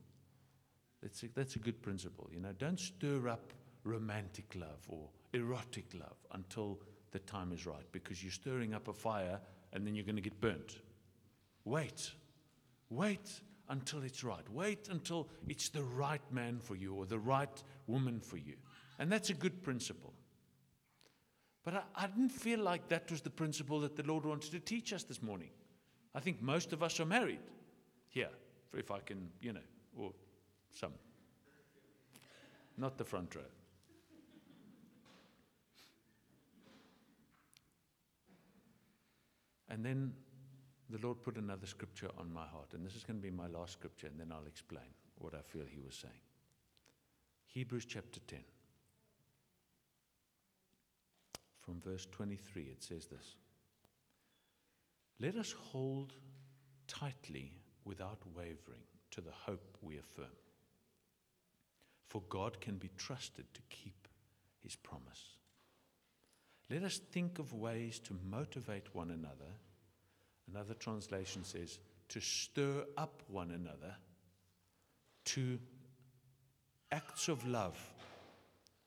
that's 1.02 1.24
a, 1.24 1.28
that's 1.36 1.56
a 1.56 1.60
good 1.60 1.82
principle. 1.82 2.30
You 2.32 2.40
know, 2.40 2.54
don't 2.58 2.80
stir 2.80 3.28
up 3.28 3.54
romantic 3.84 4.56
love 4.56 4.86
or 4.88 5.10
erotic 5.34 5.86
love 5.94 6.18
until 6.34 6.80
the 7.12 7.20
time 7.20 7.52
is 7.52 7.66
right 7.66 7.86
because 7.92 8.24
you're 8.24 8.32
stirring 8.32 8.74
up 8.74 8.88
a 8.88 8.94
fire 8.94 9.40
and 9.74 9.86
then 9.86 9.96
you're 9.96 10.06
going 10.06 10.16
to 10.16 10.22
get 10.22 10.40
burnt. 10.42 10.80
Wait. 11.66 12.12
Wait 12.90 13.42
until 13.70 14.04
it's 14.04 14.24
right. 14.24 14.48
Wait 14.52 14.90
until 14.90 15.30
it's 15.48 15.70
the 15.70 15.84
right 15.84 16.22
man 16.32 16.60
for 16.60 16.76
you 16.76 16.94
or 16.96 17.06
the 17.06 17.20
right 17.20 17.64
woman 17.88 18.20
for 18.20 18.38
you. 18.38 18.56
And 18.98 19.12
that's 19.12 19.30
a 19.30 19.34
good 19.34 19.62
principle. 19.62 20.14
But 21.64 21.76
I, 21.76 21.82
I, 22.04 22.08
didn't 22.08 22.32
feel 22.32 22.60
like 22.60 22.88
that 22.90 23.12
was 23.12 23.22
the 23.22 23.30
principle 23.30 23.80
that 23.82 23.96
the 23.96 24.04
Lord 24.04 24.26
wanted 24.26 24.52
to 24.52 24.60
teach 24.60 24.92
us 24.92 25.04
this 25.04 25.22
morning. 25.22 25.50
I 26.16 26.20
think 26.20 26.42
most 26.42 26.74
of 26.74 26.82
us 26.82 27.00
are 27.00 27.06
married 27.06 27.42
here, 28.08 28.30
if 28.74 28.90
I 28.92 29.00
can, 29.00 29.30
you 29.42 29.54
know, 29.54 29.60
or 29.96 30.12
some. 30.74 30.94
Not 32.78 32.98
the 32.98 33.04
front 33.04 33.36
row. 33.36 33.42
And 39.70 39.86
then 39.86 40.14
the 40.90 40.98
Lord 40.98 41.22
put 41.22 41.38
another 41.38 41.68
scripture 41.68 42.10
on 42.18 42.34
my 42.34 42.46
heart, 42.46 42.74
and 42.74 42.86
this 42.86 42.96
is 42.96 43.04
going 43.04 43.20
to 43.20 43.22
be 43.22 43.30
my 43.30 43.48
last 43.48 43.74
scripture, 43.74 44.08
and 44.08 44.20
then 44.20 44.32
I'll 44.32 44.48
explain 44.48 44.88
what 45.20 45.36
I 45.36 45.42
feel 45.42 45.66
He 45.70 45.80
was 45.80 45.96
saying. 45.96 46.14
Hebrews 47.46 47.86
chapter 47.86 48.20
10. 48.28 48.40
From 51.62 51.82
verse 51.82 52.08
23, 52.12 52.64
it 52.64 52.84
says 52.84 53.06
this 53.06 53.36
Let 55.20 55.36
us 55.36 55.52
hold 55.52 56.14
tightly 56.88 57.54
without 57.86 58.20
wavering 58.36 58.82
to 59.12 59.22
the 59.22 59.32
hope 59.32 59.78
we 59.82 59.98
affirm. 59.98 60.26
For 62.10 62.22
God 62.28 62.60
can 62.60 62.76
be 62.78 62.90
trusted 62.98 63.46
to 63.54 63.62
keep 63.70 64.08
his 64.62 64.76
promise. 64.76 65.38
Let 66.70 66.84
us 66.84 67.00
think 67.12 67.40
of 67.40 67.54
ways 67.54 68.00
to 68.00 68.16
motivate 68.30 68.94
one 68.94 69.12
another. 69.12 69.54
Another 70.52 70.74
translation 70.74 71.44
says, 71.44 71.80
to 72.10 72.20
stir 72.20 72.84
up 72.98 73.22
one 73.28 73.52
another 73.52 73.96
to 75.26 75.60
acts 76.92 77.28
of 77.28 77.48
love. 77.48 77.78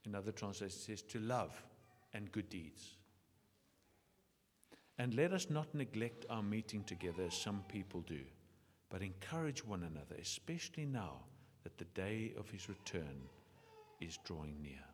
Another 0.05 0.33
translation 0.33 0.79
says, 0.79 1.03
to 1.03 1.21
love 1.21 1.63
and 2.13 2.31
good 2.33 2.49
deeds. 2.49 2.97
And 4.99 5.15
let 5.15 5.33
us 5.33 5.49
not 5.49 5.73
neglect 5.75 6.27
our 6.29 6.43
meeting 6.43 6.83
together 6.83 7.25
as 7.25 7.35
some 7.35 7.63
people 7.69 8.01
do, 8.01 8.21
but 8.91 9.03
encourage 9.03 9.65
one 9.65 9.85
another, 9.85 10.17
especially 10.21 10.85
now 10.85 11.21
that 11.63 11.79
the 11.79 11.85
day 11.85 12.33
of 12.39 12.51
his 12.51 12.69
return 12.69 13.29
is 14.01 14.19
drawing 14.25 14.61
near. 14.63 14.85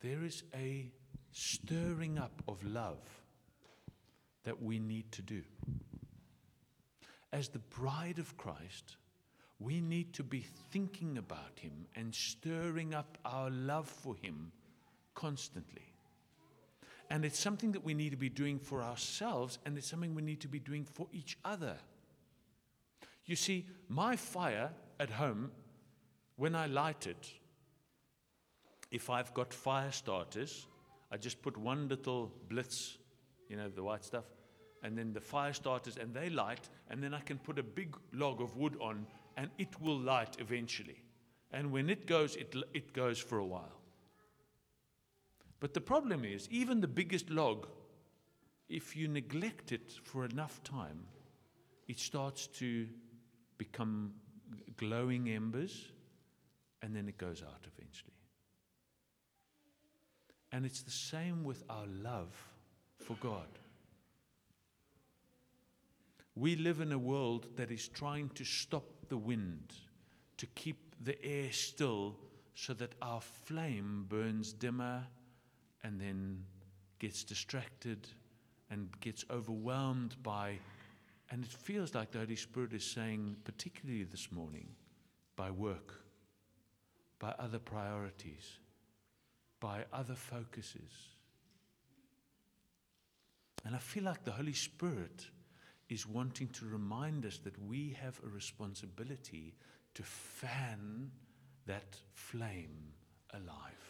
There 0.00 0.24
is 0.24 0.44
a 0.54 0.92
stirring 1.32 2.18
up 2.18 2.42
of 2.46 2.62
love 2.64 3.02
that 4.44 4.62
we 4.62 4.78
need 4.78 5.10
to 5.12 5.22
do. 5.22 5.42
As 7.32 7.48
the 7.48 7.58
bride 7.58 8.18
of 8.18 8.36
Christ, 8.36 8.96
we 9.58 9.80
need 9.80 10.14
to 10.14 10.22
be 10.22 10.46
thinking 10.70 11.18
about 11.18 11.58
Him 11.58 11.86
and 11.96 12.14
stirring 12.14 12.94
up 12.94 13.18
our 13.24 13.50
love 13.50 13.88
for 13.88 14.14
Him 14.14 14.52
constantly. 15.14 15.94
And 17.10 17.24
it's 17.24 17.38
something 17.38 17.72
that 17.72 17.84
we 17.84 17.94
need 17.94 18.10
to 18.10 18.16
be 18.16 18.28
doing 18.28 18.58
for 18.58 18.82
ourselves, 18.82 19.58
and 19.64 19.78
it's 19.78 19.86
something 19.86 20.14
we 20.14 20.22
need 20.22 20.40
to 20.40 20.48
be 20.48 20.58
doing 20.58 20.84
for 20.84 21.06
each 21.12 21.38
other. 21.44 21.76
You 23.24 23.36
see, 23.36 23.66
my 23.88 24.16
fire 24.16 24.70
at 25.00 25.10
home, 25.10 25.50
when 26.36 26.54
I 26.54 26.66
light 26.66 27.06
it, 27.06 27.32
if 28.90 29.10
I've 29.10 29.32
got 29.34 29.52
fire 29.52 29.92
starters, 29.92 30.66
I 31.10 31.16
just 31.16 31.40
put 31.42 31.56
one 31.56 31.88
little 31.88 32.32
blitz, 32.48 32.98
you 33.48 33.56
know, 33.56 33.68
the 33.68 33.82
white 33.82 34.04
stuff, 34.04 34.24
and 34.82 34.96
then 34.96 35.12
the 35.12 35.20
fire 35.20 35.52
starters, 35.52 35.96
and 35.96 36.14
they 36.14 36.30
light, 36.30 36.68
and 36.90 37.02
then 37.02 37.14
I 37.14 37.20
can 37.20 37.38
put 37.38 37.58
a 37.58 37.62
big 37.62 37.96
log 38.12 38.40
of 38.40 38.56
wood 38.56 38.76
on, 38.80 39.06
and 39.36 39.50
it 39.58 39.80
will 39.80 39.98
light 39.98 40.36
eventually. 40.38 41.02
And 41.50 41.72
when 41.72 41.88
it 41.88 42.06
goes, 42.06 42.36
it, 42.36 42.54
it 42.74 42.92
goes 42.92 43.18
for 43.18 43.38
a 43.38 43.46
while. 43.46 43.77
But 45.60 45.74
the 45.74 45.80
problem 45.80 46.24
is, 46.24 46.48
even 46.50 46.80
the 46.80 46.88
biggest 46.88 47.30
log, 47.30 47.66
if 48.68 48.96
you 48.96 49.08
neglect 49.08 49.72
it 49.72 49.92
for 50.04 50.24
enough 50.24 50.62
time, 50.62 51.06
it 51.88 51.98
starts 51.98 52.46
to 52.58 52.86
become 53.56 54.12
glowing 54.76 55.28
embers, 55.28 55.90
and 56.82 56.94
then 56.94 57.08
it 57.08 57.18
goes 57.18 57.42
out 57.42 57.66
eventually. 57.76 58.12
And 60.52 60.64
it's 60.64 60.82
the 60.82 60.90
same 60.90 61.44
with 61.44 61.64
our 61.68 61.86
love 62.02 62.32
for 62.96 63.16
God. 63.20 63.48
We 66.34 66.54
live 66.54 66.80
in 66.80 66.92
a 66.92 66.98
world 66.98 67.48
that 67.56 67.72
is 67.72 67.88
trying 67.88 68.28
to 68.30 68.44
stop 68.44 68.84
the 69.08 69.16
wind, 69.16 69.72
to 70.36 70.46
keep 70.46 70.94
the 71.02 71.20
air 71.24 71.50
still, 71.50 72.16
so 72.54 72.74
that 72.74 72.94
our 73.02 73.20
flame 73.20 74.06
burns 74.08 74.52
dimmer 74.52 75.04
and 75.84 76.00
then 76.00 76.44
gets 76.98 77.24
distracted 77.24 78.08
and 78.70 78.88
gets 79.00 79.24
overwhelmed 79.30 80.16
by, 80.22 80.58
and 81.30 81.44
it 81.44 81.50
feels 81.50 81.94
like 81.94 82.10
the 82.10 82.18
Holy 82.18 82.36
Spirit 82.36 82.72
is 82.72 82.84
saying, 82.84 83.36
particularly 83.44 84.04
this 84.04 84.30
morning, 84.30 84.68
by 85.36 85.50
work, 85.50 85.94
by 87.18 87.34
other 87.38 87.58
priorities 87.58 88.58
by 89.60 89.84
other 89.92 90.14
focuses. 90.14 91.14
And 93.64 93.74
I 93.74 93.78
feel 93.78 94.04
like 94.04 94.24
the 94.24 94.30
Holy 94.30 94.52
Spirit 94.52 95.26
is 95.88 96.06
wanting 96.06 96.48
to 96.48 96.66
remind 96.66 97.26
us 97.26 97.38
that 97.38 97.60
we 97.66 97.96
have 98.00 98.20
a 98.24 98.28
responsibility 98.28 99.54
to 99.94 100.02
fan 100.02 101.10
that 101.66 101.96
flame 102.12 102.92
alive, 103.34 103.87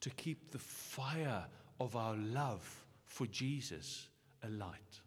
to 0.00 0.10
keep 0.10 0.50
the 0.50 0.58
fire 0.58 1.44
of 1.80 1.96
our 1.96 2.16
love 2.16 2.84
for 3.06 3.26
Jesus 3.26 4.08
alight. 4.42 5.00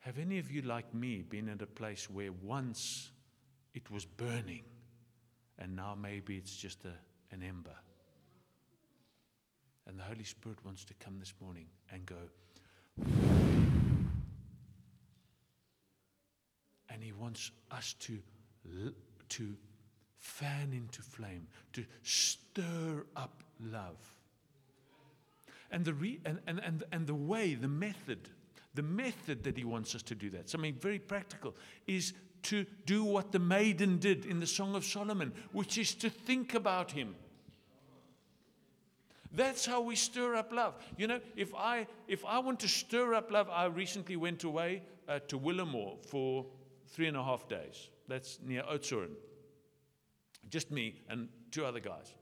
Have 0.00 0.18
any 0.18 0.38
of 0.38 0.50
you, 0.52 0.62
like 0.62 0.94
me, 0.94 1.22
been 1.22 1.48
at 1.48 1.62
a 1.62 1.66
place 1.66 2.08
where 2.08 2.30
once 2.30 3.10
it 3.74 3.90
was 3.90 4.04
burning 4.04 4.62
and 5.58 5.74
now 5.74 5.96
maybe 6.00 6.36
it's 6.36 6.56
just 6.56 6.84
a, 6.84 6.92
an 7.34 7.42
ember? 7.42 7.74
And 9.88 9.98
the 9.98 10.04
Holy 10.04 10.24
Spirit 10.24 10.64
wants 10.64 10.84
to 10.84 10.94
come 10.94 11.18
this 11.18 11.34
morning 11.40 11.66
and 11.92 12.06
go, 12.06 12.14
and 16.88 17.02
He 17.02 17.12
wants 17.12 17.50
us 17.72 17.94
to, 18.00 18.18
to 19.30 19.56
fan 20.18 20.72
into 20.72 21.02
flame, 21.02 21.46
to 21.72 21.84
stir 22.02 23.04
up 23.16 23.42
love. 23.60 23.98
And 25.70 25.84
the, 25.84 25.94
re, 25.94 26.20
and, 26.24 26.38
and, 26.46 26.60
and, 26.60 26.84
and 26.92 27.06
the 27.06 27.14
way, 27.14 27.54
the 27.54 27.68
method, 27.68 28.28
the 28.74 28.82
method 28.82 29.44
that 29.44 29.56
he 29.56 29.64
wants 29.64 29.94
us 29.94 30.02
to 30.02 30.14
do 30.14 30.30
that, 30.30 30.48
something 30.48 30.74
very 30.74 30.98
practical, 30.98 31.54
is 31.86 32.12
to 32.44 32.64
do 32.84 33.02
what 33.02 33.32
the 33.32 33.38
maiden 33.38 33.98
did 33.98 34.24
in 34.24 34.38
the 34.38 34.46
Song 34.46 34.74
of 34.76 34.84
Solomon, 34.84 35.32
which 35.52 35.78
is 35.78 35.94
to 35.94 36.08
think 36.08 36.54
about 36.54 36.92
him. 36.92 37.14
That's 39.32 39.66
how 39.66 39.80
we 39.80 39.96
stir 39.96 40.34
up 40.36 40.52
love. 40.52 40.74
You 40.96 41.08
know, 41.08 41.20
if 41.36 41.54
I 41.54 41.86
if 42.08 42.24
I 42.24 42.38
want 42.38 42.60
to 42.60 42.68
stir 42.68 43.14
up 43.14 43.30
love, 43.30 43.50
I 43.50 43.66
recently 43.66 44.16
went 44.16 44.44
away 44.44 44.82
uh, 45.08 45.18
to 45.28 45.38
Willowmore 45.38 45.98
for 46.06 46.46
three 46.86 47.06
and 47.06 47.16
a 47.16 47.22
half 47.22 47.48
days. 47.48 47.90
That's 48.08 48.38
near 48.46 48.62
Oudtshoorn. 48.62 49.10
Just 50.50 50.70
me 50.70 51.02
and 51.08 51.28
two 51.50 51.64
other 51.64 51.80
guys. 51.80 52.14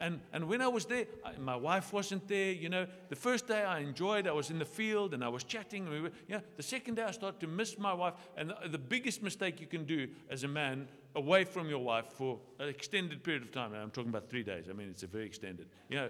And, 0.00 0.20
and 0.32 0.48
when 0.48 0.60
I 0.60 0.68
was 0.68 0.86
there, 0.86 1.06
I, 1.24 1.38
my 1.38 1.56
wife 1.56 1.92
wasn't 1.92 2.26
there. 2.28 2.52
You 2.52 2.68
know, 2.68 2.86
the 3.08 3.16
first 3.16 3.46
day 3.46 3.62
I 3.62 3.78
enjoyed, 3.78 4.26
I 4.26 4.32
was 4.32 4.50
in 4.50 4.58
the 4.58 4.64
field 4.64 5.14
and 5.14 5.24
I 5.24 5.28
was 5.28 5.44
chatting. 5.44 5.88
We 5.88 6.00
were, 6.00 6.10
you 6.28 6.34
know, 6.36 6.42
the 6.56 6.62
second 6.62 6.96
day 6.96 7.04
I 7.04 7.12
started 7.12 7.40
to 7.40 7.46
miss 7.46 7.78
my 7.78 7.94
wife. 7.94 8.14
And 8.36 8.50
the, 8.50 8.68
the 8.70 8.78
biggest 8.78 9.22
mistake 9.22 9.60
you 9.60 9.66
can 9.66 9.84
do 9.84 10.08
as 10.28 10.44
a 10.44 10.48
man 10.48 10.88
away 11.14 11.44
from 11.44 11.68
your 11.68 11.78
wife 11.78 12.06
for 12.12 12.38
an 12.58 12.68
extended 12.68 13.22
period 13.22 13.42
of 13.42 13.52
time, 13.52 13.72
and 13.72 13.80
I'm 13.80 13.90
talking 13.90 14.10
about 14.10 14.28
three 14.28 14.42
days, 14.42 14.66
I 14.68 14.72
mean, 14.72 14.88
it's 14.88 15.04
a 15.04 15.06
very 15.06 15.26
extended, 15.26 15.68
you 15.88 15.96
know, 15.96 16.08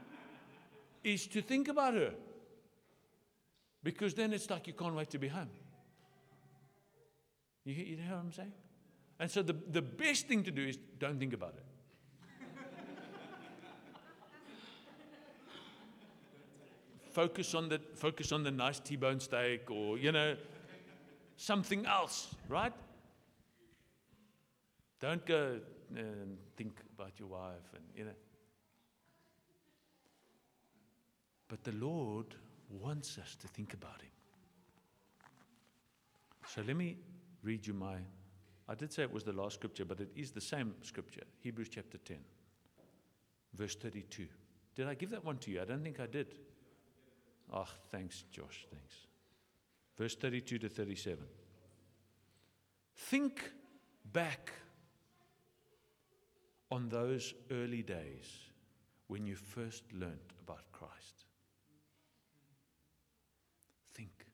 is 1.04 1.26
to 1.28 1.40
think 1.40 1.68
about 1.68 1.94
her. 1.94 2.12
Because 3.82 4.14
then 4.14 4.32
it's 4.32 4.50
like 4.50 4.66
you 4.66 4.72
can't 4.72 4.94
wait 4.94 5.10
to 5.10 5.18
be 5.18 5.28
home. 5.28 5.50
You, 7.64 7.74
you 7.74 7.96
know 7.96 8.16
what 8.16 8.18
I'm 8.18 8.32
saying? 8.32 8.52
And 9.18 9.30
so 9.30 9.42
the, 9.42 9.54
the 9.70 9.82
best 9.82 10.28
thing 10.28 10.42
to 10.44 10.50
do 10.50 10.66
is 10.66 10.76
don't 10.98 11.18
think 11.18 11.32
about 11.32 11.54
it. 11.56 11.64
focus 17.16 17.54
on 17.54 17.70
the 17.70 17.80
focus 17.94 18.30
on 18.30 18.42
the 18.42 18.50
nice 18.50 18.78
T-bone 18.78 19.20
steak 19.20 19.70
or 19.70 19.96
you 19.96 20.12
know 20.12 20.36
something 21.38 21.86
else, 21.86 22.34
right? 22.46 22.74
Don't 25.00 25.24
go 25.24 25.58
and 25.96 26.36
think 26.56 26.74
about 26.94 27.12
your 27.18 27.28
wife 27.28 27.72
and 27.74 27.84
you 27.96 28.04
know. 28.04 28.18
But 31.48 31.64
the 31.64 31.72
Lord 31.72 32.26
wants 32.68 33.16
us 33.16 33.34
to 33.36 33.48
think 33.48 33.72
about 33.72 34.02
him. 34.02 34.10
So 36.48 36.62
let 36.66 36.76
me 36.76 36.98
read 37.42 37.66
you 37.66 37.72
my 37.72 37.96
I 38.68 38.74
did 38.74 38.92
say 38.92 39.02
it 39.02 39.12
was 39.12 39.24
the 39.24 39.32
last 39.32 39.54
scripture, 39.54 39.84
but 39.84 40.00
it 40.00 40.10
is 40.16 40.32
the 40.32 40.40
same 40.40 40.74
scripture, 40.82 41.22
Hebrews 41.38 41.68
chapter 41.68 41.98
10, 41.98 42.16
verse 43.54 43.76
32. 43.76 44.26
Did 44.74 44.88
I 44.88 44.94
give 44.94 45.10
that 45.10 45.24
one 45.24 45.38
to 45.38 45.50
you? 45.50 45.62
I 45.62 45.64
don't 45.64 45.82
think 45.82 46.00
I 46.00 46.06
did. 46.06 46.34
Oh, 47.52 47.68
thanks, 47.90 48.24
Josh. 48.32 48.66
Thanks. 48.70 48.94
Verse 49.96 50.16
32 50.16 50.58
to 50.58 50.68
37. 50.68 51.24
Think 52.96 53.52
back 54.12 54.52
on 56.70 56.88
those 56.88 57.34
early 57.50 57.82
days 57.82 58.50
when 59.06 59.26
you 59.26 59.36
first 59.36 59.84
learned 59.92 60.32
about 60.42 60.70
Christ. 60.72 61.24
Think. 63.94 64.26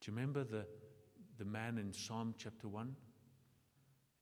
Do 0.00 0.10
you 0.10 0.16
remember 0.16 0.44
the, 0.44 0.66
the 1.40 1.44
man 1.46 1.78
in 1.78 1.92
Psalm 1.92 2.34
chapter 2.36 2.68
1? 2.68 2.94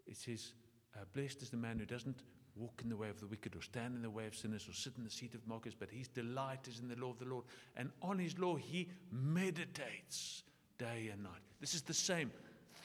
It 0.07 0.17
says, 0.17 0.53
uh, 0.97 1.01
Blessed 1.13 1.43
is 1.43 1.51
the 1.51 1.57
man 1.57 1.79
who 1.79 1.85
doesn't 1.85 2.23
walk 2.55 2.81
in 2.83 2.89
the 2.89 2.97
way 2.97 3.09
of 3.09 3.19
the 3.19 3.27
wicked 3.27 3.57
or 3.57 3.61
stand 3.61 3.97
in 3.97 4.03
the 4.03 4.11
way 4.11 4.27
of 4.27 4.37
sinners 4.37 4.69
or 4.69 4.73
sit 4.73 4.93
in 4.97 5.05
the 5.05 5.11
seat 5.11 5.35
of 5.35 5.47
mockers, 5.47 5.75
but 5.75 5.91
his 5.91 6.07
delight 6.07 6.69
is 6.69 6.79
in 6.79 6.89
the 6.89 6.95
law 6.95 7.11
of 7.11 7.19
the 7.19 7.25
Lord. 7.25 7.45
And 7.77 7.91
on 8.03 8.21
his 8.21 8.39
law 8.39 8.55
he 8.55 8.89
meditates 9.11 10.45
day 10.79 11.11
and 11.13 11.25
night. 11.25 11.43
This 11.61 11.75
is 11.75 11.83
the 11.83 11.93
same. 11.93 12.31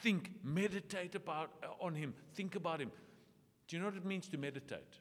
Think, 0.01 0.31
meditate 0.43 1.13
about 1.13 1.51
uh, 1.63 1.67
on 1.79 1.93
him, 1.93 2.15
think 2.33 2.55
about 2.55 2.81
him. 2.81 2.91
Do 3.67 3.75
you 3.75 3.81
know 3.81 3.89
what 3.89 3.95
it 3.95 4.05
means 4.05 4.27
to 4.29 4.37
meditate? 4.37 4.97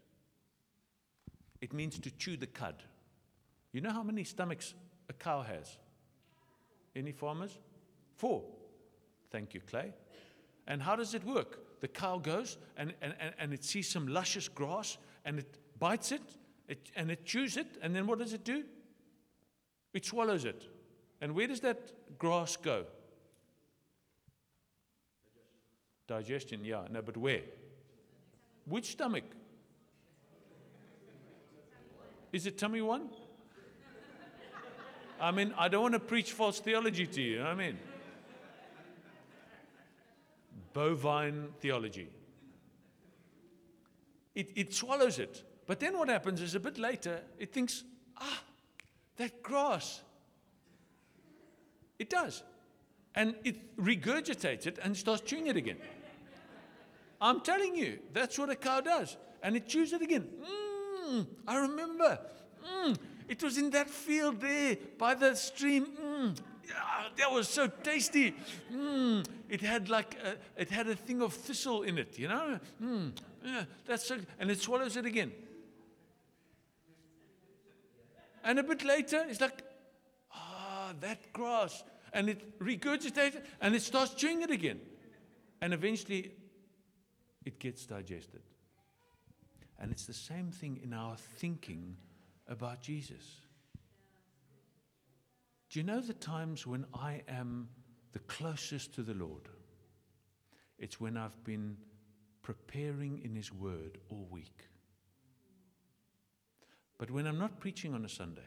It 1.63 1.73
means 1.73 1.99
to 1.99 2.11
chew 2.11 2.37
the 2.37 2.47
cud. 2.47 2.83
You 3.73 3.81
know 3.81 3.93
how 3.93 4.03
many 4.03 4.25
stomachs 4.25 4.75
a 5.09 5.15
cow 5.15 5.41
has? 5.41 5.79
Any 6.95 7.13
farmers? 7.13 7.59
Four. 8.17 8.43
Thank 9.33 9.55
you, 9.55 9.61
Clay. 9.61 9.93
And 10.69 10.81
how 10.81 10.95
does 10.95 11.15
it 11.15 11.25
work? 11.25 11.59
the 11.83 11.89
cow 11.89 12.17
goes 12.17 12.59
and, 12.77 12.95
and, 13.03 13.13
and 13.39 13.53
it 13.53 13.65
sees 13.65 13.89
some 13.89 14.07
luscious 14.07 14.49
grass 14.49 14.99
and 15.25 15.41
it 15.41 15.59
bites 15.81 16.13
it, 16.13 16.23
it 16.69 16.93
and 16.95 17.11
it 17.11 17.25
chews 17.25 17.57
it, 17.57 17.67
and 17.83 17.95
then 17.95 18.07
what 18.07 18.21
does 18.21 18.33
it 18.33 18.45
do? 18.45 18.63
It 19.93 20.07
swallows 20.07 20.45
it. 20.45 20.65
And 21.21 21.35
where 21.35 21.49
does 21.49 21.61
that 21.61 22.19
grass 22.19 22.57
go? 22.57 22.85
Digestion, 26.07 26.65
yeah. 26.65 26.83
No, 26.91 27.03
but 27.03 27.17
where? 27.17 27.43
Which 28.67 28.93
stomach? 28.93 29.25
Is 32.33 32.47
it 32.47 32.59
tummy 32.59 32.81
one? 32.81 33.09
I 35.21 35.33
mean, 35.33 35.53
I 35.59 35.67
don't 35.69 35.83
want 35.83 35.95
to 35.95 36.01
preach 36.01 36.33
false 36.33 36.61
theology 36.61 37.07
to 37.07 37.21
you, 37.21 37.31
you 37.33 37.39
know 37.39 37.45
what 37.45 37.51
I 37.51 37.55
mean? 37.55 37.79
Bovine 40.73 41.49
theology. 41.61 42.09
It, 44.35 44.51
it 44.55 44.75
swallows 44.75 45.19
it. 45.19 45.43
But 45.67 45.81
then 45.81 45.97
what 45.97 46.09
happens 46.09 46.41
is 46.41 46.55
a 46.55 46.61
bit 46.61 46.79
later, 46.79 47.21
it 47.39 47.53
thinks, 47.53 47.85
ah, 48.19 48.43
that 49.17 49.43
grass. 49.43 50.03
It 51.99 52.11
does. 52.11 52.43
And 53.15 53.35
it 53.45 53.77
regurgitates 53.77 54.67
it 54.67 54.79
and 54.83 54.97
starts 54.97 55.23
chewing 55.23 55.47
it 55.47 55.57
again. 55.57 55.77
I'm 57.21 57.41
telling 57.41 57.77
you, 57.77 58.01
that's 58.13 58.39
what 58.39 58.51
a 58.51 58.57
cow 58.57 58.81
does. 58.81 59.17
And 59.43 59.55
it 59.55 59.69
chews 59.69 59.93
it 59.93 60.03
again. 60.03 60.29
Mm, 61.09 61.27
I 61.47 61.59
remember. 61.59 62.19
Mm, 62.67 62.97
it 63.29 63.43
was 63.43 63.59
in 63.59 63.71
that 63.71 63.89
field 63.89 64.41
there 64.41 64.77
by 64.99 65.15
the 65.15 65.35
stream. 65.35 65.87
Mm, 65.87 66.39
yeah, 66.67 67.09
that 67.17 67.31
was 67.31 67.49
so 67.49 67.67
tasty. 67.67 68.35
Mm, 68.73 69.27
it 69.49 69.61
had 69.61 69.89
like 69.89 70.17
a, 70.25 70.61
it 70.61 70.71
had 70.71 70.89
a 70.89 70.97
thing 70.97 71.23
of 71.23 71.33
thistle 71.33 71.83
in 71.83 71.99
it, 71.99 72.19
you 72.19 72.29
know. 72.29 72.59
Mm, 72.83 73.13
yeah, 73.45 73.65
that's 73.87 74.07
so, 74.07 74.19
and 74.39 74.51
it 74.51 74.61
swallows 74.61 74.97
it 74.97 75.07
again. 75.07 75.33
And 78.45 78.59
a 78.59 78.63
bit 78.63 78.85
later, 78.85 79.25
it's 79.29 79.41
like, 79.41 79.63
ah, 80.35 80.93
that 81.01 81.33
grass, 81.33 81.85
and 82.13 82.29
it 82.29 82.59
regurgitates 82.59 83.37
it, 83.37 83.47
and 83.61 83.75
it 83.75 83.83
starts 83.83 84.15
chewing 84.15 84.43
it 84.43 84.51
again, 84.51 84.81
and 85.61 85.73
eventually, 85.73 86.33
it 87.45 87.59
gets 87.59 87.87
digested. 87.87 88.43
And 89.79 89.91
it's 89.91 90.07
the 90.07 90.15
same 90.15 90.51
thing 90.51 90.81
in 90.83 90.93
our 90.93 91.17
thinking 91.17 91.97
about 92.49 92.83
Jesus. 92.83 93.42
Do 95.73 95.79
you 95.79 95.87
know 95.87 96.03
the 96.03 96.13
times 96.13 96.67
when 96.67 96.85
I 96.93 97.23
am 97.29 97.67
the 98.13 98.19
closest 98.19 98.93
to 98.97 99.03
the 99.03 99.15
Lord? 99.15 99.49
It's 100.79 101.01
when 101.01 101.17
I've 101.17 101.43
been 101.45 101.79
preparing 102.43 103.23
in 103.25 103.35
His 103.35 103.51
Word 103.51 103.97
all 104.11 104.29
week. 104.31 104.69
But 106.99 107.11
when 107.11 107.27
I'm 107.27 107.39
not 107.39 107.59
preaching 107.59 107.95
on 107.95 108.05
a 108.05 108.09
Sunday, 108.09 108.43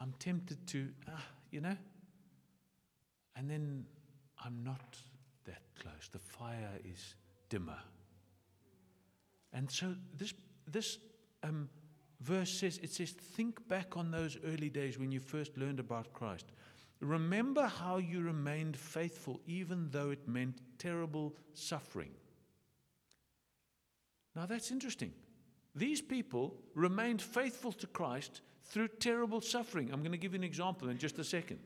I'm 0.00 0.14
tempted 0.18 0.66
to, 0.68 0.88
ah, 1.06 1.22
you 1.50 1.60
know, 1.60 1.76
and 3.36 3.50
then 3.50 3.84
I'm 4.42 4.64
not 4.64 4.96
that 5.44 5.60
close. 5.78 6.08
The 6.10 6.18
fire 6.18 6.78
is 6.82 7.14
dimmer. 7.50 7.78
And 9.52 9.70
so 9.70 9.94
this, 10.16 10.32
this 10.66 10.96
um, 11.42 11.68
verse 12.22 12.50
says, 12.50 12.78
it 12.82 12.90
says, 12.90 13.10
think 13.10 13.66
back 13.68 13.96
on 13.96 14.10
those 14.10 14.38
early 14.44 14.68
days 14.68 14.98
when 14.98 15.10
you 15.10 15.20
first 15.20 15.56
learned 15.56 15.80
about 15.80 16.12
Christ. 16.12 16.46
Remember 17.00 17.66
how 17.66 17.96
you 17.96 18.22
remained 18.22 18.76
faithful 18.76 19.40
even 19.46 19.88
though 19.90 20.10
it 20.10 20.28
meant 20.28 20.60
terrible 20.78 21.34
suffering. 21.52 22.10
Now 24.36 24.46
that's 24.46 24.70
interesting. 24.70 25.12
These 25.74 26.00
people 26.00 26.54
remained 26.74 27.20
faithful 27.20 27.72
to 27.72 27.86
Christ 27.86 28.40
through 28.64 28.88
terrible 28.88 29.40
suffering. 29.40 29.90
I'm 29.92 30.00
going 30.00 30.12
to 30.12 30.18
give 30.18 30.32
you 30.32 30.38
an 30.38 30.44
example 30.44 30.88
in 30.90 30.98
just 30.98 31.18
a 31.18 31.24
second. 31.24 31.58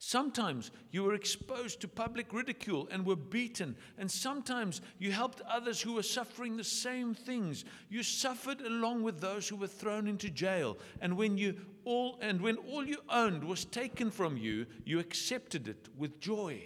Sometimes 0.00 0.70
you 0.92 1.02
were 1.02 1.14
exposed 1.14 1.80
to 1.80 1.88
public 1.88 2.32
ridicule 2.32 2.88
and 2.92 3.04
were 3.04 3.16
beaten, 3.16 3.76
and 3.98 4.08
sometimes 4.08 4.80
you 4.98 5.10
helped 5.10 5.40
others 5.40 5.80
who 5.80 5.94
were 5.94 6.04
suffering 6.04 6.56
the 6.56 6.62
same 6.62 7.14
things. 7.14 7.64
You 7.88 8.04
suffered 8.04 8.60
along 8.60 9.02
with 9.02 9.20
those 9.20 9.48
who 9.48 9.56
were 9.56 9.66
thrown 9.66 10.06
into 10.06 10.30
jail, 10.30 10.78
and 11.00 11.16
when 11.16 11.36
you 11.36 11.56
all 11.84 12.18
and 12.22 12.40
when 12.40 12.58
all 12.58 12.86
you 12.86 12.98
owned 13.08 13.42
was 13.42 13.64
taken 13.64 14.10
from 14.12 14.36
you, 14.36 14.66
you 14.84 15.00
accepted 15.00 15.66
it 15.66 15.88
with 15.96 16.20
joy. 16.20 16.62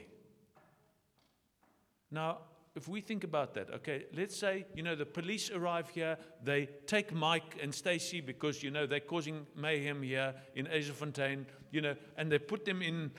Now, 2.11 2.41
if 2.75 2.89
we 2.89 3.01
think 3.01 3.23
about 3.23 3.55
that, 3.55 3.71
okay, 3.71 4.07
let's 4.17 4.37
say, 4.37 4.65
you 4.75 4.83
know, 4.83 4.95
the 4.95 5.05
police 5.05 5.51
arrive 5.51 5.91
here, 5.91 6.17
they 6.43 6.69
take 6.87 7.13
Mike 7.13 7.59
and 7.63 7.75
Stacy 7.75 8.21
because, 8.21 8.63
you 8.63 8.71
know, 8.71 8.87
they're 8.87 9.01
causing 9.01 9.47
mayhem 9.55 10.03
here 10.03 10.35
in 10.55 10.67
Yzerfontein, 10.67 11.45
you 11.71 11.83
know, 11.83 11.95
and 12.17 12.33
they 12.33 12.39
put 12.39 12.65
them 12.65 12.81
in, 12.81 13.11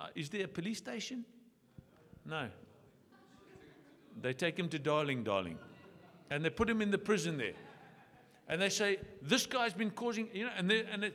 uh, 0.00 0.06
is 0.14 0.30
there 0.30 0.44
a 0.44 0.48
police 0.48 0.78
station? 0.78 1.24
No. 2.24 2.48
They 4.22 4.32
take 4.32 4.58
him 4.58 4.70
to 4.70 4.78
Darling, 4.78 5.22
Darling. 5.22 5.58
And 6.30 6.42
they 6.42 6.50
put 6.50 6.70
him 6.70 6.80
in 6.80 6.90
the 6.90 6.98
prison 6.98 7.36
there. 7.36 7.52
And 8.48 8.60
they 8.60 8.70
say, 8.70 8.98
this 9.20 9.44
guy's 9.44 9.74
been 9.74 9.90
causing, 9.90 10.28
you 10.32 10.44
know, 10.44 10.52
and 10.56 10.70
they, 10.70 10.84
and 10.90 11.02
they, 11.02 11.12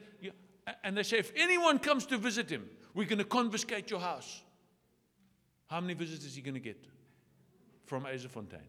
and 0.84 0.96
they 0.96 1.04
say, 1.04 1.18
if 1.18 1.32
anyone 1.36 1.80
comes 1.80 2.06
to 2.08 2.18
visit 2.18 2.52
him, 2.52 2.70
we're 2.94 3.08
going 3.08 3.20
to 3.20 3.26
confiscate 3.26 3.90
your 3.90 4.00
house. 4.00 4.44
How 5.68 5.82
many 5.82 5.96
visitors 5.96 6.26
is 6.26 6.36
he 6.36 6.42
going 6.42 6.56
to 6.56 6.60
get? 6.60 6.86
From 7.90 8.06
Fontaine. 8.30 8.60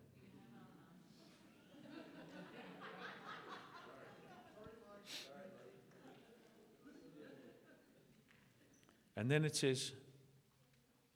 And 9.14 9.30
then 9.30 9.44
it 9.44 9.54
says, 9.54 9.92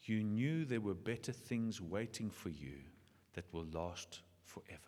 You 0.03 0.23
knew 0.23 0.67
there 0.67 0.83
were 0.83 0.93
better 0.93 1.33
things 1.33 1.81
waiting 1.81 2.29
for 2.29 2.51
you 2.51 2.77
that 3.33 3.47
will 3.53 3.65
last 3.73 4.21
forever. 4.45 4.79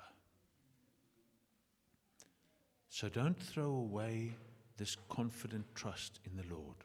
So 2.91 3.09
don't 3.09 3.41
throw 3.41 3.71
away 3.71 4.35
this 4.77 4.99
confident 5.09 5.65
trust 5.75 6.21
in 6.27 6.37
the 6.37 6.55
Lord. 6.55 6.77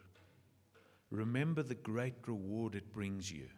Remember 1.10 1.62
the 1.62 1.74
great 1.74 2.14
reward 2.26 2.74
it 2.74 2.90
brings 2.90 3.30
you. 3.30 3.48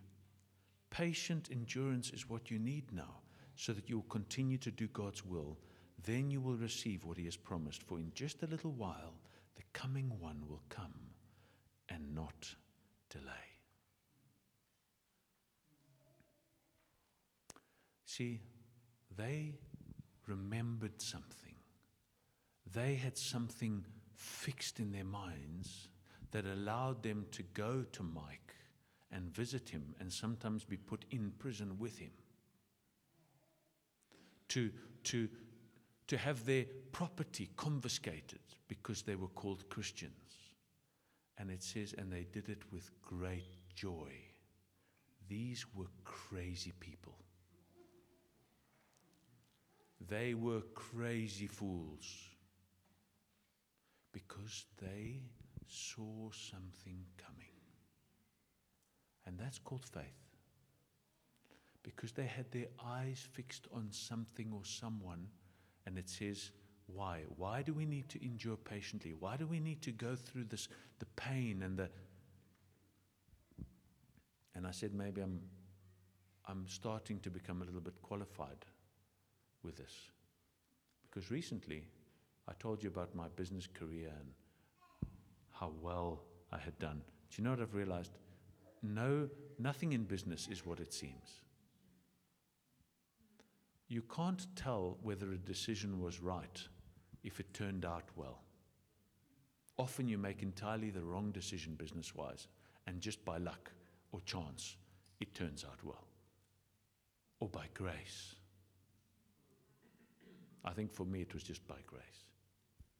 Patient 0.94 1.48
endurance 1.50 2.10
is 2.10 2.30
what 2.30 2.52
you 2.52 2.58
need 2.60 2.84
now 2.92 3.16
so 3.56 3.72
that 3.72 3.88
you 3.88 3.96
will 3.96 4.04
continue 4.04 4.58
to 4.58 4.70
do 4.70 4.86
God's 4.86 5.24
will. 5.26 5.58
Then 6.04 6.30
you 6.30 6.40
will 6.40 6.54
receive 6.54 7.04
what 7.04 7.18
He 7.18 7.24
has 7.24 7.36
promised. 7.36 7.82
For 7.82 7.98
in 7.98 8.12
just 8.14 8.44
a 8.44 8.46
little 8.46 8.70
while, 8.70 9.14
the 9.56 9.64
coming 9.72 10.12
one 10.20 10.40
will 10.48 10.62
come 10.68 10.94
and 11.88 12.14
not 12.14 12.54
delay. 13.10 13.24
See, 18.04 18.40
they 19.16 19.54
remembered 20.28 21.02
something. 21.02 21.56
They 22.72 22.94
had 22.94 23.18
something 23.18 23.84
fixed 24.14 24.78
in 24.78 24.92
their 24.92 25.02
minds 25.02 25.88
that 26.30 26.46
allowed 26.46 27.02
them 27.02 27.26
to 27.32 27.42
go 27.42 27.84
to 27.90 28.02
Mike 28.04 28.54
and 29.14 29.34
visit 29.34 29.68
him 29.70 29.94
and 30.00 30.12
sometimes 30.12 30.64
be 30.64 30.76
put 30.76 31.04
in 31.10 31.32
prison 31.38 31.76
with 31.78 31.98
him. 31.98 32.10
To, 34.48 34.70
to, 35.04 35.28
to 36.08 36.18
have 36.18 36.44
their 36.44 36.66
property 36.92 37.48
confiscated 37.56 38.40
because 38.68 39.02
they 39.02 39.14
were 39.14 39.28
called 39.28 39.68
Christians. 39.70 40.12
And 41.38 41.50
it 41.50 41.62
says, 41.62 41.94
and 41.96 42.12
they 42.12 42.26
did 42.32 42.48
it 42.48 42.62
with 42.72 42.90
great 43.02 43.44
joy. 43.74 44.12
These 45.28 45.64
were 45.74 45.90
crazy 46.04 46.72
people. 46.80 47.14
They 50.08 50.34
were 50.34 50.60
crazy 50.74 51.46
fools 51.46 52.04
because 54.12 54.66
they 54.80 55.22
saw 55.66 56.30
something 56.30 57.04
coming. 57.16 57.53
And 59.26 59.38
that's 59.38 59.58
called 59.58 59.84
faith. 59.84 60.04
Because 61.82 62.12
they 62.12 62.26
had 62.26 62.50
their 62.50 62.68
eyes 62.84 63.26
fixed 63.32 63.66
on 63.72 63.88
something 63.90 64.50
or 64.52 64.64
someone, 64.64 65.26
and 65.86 65.98
it 65.98 66.08
says, 66.08 66.50
why? 66.86 67.22
Why 67.36 67.62
do 67.62 67.72
we 67.72 67.86
need 67.86 68.08
to 68.10 68.24
endure 68.24 68.56
patiently? 68.56 69.14
Why 69.18 69.36
do 69.36 69.46
we 69.46 69.60
need 69.60 69.82
to 69.82 69.90
go 69.92 70.14
through 70.14 70.44
this, 70.44 70.68
the 70.98 71.06
pain 71.16 71.62
and 71.62 71.76
the. 71.76 71.88
And 74.54 74.66
I 74.66 74.70
said, 74.70 74.94
maybe 74.94 75.20
I'm, 75.20 75.40
I'm 76.46 76.66
starting 76.68 77.18
to 77.20 77.30
become 77.30 77.62
a 77.62 77.64
little 77.64 77.80
bit 77.80 78.00
qualified 78.02 78.64
with 79.62 79.76
this. 79.76 79.92
Because 81.02 81.30
recently, 81.30 81.84
I 82.48 82.52
told 82.58 82.82
you 82.82 82.88
about 82.88 83.14
my 83.14 83.28
business 83.36 83.66
career 83.66 84.12
and 84.20 84.28
how 85.50 85.72
well 85.80 86.20
I 86.52 86.58
had 86.58 86.78
done. 86.78 87.00
Do 87.30 87.36
you 87.42 87.44
know 87.44 87.50
what 87.50 87.60
I've 87.60 87.74
realized? 87.74 88.12
No, 88.84 89.28
nothing 89.58 89.92
in 89.92 90.04
business 90.04 90.48
is 90.50 90.66
what 90.66 90.80
it 90.80 90.92
seems. 90.92 91.40
You 93.88 94.02
can't 94.02 94.46
tell 94.56 94.98
whether 95.02 95.32
a 95.32 95.38
decision 95.38 96.00
was 96.00 96.20
right 96.20 96.62
if 97.22 97.40
it 97.40 97.52
turned 97.54 97.84
out 97.84 98.04
well. 98.16 98.40
Often 99.78 100.08
you 100.08 100.18
make 100.18 100.42
entirely 100.42 100.90
the 100.90 101.02
wrong 101.02 101.32
decision 101.32 101.74
business 101.74 102.14
wise, 102.14 102.46
and 102.86 103.00
just 103.00 103.24
by 103.24 103.38
luck 103.38 103.70
or 104.12 104.20
chance, 104.20 104.76
it 105.20 105.34
turns 105.34 105.64
out 105.64 105.78
well. 105.82 106.06
Or 107.40 107.48
by 107.48 107.66
grace. 107.74 108.36
I 110.64 110.72
think 110.72 110.92
for 110.92 111.04
me 111.04 111.20
it 111.22 111.34
was 111.34 111.42
just 111.42 111.66
by 111.66 111.78
grace. 111.86 112.02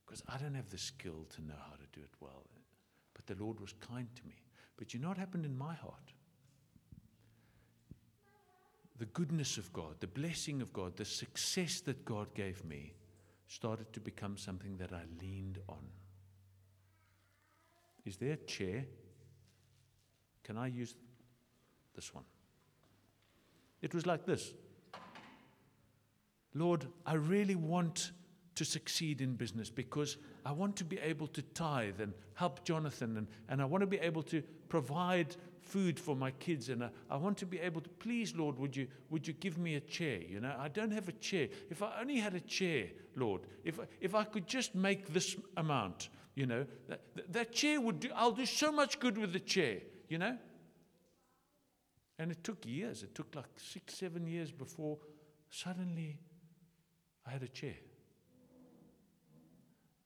Because 0.05 0.22
I 0.28 0.37
don't 0.37 0.55
have 0.55 0.70
the 0.70 0.78
skill 0.78 1.26
to 1.35 1.43
know 1.43 1.55
how 1.70 1.76
to 1.76 1.87
do 1.93 2.01
it 2.01 2.14
well. 2.20 2.45
But 3.14 3.26
the 3.26 3.43
Lord 3.43 3.61
was 3.61 3.72
kind 3.80 4.09
to 4.16 4.26
me. 4.26 4.43
But 4.76 4.92
you 4.92 5.00
know 5.00 5.08
what 5.08 5.18
happened 5.18 5.44
in 5.44 5.56
my 5.56 5.74
heart? 5.74 6.12
The 8.98 9.06
goodness 9.06 9.58
of 9.58 9.72
God, 9.72 9.96
the 10.00 10.06
blessing 10.06 10.62
of 10.62 10.72
God, 10.72 10.96
the 10.96 11.04
success 11.04 11.80
that 11.82 12.04
God 12.04 12.32
gave 12.34 12.64
me 12.64 12.94
started 13.48 13.92
to 13.92 14.00
become 14.00 14.36
something 14.36 14.76
that 14.78 14.92
I 14.92 15.02
leaned 15.20 15.58
on. 15.68 15.84
Is 18.04 18.16
there 18.16 18.32
a 18.32 18.36
chair? 18.36 18.84
Can 20.42 20.56
I 20.56 20.68
use 20.68 20.94
this 21.94 22.14
one? 22.14 22.24
It 23.82 23.94
was 23.94 24.06
like 24.06 24.24
this 24.26 24.52
Lord, 26.54 26.86
I 27.04 27.14
really 27.14 27.56
want 27.56 28.12
to 28.54 28.64
succeed 28.64 29.20
in 29.20 29.34
business 29.34 29.68
because 29.68 30.16
I 30.46 30.52
want 30.52 30.76
to 30.76 30.84
be 30.84 30.98
able 31.00 31.26
to 31.28 31.42
tithe 31.42 32.00
and 32.00 32.12
help 32.34 32.64
Jonathan, 32.64 33.16
and, 33.16 33.26
and 33.48 33.60
I 33.60 33.64
want 33.64 33.82
to 33.82 33.86
be 33.86 33.98
able 33.98 34.22
to 34.24 34.42
provide 34.74 35.36
food 35.60 36.00
for 36.00 36.16
my 36.16 36.32
kids, 36.32 36.68
and 36.68 36.82
I, 36.82 36.90
I 37.08 37.16
want 37.16 37.38
to 37.38 37.46
be 37.46 37.60
able 37.60 37.80
to, 37.80 37.88
please, 37.88 38.34
Lord, 38.34 38.58
would 38.58 38.76
you, 38.76 38.88
would 39.08 39.24
you 39.24 39.32
give 39.34 39.56
me 39.56 39.76
a 39.76 39.80
chair? 39.80 40.18
You 40.28 40.40
know, 40.40 40.52
I 40.58 40.66
don't 40.66 40.90
have 40.90 41.08
a 41.08 41.12
chair. 41.12 41.46
If 41.70 41.80
I 41.80 42.00
only 42.00 42.16
had 42.16 42.34
a 42.34 42.40
chair, 42.40 42.88
Lord, 43.14 43.42
if, 43.62 43.78
if 44.00 44.16
I 44.16 44.24
could 44.24 44.48
just 44.48 44.74
make 44.74 45.14
this 45.14 45.36
amount, 45.56 46.08
you 46.34 46.46
know, 46.46 46.66
that, 46.88 47.02
that 47.28 47.52
chair 47.52 47.80
would 47.80 48.00
do, 48.00 48.08
I'll 48.16 48.32
do 48.32 48.46
so 48.46 48.72
much 48.72 48.98
good 48.98 49.16
with 49.16 49.32
the 49.32 49.38
chair, 49.38 49.78
you 50.08 50.18
know? 50.18 50.36
And 52.18 52.32
it 52.32 52.42
took 52.42 52.66
years. 52.66 53.04
It 53.04 53.14
took 53.14 53.32
like 53.36 53.52
six, 53.56 53.94
seven 53.94 54.26
years 54.26 54.50
before 54.50 54.98
suddenly 55.50 56.18
I 57.24 57.30
had 57.30 57.44
a 57.44 57.48
chair. 57.48 57.76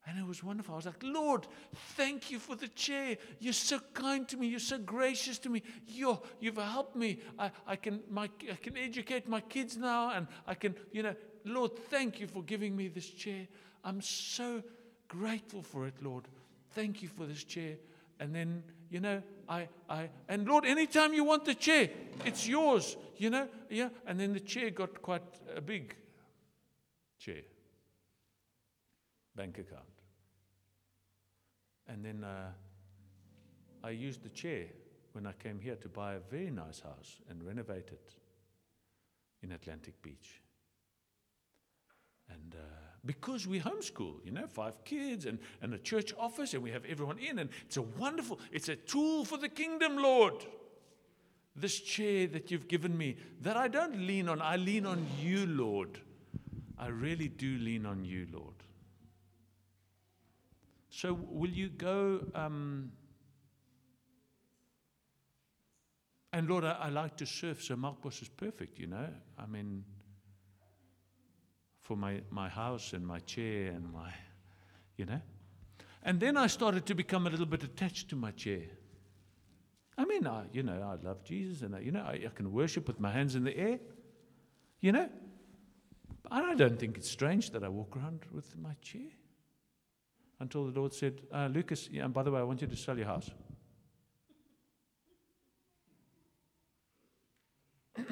And 0.09 0.19
it 0.19 0.27
was 0.27 0.43
wonderful. 0.43 0.73
I 0.73 0.77
was 0.77 0.87
like, 0.87 1.03
Lord, 1.03 1.47
thank 1.95 2.31
you 2.31 2.39
for 2.39 2.57
the 2.57 2.69
chair. 2.69 3.19
You're 3.41 3.53
so 3.53 3.79
kind 3.93 4.27
to 4.29 4.39
me. 4.39 4.47
You're 4.47 4.59
so 4.59 4.79
gracious 4.79 5.39
to 5.41 5.51
me. 5.51 5.63
You're, 5.87 6.19
you've 6.41 6.57
helped 6.57 6.97
me. 6.97 7.19
I, 7.39 7.51
I, 7.67 7.77
can, 7.77 8.01
my, 8.09 8.31
I 8.51 8.55
can 8.55 8.79
educate 8.79 9.29
my 9.29 9.43
kids 9.43 9.77
now. 9.77 10.13
And 10.13 10.27
I 10.47 10.55
can, 10.55 10.75
you 10.93 11.03
know, 11.03 11.15
Lord, 11.45 11.77
thank 11.91 12.21
you 12.21 12.27
for 12.27 12.43
giving 12.43 12.75
me 12.75 12.89
this 12.89 13.07
chair. 13.07 13.47
I'm 13.85 14.01
so 14.01 14.63
grateful 15.09 15.63
for 15.63 15.87
it, 15.87 15.95
Lord. 16.03 16.25
Thank 16.71 17.03
you 17.03 17.09
for 17.09 17.27
this 17.27 17.45
chair. 17.45 17.75
And 18.19 18.35
then, 18.35 18.63
you 18.89 19.01
know, 19.01 19.23
I, 19.47 19.69
I, 19.91 20.09
and 20.27 20.49
Lord, 20.49 20.65
anytime 20.65 21.13
you 21.13 21.25
want 21.25 21.45
the 21.45 21.55
chair, 21.55 21.91
it's 22.25 22.49
yours, 22.49 22.97
you 23.19 23.29
know, 23.29 23.47
yeah. 23.69 23.91
And 24.07 24.19
then 24.19 24.33
the 24.33 24.41
chair 24.41 24.71
got 24.71 25.03
quite 25.03 25.23
a 25.55 25.61
big 25.61 25.95
chair, 27.19 27.43
bank 29.37 29.59
account. 29.59 29.88
And 31.89 32.05
then 32.05 32.25
uh, 32.25 32.51
I 33.83 33.91
used 33.91 34.23
the 34.23 34.29
chair 34.29 34.67
when 35.13 35.27
I 35.27 35.33
came 35.33 35.59
here 35.59 35.77
to 35.77 35.89
buy 35.89 36.15
a 36.15 36.21
very 36.31 36.51
nice 36.51 36.81
house 36.81 37.21
and 37.29 37.43
renovate 37.43 37.89
it 37.89 38.15
in 39.43 39.53
Atlantic 39.53 40.01
Beach. 40.03 40.43
And 42.31 42.55
uh, 42.55 42.65
because 43.05 43.47
we 43.47 43.59
homeschool, 43.59 44.17
you 44.25 44.33
know, 44.33 44.47
five 44.47 44.85
kids 44.85 45.25
and, 45.25 45.39
and 45.63 45.73
a 45.73 45.79
church 45.79 46.13
office, 46.19 46.53
and 46.53 46.63
we 46.63 46.71
have 46.71 46.85
everyone 46.85 47.19
in, 47.19 47.39
and 47.39 47.49
it's 47.65 47.79
a 47.79 47.83
wonderful, 47.83 48.39
it's 48.53 48.69
a 48.69 48.77
tool 48.77 49.25
for 49.25 49.39
the 49.39 49.49
kingdom, 49.49 49.97
Lord. 49.97 50.35
This 51.57 51.81
chair 51.81 52.27
that 52.29 52.51
you've 52.51 52.69
given 52.69 52.97
me, 52.97 53.17
that 53.41 53.57
I 53.57 53.69
don't 53.69 54.07
lean 54.07 54.29
on, 54.29 54.43
I 54.43 54.57
lean 54.57 54.85
on 54.87 55.07
you, 55.21 55.47
Lord. 55.47 55.99
I 56.79 56.89
really 56.89 57.29
do 57.29 57.57
lean 57.59 57.87
on 57.87 58.05
you, 58.05 58.29
Lord. 58.33 58.58
So, 60.99 61.17
will 61.31 61.51
you 61.51 61.69
go? 61.69 62.27
Um, 62.35 62.91
and 66.33 66.49
Lord, 66.49 66.65
I, 66.65 66.73
I, 66.73 66.89
like 66.89 67.17
to 67.19 67.25
surf, 67.25 67.63
so 67.63 67.77
Melkbos 67.77 68.21
is 68.21 68.29
perfect, 68.29 68.81
you 68.81 68.89
know. 68.89 69.07
I 69.39 69.47
mean, 69.47 69.85
for 71.83 71.97
my, 71.97 72.21
my 72.31 72.49
house 72.49 72.95
and 72.95 73.07
my 73.07 73.21
chair 73.21 73.69
and 73.69 73.93
my, 73.93 74.13
you 74.97 75.05
know. 75.05 75.21
And 76.03 76.19
then 76.19 76.37
I 76.37 76.49
started 76.49 76.85
to 76.87 76.97
become 76.97 77.29
a 77.29 77.31
little 77.31 77.47
bit 77.47 77.63
attached 77.63 78.09
to 78.09 78.17
my 78.17 78.33
chair. 78.33 78.65
I 79.97 80.05
mean, 80.05 80.27
I, 80.27 80.47
you 80.53 80.65
know, 80.65 80.83
I 80.83 81.07
love 81.07 81.23
Jesus 81.23 81.63
and, 81.63 81.77
I, 81.77 81.79
you 81.79 81.93
know, 81.93 82.03
I, 82.03 82.25
I 82.27 82.31
can 82.35 82.51
worship 82.51 82.89
with 82.89 82.99
my 82.99 83.13
hands 83.13 83.37
in 83.37 83.45
the 83.45 83.57
air, 83.57 83.79
you 84.81 84.91
know. 84.91 85.09
And 86.29 86.45
I 86.45 86.57
don't 86.57 86.77
think 86.77 86.97
it's 86.97 87.09
strange 87.09 87.53
that 87.53 87.63
I 87.63 87.69
walk 87.69 87.97
around 87.97 88.23
with 88.33 88.59
my 88.59 88.73
chair. 88.83 89.11
Until 90.41 90.67
the 90.67 90.79
Lord 90.79 90.93
said, 90.93 91.23
uh, 91.33 91.49
Lukas, 91.53 91.89
yeah, 91.91 92.05
and 92.05 92.15
by 92.15 92.23
the 92.23 92.31
way, 92.31 92.39
I 92.41 92.45
want 92.45 92.61
you 92.61 92.69
to 92.69 92.77
sell 92.77 92.97
your 92.97 93.07
house. 93.07 93.31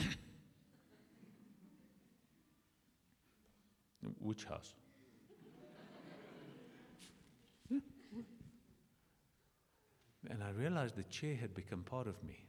Which 4.20 4.44
house? 4.44 4.74
And 10.28 10.42
I 10.42 10.50
realized 10.50 10.96
the 10.96 11.04
chair 11.04 11.36
had 11.36 11.54
become 11.54 11.82
part 11.82 12.08
of 12.08 12.22
me. 12.24 12.46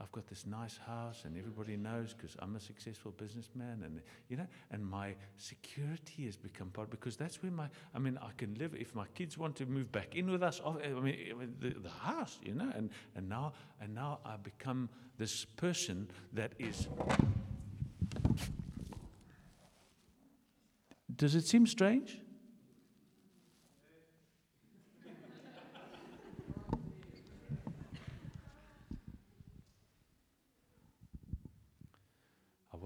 I've 0.00 0.12
got 0.12 0.28
this 0.28 0.46
nice 0.46 0.78
house, 0.86 1.22
and 1.24 1.36
everybody 1.36 1.76
knows 1.76 2.14
because 2.14 2.36
I'm 2.38 2.54
a 2.54 2.60
successful 2.60 3.10
businessman, 3.16 3.82
and 3.84 4.00
you 4.28 4.36
know, 4.36 4.46
and 4.70 4.86
my 4.86 5.14
security 5.36 6.24
has 6.26 6.36
become 6.36 6.70
part 6.70 6.88
because 6.90 7.16
that's 7.16 7.42
where 7.42 7.50
my. 7.50 7.66
I 7.94 7.98
mean, 7.98 8.16
I 8.22 8.30
can 8.36 8.54
live 8.54 8.74
if 8.74 8.94
my 8.94 9.06
kids 9.14 9.36
want 9.36 9.56
to 9.56 9.66
move 9.66 9.90
back 9.90 10.14
in 10.14 10.30
with 10.30 10.42
us. 10.42 10.60
I 10.64 10.88
mean, 11.00 11.56
the, 11.58 11.70
the 11.70 11.88
house, 11.88 12.38
you 12.42 12.54
know, 12.54 12.70
and 12.76 12.90
and 13.16 13.28
now 13.28 13.54
and 13.80 13.92
now 13.92 14.20
I 14.24 14.36
become 14.36 14.88
this 15.18 15.44
person 15.44 16.08
that 16.32 16.52
is. 16.60 16.86
Does 21.16 21.34
it 21.34 21.44
seem 21.48 21.66
strange? 21.66 22.20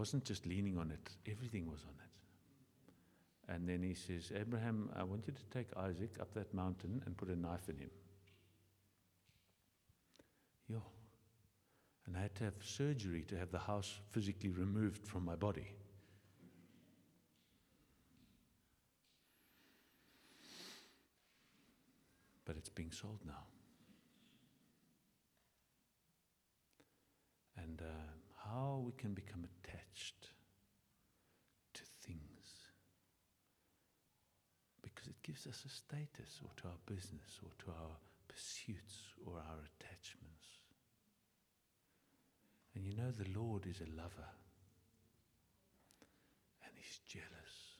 Wasn't 0.02 0.24
just 0.24 0.46
leaning 0.46 0.76
on 0.78 0.90
it, 0.90 1.10
everything 1.30 1.70
was 1.70 1.84
on 1.84 1.94
it. 1.94 3.54
And 3.54 3.68
then 3.68 3.84
he 3.84 3.94
says, 3.94 4.32
Abraham, 4.34 4.90
I 4.96 5.04
want 5.04 5.28
you 5.28 5.32
to 5.32 5.44
take 5.56 5.68
Isaac 5.76 6.16
up 6.20 6.34
that 6.34 6.52
mountain 6.52 7.00
and 7.06 7.16
put 7.16 7.28
a 7.28 7.36
knife 7.36 7.68
in 7.68 7.76
him. 7.76 7.90
Yo. 10.68 10.82
And 12.04 12.16
I 12.16 12.20
had 12.22 12.34
to 12.34 12.42
have 12.42 12.54
surgery 12.64 13.22
to 13.28 13.38
have 13.38 13.52
the 13.52 13.60
house 13.60 14.00
physically 14.10 14.50
removed 14.50 15.06
from 15.06 15.24
my 15.24 15.36
body. 15.36 15.68
But 22.44 22.56
it's 22.56 22.70
being 22.70 22.90
sold 22.90 23.20
now. 23.24 23.44
And 27.56 27.80
uh, 27.80 28.11
how 28.52 28.82
we 28.84 28.92
can 28.92 29.14
become 29.14 29.44
attached 29.44 30.28
to 31.72 31.82
things 32.06 32.68
because 34.82 35.06
it 35.06 35.22
gives 35.22 35.46
us 35.46 35.64
a 35.64 35.68
status 35.68 36.40
or 36.42 36.50
to 36.56 36.68
our 36.68 36.80
business 36.86 37.40
or 37.42 37.50
to 37.64 37.70
our 37.70 37.96
pursuits 38.28 39.14
or 39.26 39.36
our 39.36 39.58
attachments. 39.80 40.46
And 42.74 42.84
you 42.84 42.94
know, 42.94 43.10
the 43.10 43.38
Lord 43.38 43.66
is 43.66 43.80
a 43.80 43.96
lover 43.96 44.30
and 46.64 46.72
He's 46.76 46.98
jealous. 47.06 47.78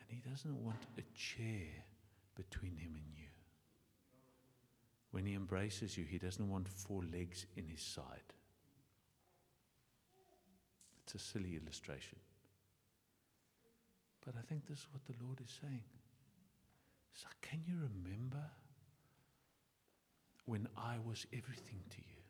And 0.00 0.08
He 0.08 0.28
doesn't 0.28 0.64
want 0.64 0.82
a 0.98 1.02
chair 1.16 1.84
between 2.34 2.76
Him 2.76 2.94
and 2.94 3.06
you. 3.16 3.28
When 5.12 5.26
He 5.26 5.34
embraces 5.34 5.96
you, 5.96 6.04
He 6.04 6.18
doesn't 6.18 6.48
want 6.48 6.68
four 6.68 7.02
legs 7.12 7.46
in 7.56 7.68
His 7.68 7.82
side. 7.82 8.34
It's 11.12 11.24
a 11.24 11.28
silly 11.32 11.58
illustration. 11.60 12.18
But 14.24 14.34
I 14.38 14.42
think 14.42 14.66
this 14.66 14.78
is 14.78 14.86
what 14.92 15.04
the 15.06 15.24
Lord 15.24 15.40
is 15.40 15.50
saying. 15.60 15.82
So, 17.14 17.26
can 17.42 17.62
you 17.66 17.74
remember 17.74 18.44
when 20.44 20.68
I 20.76 20.98
was 21.04 21.26
everything 21.32 21.82
to 21.90 21.96
you? 21.98 22.22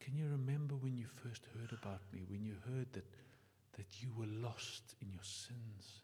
Can 0.00 0.16
you 0.16 0.26
remember 0.26 0.74
when 0.74 0.96
you 0.96 1.06
first 1.22 1.46
heard 1.54 1.70
about 1.70 2.00
me, 2.12 2.24
when 2.26 2.42
you 2.42 2.56
heard 2.66 2.92
that, 2.94 3.06
that 3.76 4.02
you 4.02 4.10
were 4.18 4.26
lost 4.26 4.96
in 5.00 5.12
your 5.12 5.22
sins, 5.22 6.02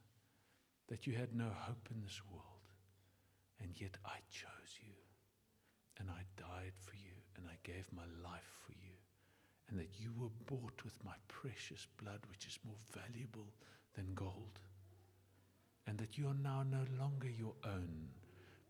that 0.89 1.09
you 1.09 1.15
had 1.15 1.35
no 1.35 1.51
hope 1.53 1.89
in 1.93 2.01
this 2.03 2.21
world, 2.31 2.71
and 3.61 3.73
yet 3.81 3.97
I 4.07 4.19
chose 4.31 4.79
you, 4.81 4.95
and 5.99 6.09
I 6.09 6.23
died 6.37 6.75
for 6.79 6.95
you, 6.95 7.19
and 7.37 7.47
I 7.49 7.59
gave 7.65 7.87
my 7.93 8.07
life 8.23 8.53
for 8.65 8.73
you? 8.75 8.90
And 9.71 9.79
that 9.79 10.01
you 10.01 10.11
were 10.19 10.31
bought 10.47 10.85
with 10.85 10.95
my 11.05 11.15
precious 11.29 11.87
blood, 12.03 12.19
which 12.29 12.47
is 12.47 12.59
more 12.67 12.77
valuable 12.93 13.47
than 13.95 14.15
gold, 14.15 14.59
and 15.87 15.97
that 15.99 16.19
you 16.19 16.27
are 16.27 16.35
now 16.43 16.65
no 16.69 16.85
longer 16.99 17.29
your 17.29 17.55
own, 17.65 18.09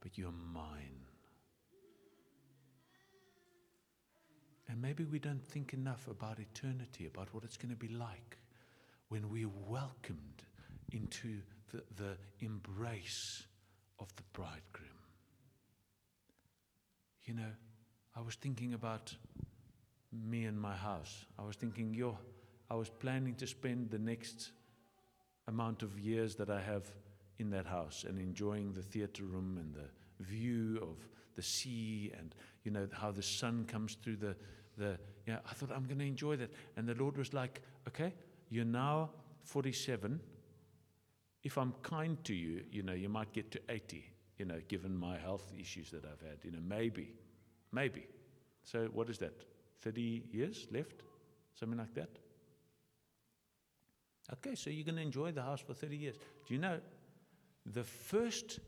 but 0.01 0.19
you're 0.19 0.33
mine. 0.53 1.07
And 4.69 4.81
maybe 4.81 5.05
we 5.05 5.19
don't 5.19 5.45
think 5.45 5.73
enough 5.73 6.07
about 6.07 6.39
eternity, 6.39 7.07
about 7.07 7.33
what 7.35 7.43
it's 7.45 7.57
going 7.57 7.75
to 7.75 7.77
be 7.77 7.89
like 7.89 8.39
when 9.09 9.29
we're 9.29 9.51
welcomed 9.67 10.45
into 10.93 11.39
the, 11.73 11.83
the 11.97 12.17
embrace 12.41 13.43
of 13.99 14.15
the 14.17 14.23
bridegroom. 14.33 14.89
You 17.25 17.35
know, 17.35 17.53
I 18.17 18.21
was 18.21 18.37
thinking 18.37 18.75
about 18.75 19.15
me 20.13 20.45
and 20.45 20.61
my 20.61 20.75
house. 20.75 21.25
I 21.39 21.43
was 21.43 21.57
thinking, 21.57 21.95
yo, 21.95 22.19
I 22.71 22.75
was 22.75 22.89
planning 22.89 23.35
to 23.37 23.47
spend 23.47 23.91
the 23.91 23.99
next 23.99 24.51
amount 25.49 25.83
of 25.83 25.99
years 25.99 26.37
that 26.37 26.51
I 26.51 26.61
have 26.61 26.91
in 27.39 27.51
that 27.51 27.67
house 27.67 28.05
and 28.07 28.19
enjoying 28.19 28.73
the 28.73 28.83
theater 28.83 29.25
room 29.25 29.59
and 29.59 29.75
the 29.75 30.25
view 30.25 30.79
of 30.83 30.97
the 31.35 31.43
sea 31.43 32.13
and 32.19 32.35
you 32.65 32.71
know 32.71 32.87
how 32.93 33.11
the 33.11 33.23
sun 33.23 33.65
comes 33.67 33.97
through 34.03 34.17
the 34.17 34.37
the 34.77 34.99
yeah 35.27 35.39
I 35.49 35.55
thought 35.55 35.71
I'm 35.75 35.85
going 35.85 35.99
to 35.99 36.07
enjoy 36.07 36.37
that. 36.37 36.51
And 36.77 36.87
the 36.87 36.95
Lord 36.95 37.17
was 37.17 37.33
like 37.33 37.63
okay 37.89 38.13
you're 38.51 38.65
now 38.65 39.11
47 39.45 40.21
if 41.43 41.57
I'm 41.57 41.73
kind 41.83 42.23
to 42.25 42.35
you 42.35 42.63
you 42.71 42.83
know 42.83 42.93
you 42.93 43.09
might 43.09 43.33
get 43.33 43.51
to 43.53 43.61
80 43.69 44.05
you 44.39 44.45
know 44.45 44.61
given 44.69 44.97
my 44.97 45.19
health 45.19 45.51
issues 45.59 45.91
that 45.91 46.05
I've 46.05 46.21
had 46.21 46.39
you 46.45 46.51
know 46.51 46.63
maybe 46.63 47.15
maybe. 47.73 48.07
So 48.65 48.89
what 48.93 49.09
is 49.09 49.19
that 49.19 49.33
30 49.83 50.25
years 50.33 50.67
left, 50.71 51.03
something 51.55 51.79
like 51.79 51.95
that. 51.95 52.11
Okay, 54.33 54.55
so 54.55 54.71
you're 54.71 54.85
going 54.85 54.97
to 54.97 55.03
enjoy 55.03 55.33
the 55.33 55.43
house 55.43 55.61
for 55.61 55.75
30 55.75 55.97
years. 55.97 56.17
Do 56.47 56.55
you 56.55 56.61
know 56.61 56.79
the 57.67 57.85
first 57.85 58.61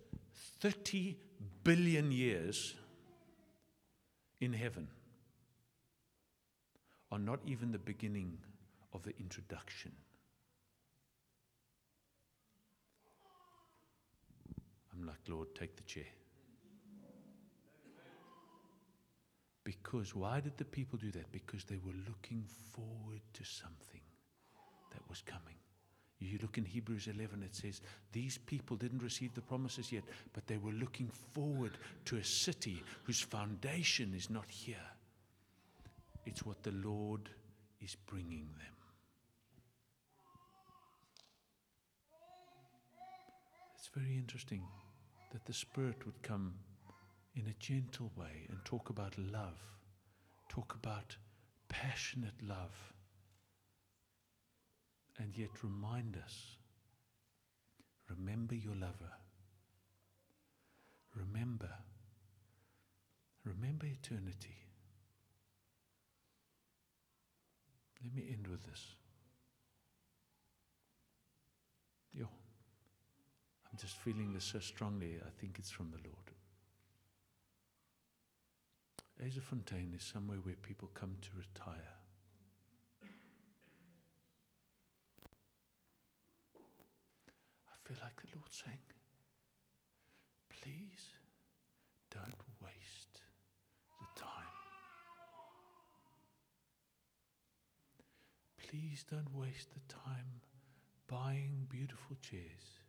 30 0.60 1.16
billion 1.62 2.10
years 2.10 2.74
in 4.40 4.52
heaven 4.52 4.88
are 7.12 7.18
not 7.18 7.40
even 7.46 7.70
the 7.70 7.78
beginning 7.78 8.38
of 8.92 9.02
the 9.02 9.12
introduction? 9.20 9.92
I'm 14.92 15.06
like, 15.06 15.20
Lord, 15.28 15.54
take 15.54 15.76
the 15.76 15.82
chair. 15.82 16.04
Because 19.64 20.14
why 20.14 20.40
did 20.40 20.56
the 20.56 20.64
people 20.64 20.98
do 20.98 21.10
that? 21.12 21.30
Because 21.30 21.64
they 21.64 21.78
were 21.84 21.94
looking 22.08 22.44
forward 22.72 23.20
to 23.34 23.44
something 23.44 24.00
that 24.90 25.08
was 25.08 25.22
coming. 25.22 25.56
You 26.18 26.38
look 26.40 26.56
in 26.56 26.64
Hebrews 26.64 27.08
11, 27.08 27.42
it 27.42 27.54
says, 27.54 27.80
These 28.12 28.38
people 28.38 28.76
didn't 28.76 29.02
receive 29.02 29.34
the 29.34 29.40
promises 29.40 29.90
yet, 29.90 30.04
but 30.32 30.46
they 30.46 30.56
were 30.56 30.72
looking 30.72 31.10
forward 31.34 31.72
to 32.06 32.16
a 32.16 32.24
city 32.24 32.82
whose 33.04 33.20
foundation 33.20 34.14
is 34.14 34.30
not 34.30 34.46
here. 34.48 34.76
It's 36.24 36.46
what 36.46 36.62
the 36.62 36.72
Lord 36.72 37.28
is 37.80 37.96
bringing 38.06 38.48
them. 38.58 38.76
It's 43.76 43.90
very 43.92 44.16
interesting 44.16 44.62
that 45.32 45.44
the 45.44 45.52
Spirit 45.52 46.06
would 46.06 46.22
come 46.22 46.54
in 47.34 47.46
a 47.46 47.54
gentle 47.58 48.10
way 48.16 48.46
and 48.48 48.58
talk 48.64 48.90
about 48.90 49.16
love, 49.18 49.58
talk 50.48 50.74
about 50.74 51.16
passionate 51.68 52.34
love, 52.42 52.92
and 55.18 55.36
yet 55.36 55.50
remind 55.62 56.16
us 56.16 56.56
remember 58.08 58.54
your 58.54 58.74
lover. 58.74 59.12
Remember. 61.14 61.70
Remember 63.44 63.86
eternity. 63.86 64.56
Let 68.02 68.14
me 68.14 68.30
end 68.32 68.46
with 68.46 68.62
this. 68.64 68.94
Yo, 72.12 72.24
I'm 72.24 73.78
just 73.78 73.96
feeling 73.96 74.32
this 74.32 74.44
so 74.44 74.58
strongly. 74.58 75.18
I 75.24 75.30
think 75.40 75.56
it's 75.58 75.70
from 75.70 75.90
the 75.90 75.98
Lord. 76.08 76.21
Fontaine 79.30 79.94
is 79.96 80.02
somewhere 80.02 80.38
where 80.38 80.56
people 80.56 80.90
come 80.94 81.16
to 81.22 81.28
retire. 81.36 81.94
I 87.68 87.76
feel 87.84 87.96
like 88.02 88.20
the 88.20 88.36
Lord 88.36 88.50
saying, 88.50 88.78
please 90.50 91.14
don't 92.10 92.42
waste 92.60 93.20
the 94.00 94.20
time. 94.20 94.56
Please 98.58 99.04
don't 99.08 99.32
waste 99.34 99.68
the 99.72 99.94
time 99.94 100.40
buying 101.06 101.66
beautiful 101.68 102.16
chairs, 102.20 102.80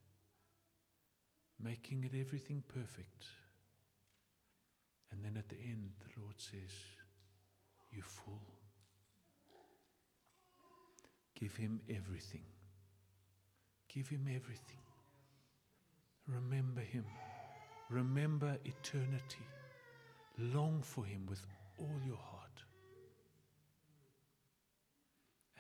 making 1.62 2.04
it 2.06 2.20
everything 2.20 2.64
perfect. 2.68 3.26
And 5.14 5.24
then 5.24 5.38
at 5.38 5.48
the 5.48 5.56
end, 5.56 5.92
the 6.00 6.22
Lord 6.22 6.36
says, 6.38 6.74
You 7.92 8.02
fool. 8.02 8.42
Give 11.40 11.56
him 11.56 11.82
everything. 11.90 12.46
Give 13.94 14.08
him 14.08 14.28
everything. 14.28 14.82
Remember 16.28 16.82
him. 16.82 17.06
Remember 17.90 18.58
eternity. 18.66 19.46
Long 20.40 20.82
for 20.82 21.06
him 21.06 21.28
with 21.30 21.46
all 21.78 22.00
your 22.06 22.18
heart. 22.18 22.64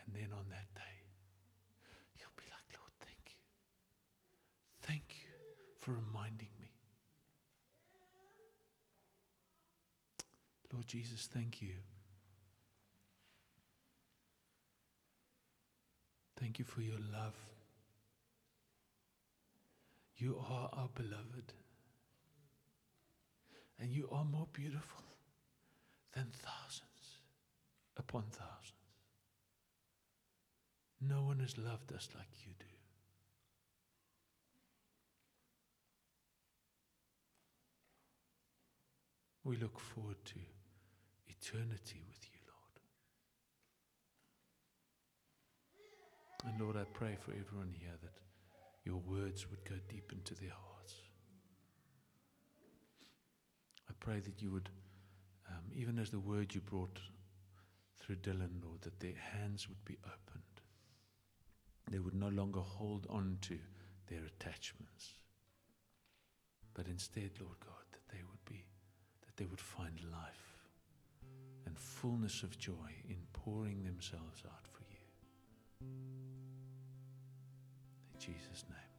And 0.04 0.16
then 0.16 0.30
on 0.34 0.45
that 0.49 0.74
day, 0.74 0.95
you'll 2.18 2.36
be 2.38 2.43
like, 2.49 2.80
Lord, 2.80 2.91
thank 3.01 3.22
you. 3.26 3.41
Thank 4.82 5.04
you 5.22 5.30
for 5.80 5.91
reminding 5.91 6.49
me. 6.60 6.72
Lord 10.74 10.88
Jesus, 10.88 11.30
thank 11.32 11.61
you. 11.61 11.76
Thank 16.39 16.57
you 16.57 16.65
for 16.65 16.82
your 16.82 16.97
love. 17.13 17.36
You 20.17 20.43
are 20.49 20.69
our 20.74 20.89
beloved. 20.95 21.53
And 23.80 23.91
you 23.91 24.09
are 24.11 24.26
more 24.26 24.47
beautiful 24.51 25.03
than 26.13 26.26
thousands 26.32 27.19
upon 27.95 28.24
thousands. 28.32 28.71
No 30.99 31.21
one 31.24 31.39
has 31.39 31.57
loved 31.57 31.91
us 31.93 32.07
like 32.15 32.28
you 32.45 32.53
do. 32.59 32.65
We 39.43 39.57
look 39.57 39.80
forward 39.80 40.24
to 40.26 40.39
eternity 41.44 42.02
with 42.08 42.24
you, 42.32 42.39
Lord. 42.48 42.80
And 46.46 46.62
Lord, 46.62 46.78
I 46.78 46.86
pray 46.94 47.18
for 47.20 47.32
everyone 47.32 47.74
here 47.78 47.98
that 48.02 48.14
your 48.86 48.98
words 48.98 49.50
would 49.50 49.64
go 49.66 49.76
deep 49.89 50.12
into 50.14 50.36
their 50.36 50.52
hearts. 50.52 50.94
I 53.89 53.94
pray 54.00 54.20
that 54.22 54.41
you 54.41 54.52
would, 54.52 54.70
um, 55.50 55.64
even 55.76 56.00
as 56.00 56.10
the 56.10 56.20
word 56.20 56.56
you 56.56 56.62
brought 56.62 57.00
through 58.00 58.18
Dylan, 58.18 58.64
Lord, 58.64 58.82
that 58.82 59.00
their 59.00 59.16
hands 59.34 59.68
would 59.68 59.84
be 59.86 59.98
opened. 60.06 60.44
They 61.91 62.00
would 62.00 62.16
no 62.16 62.30
longer 62.30 62.62
hold 62.62 63.06
on 63.10 63.38
to 63.41 63.60
their 64.08 64.22
attachments, 64.26 65.16
but 66.74 66.88
instead, 66.88 67.32
Lord 67.41 67.60
God, 67.60 67.86
that 67.91 68.08
they 68.14 68.24
would 68.24 68.46
be, 68.46 68.64
that 69.26 69.36
they 69.36 69.46
would 69.46 69.60
find 69.60 70.00
life 70.10 70.53
and 71.74 71.80
fullness 71.80 72.43
of 72.43 72.55
joy 72.59 72.91
in 73.09 73.17
pouring 73.34 73.82
themselves 73.84 74.43
out 74.45 74.67
for 74.71 74.84
you. 74.91 75.88
In 78.13 78.19
Jesus' 78.19 78.63
name. 78.69 78.93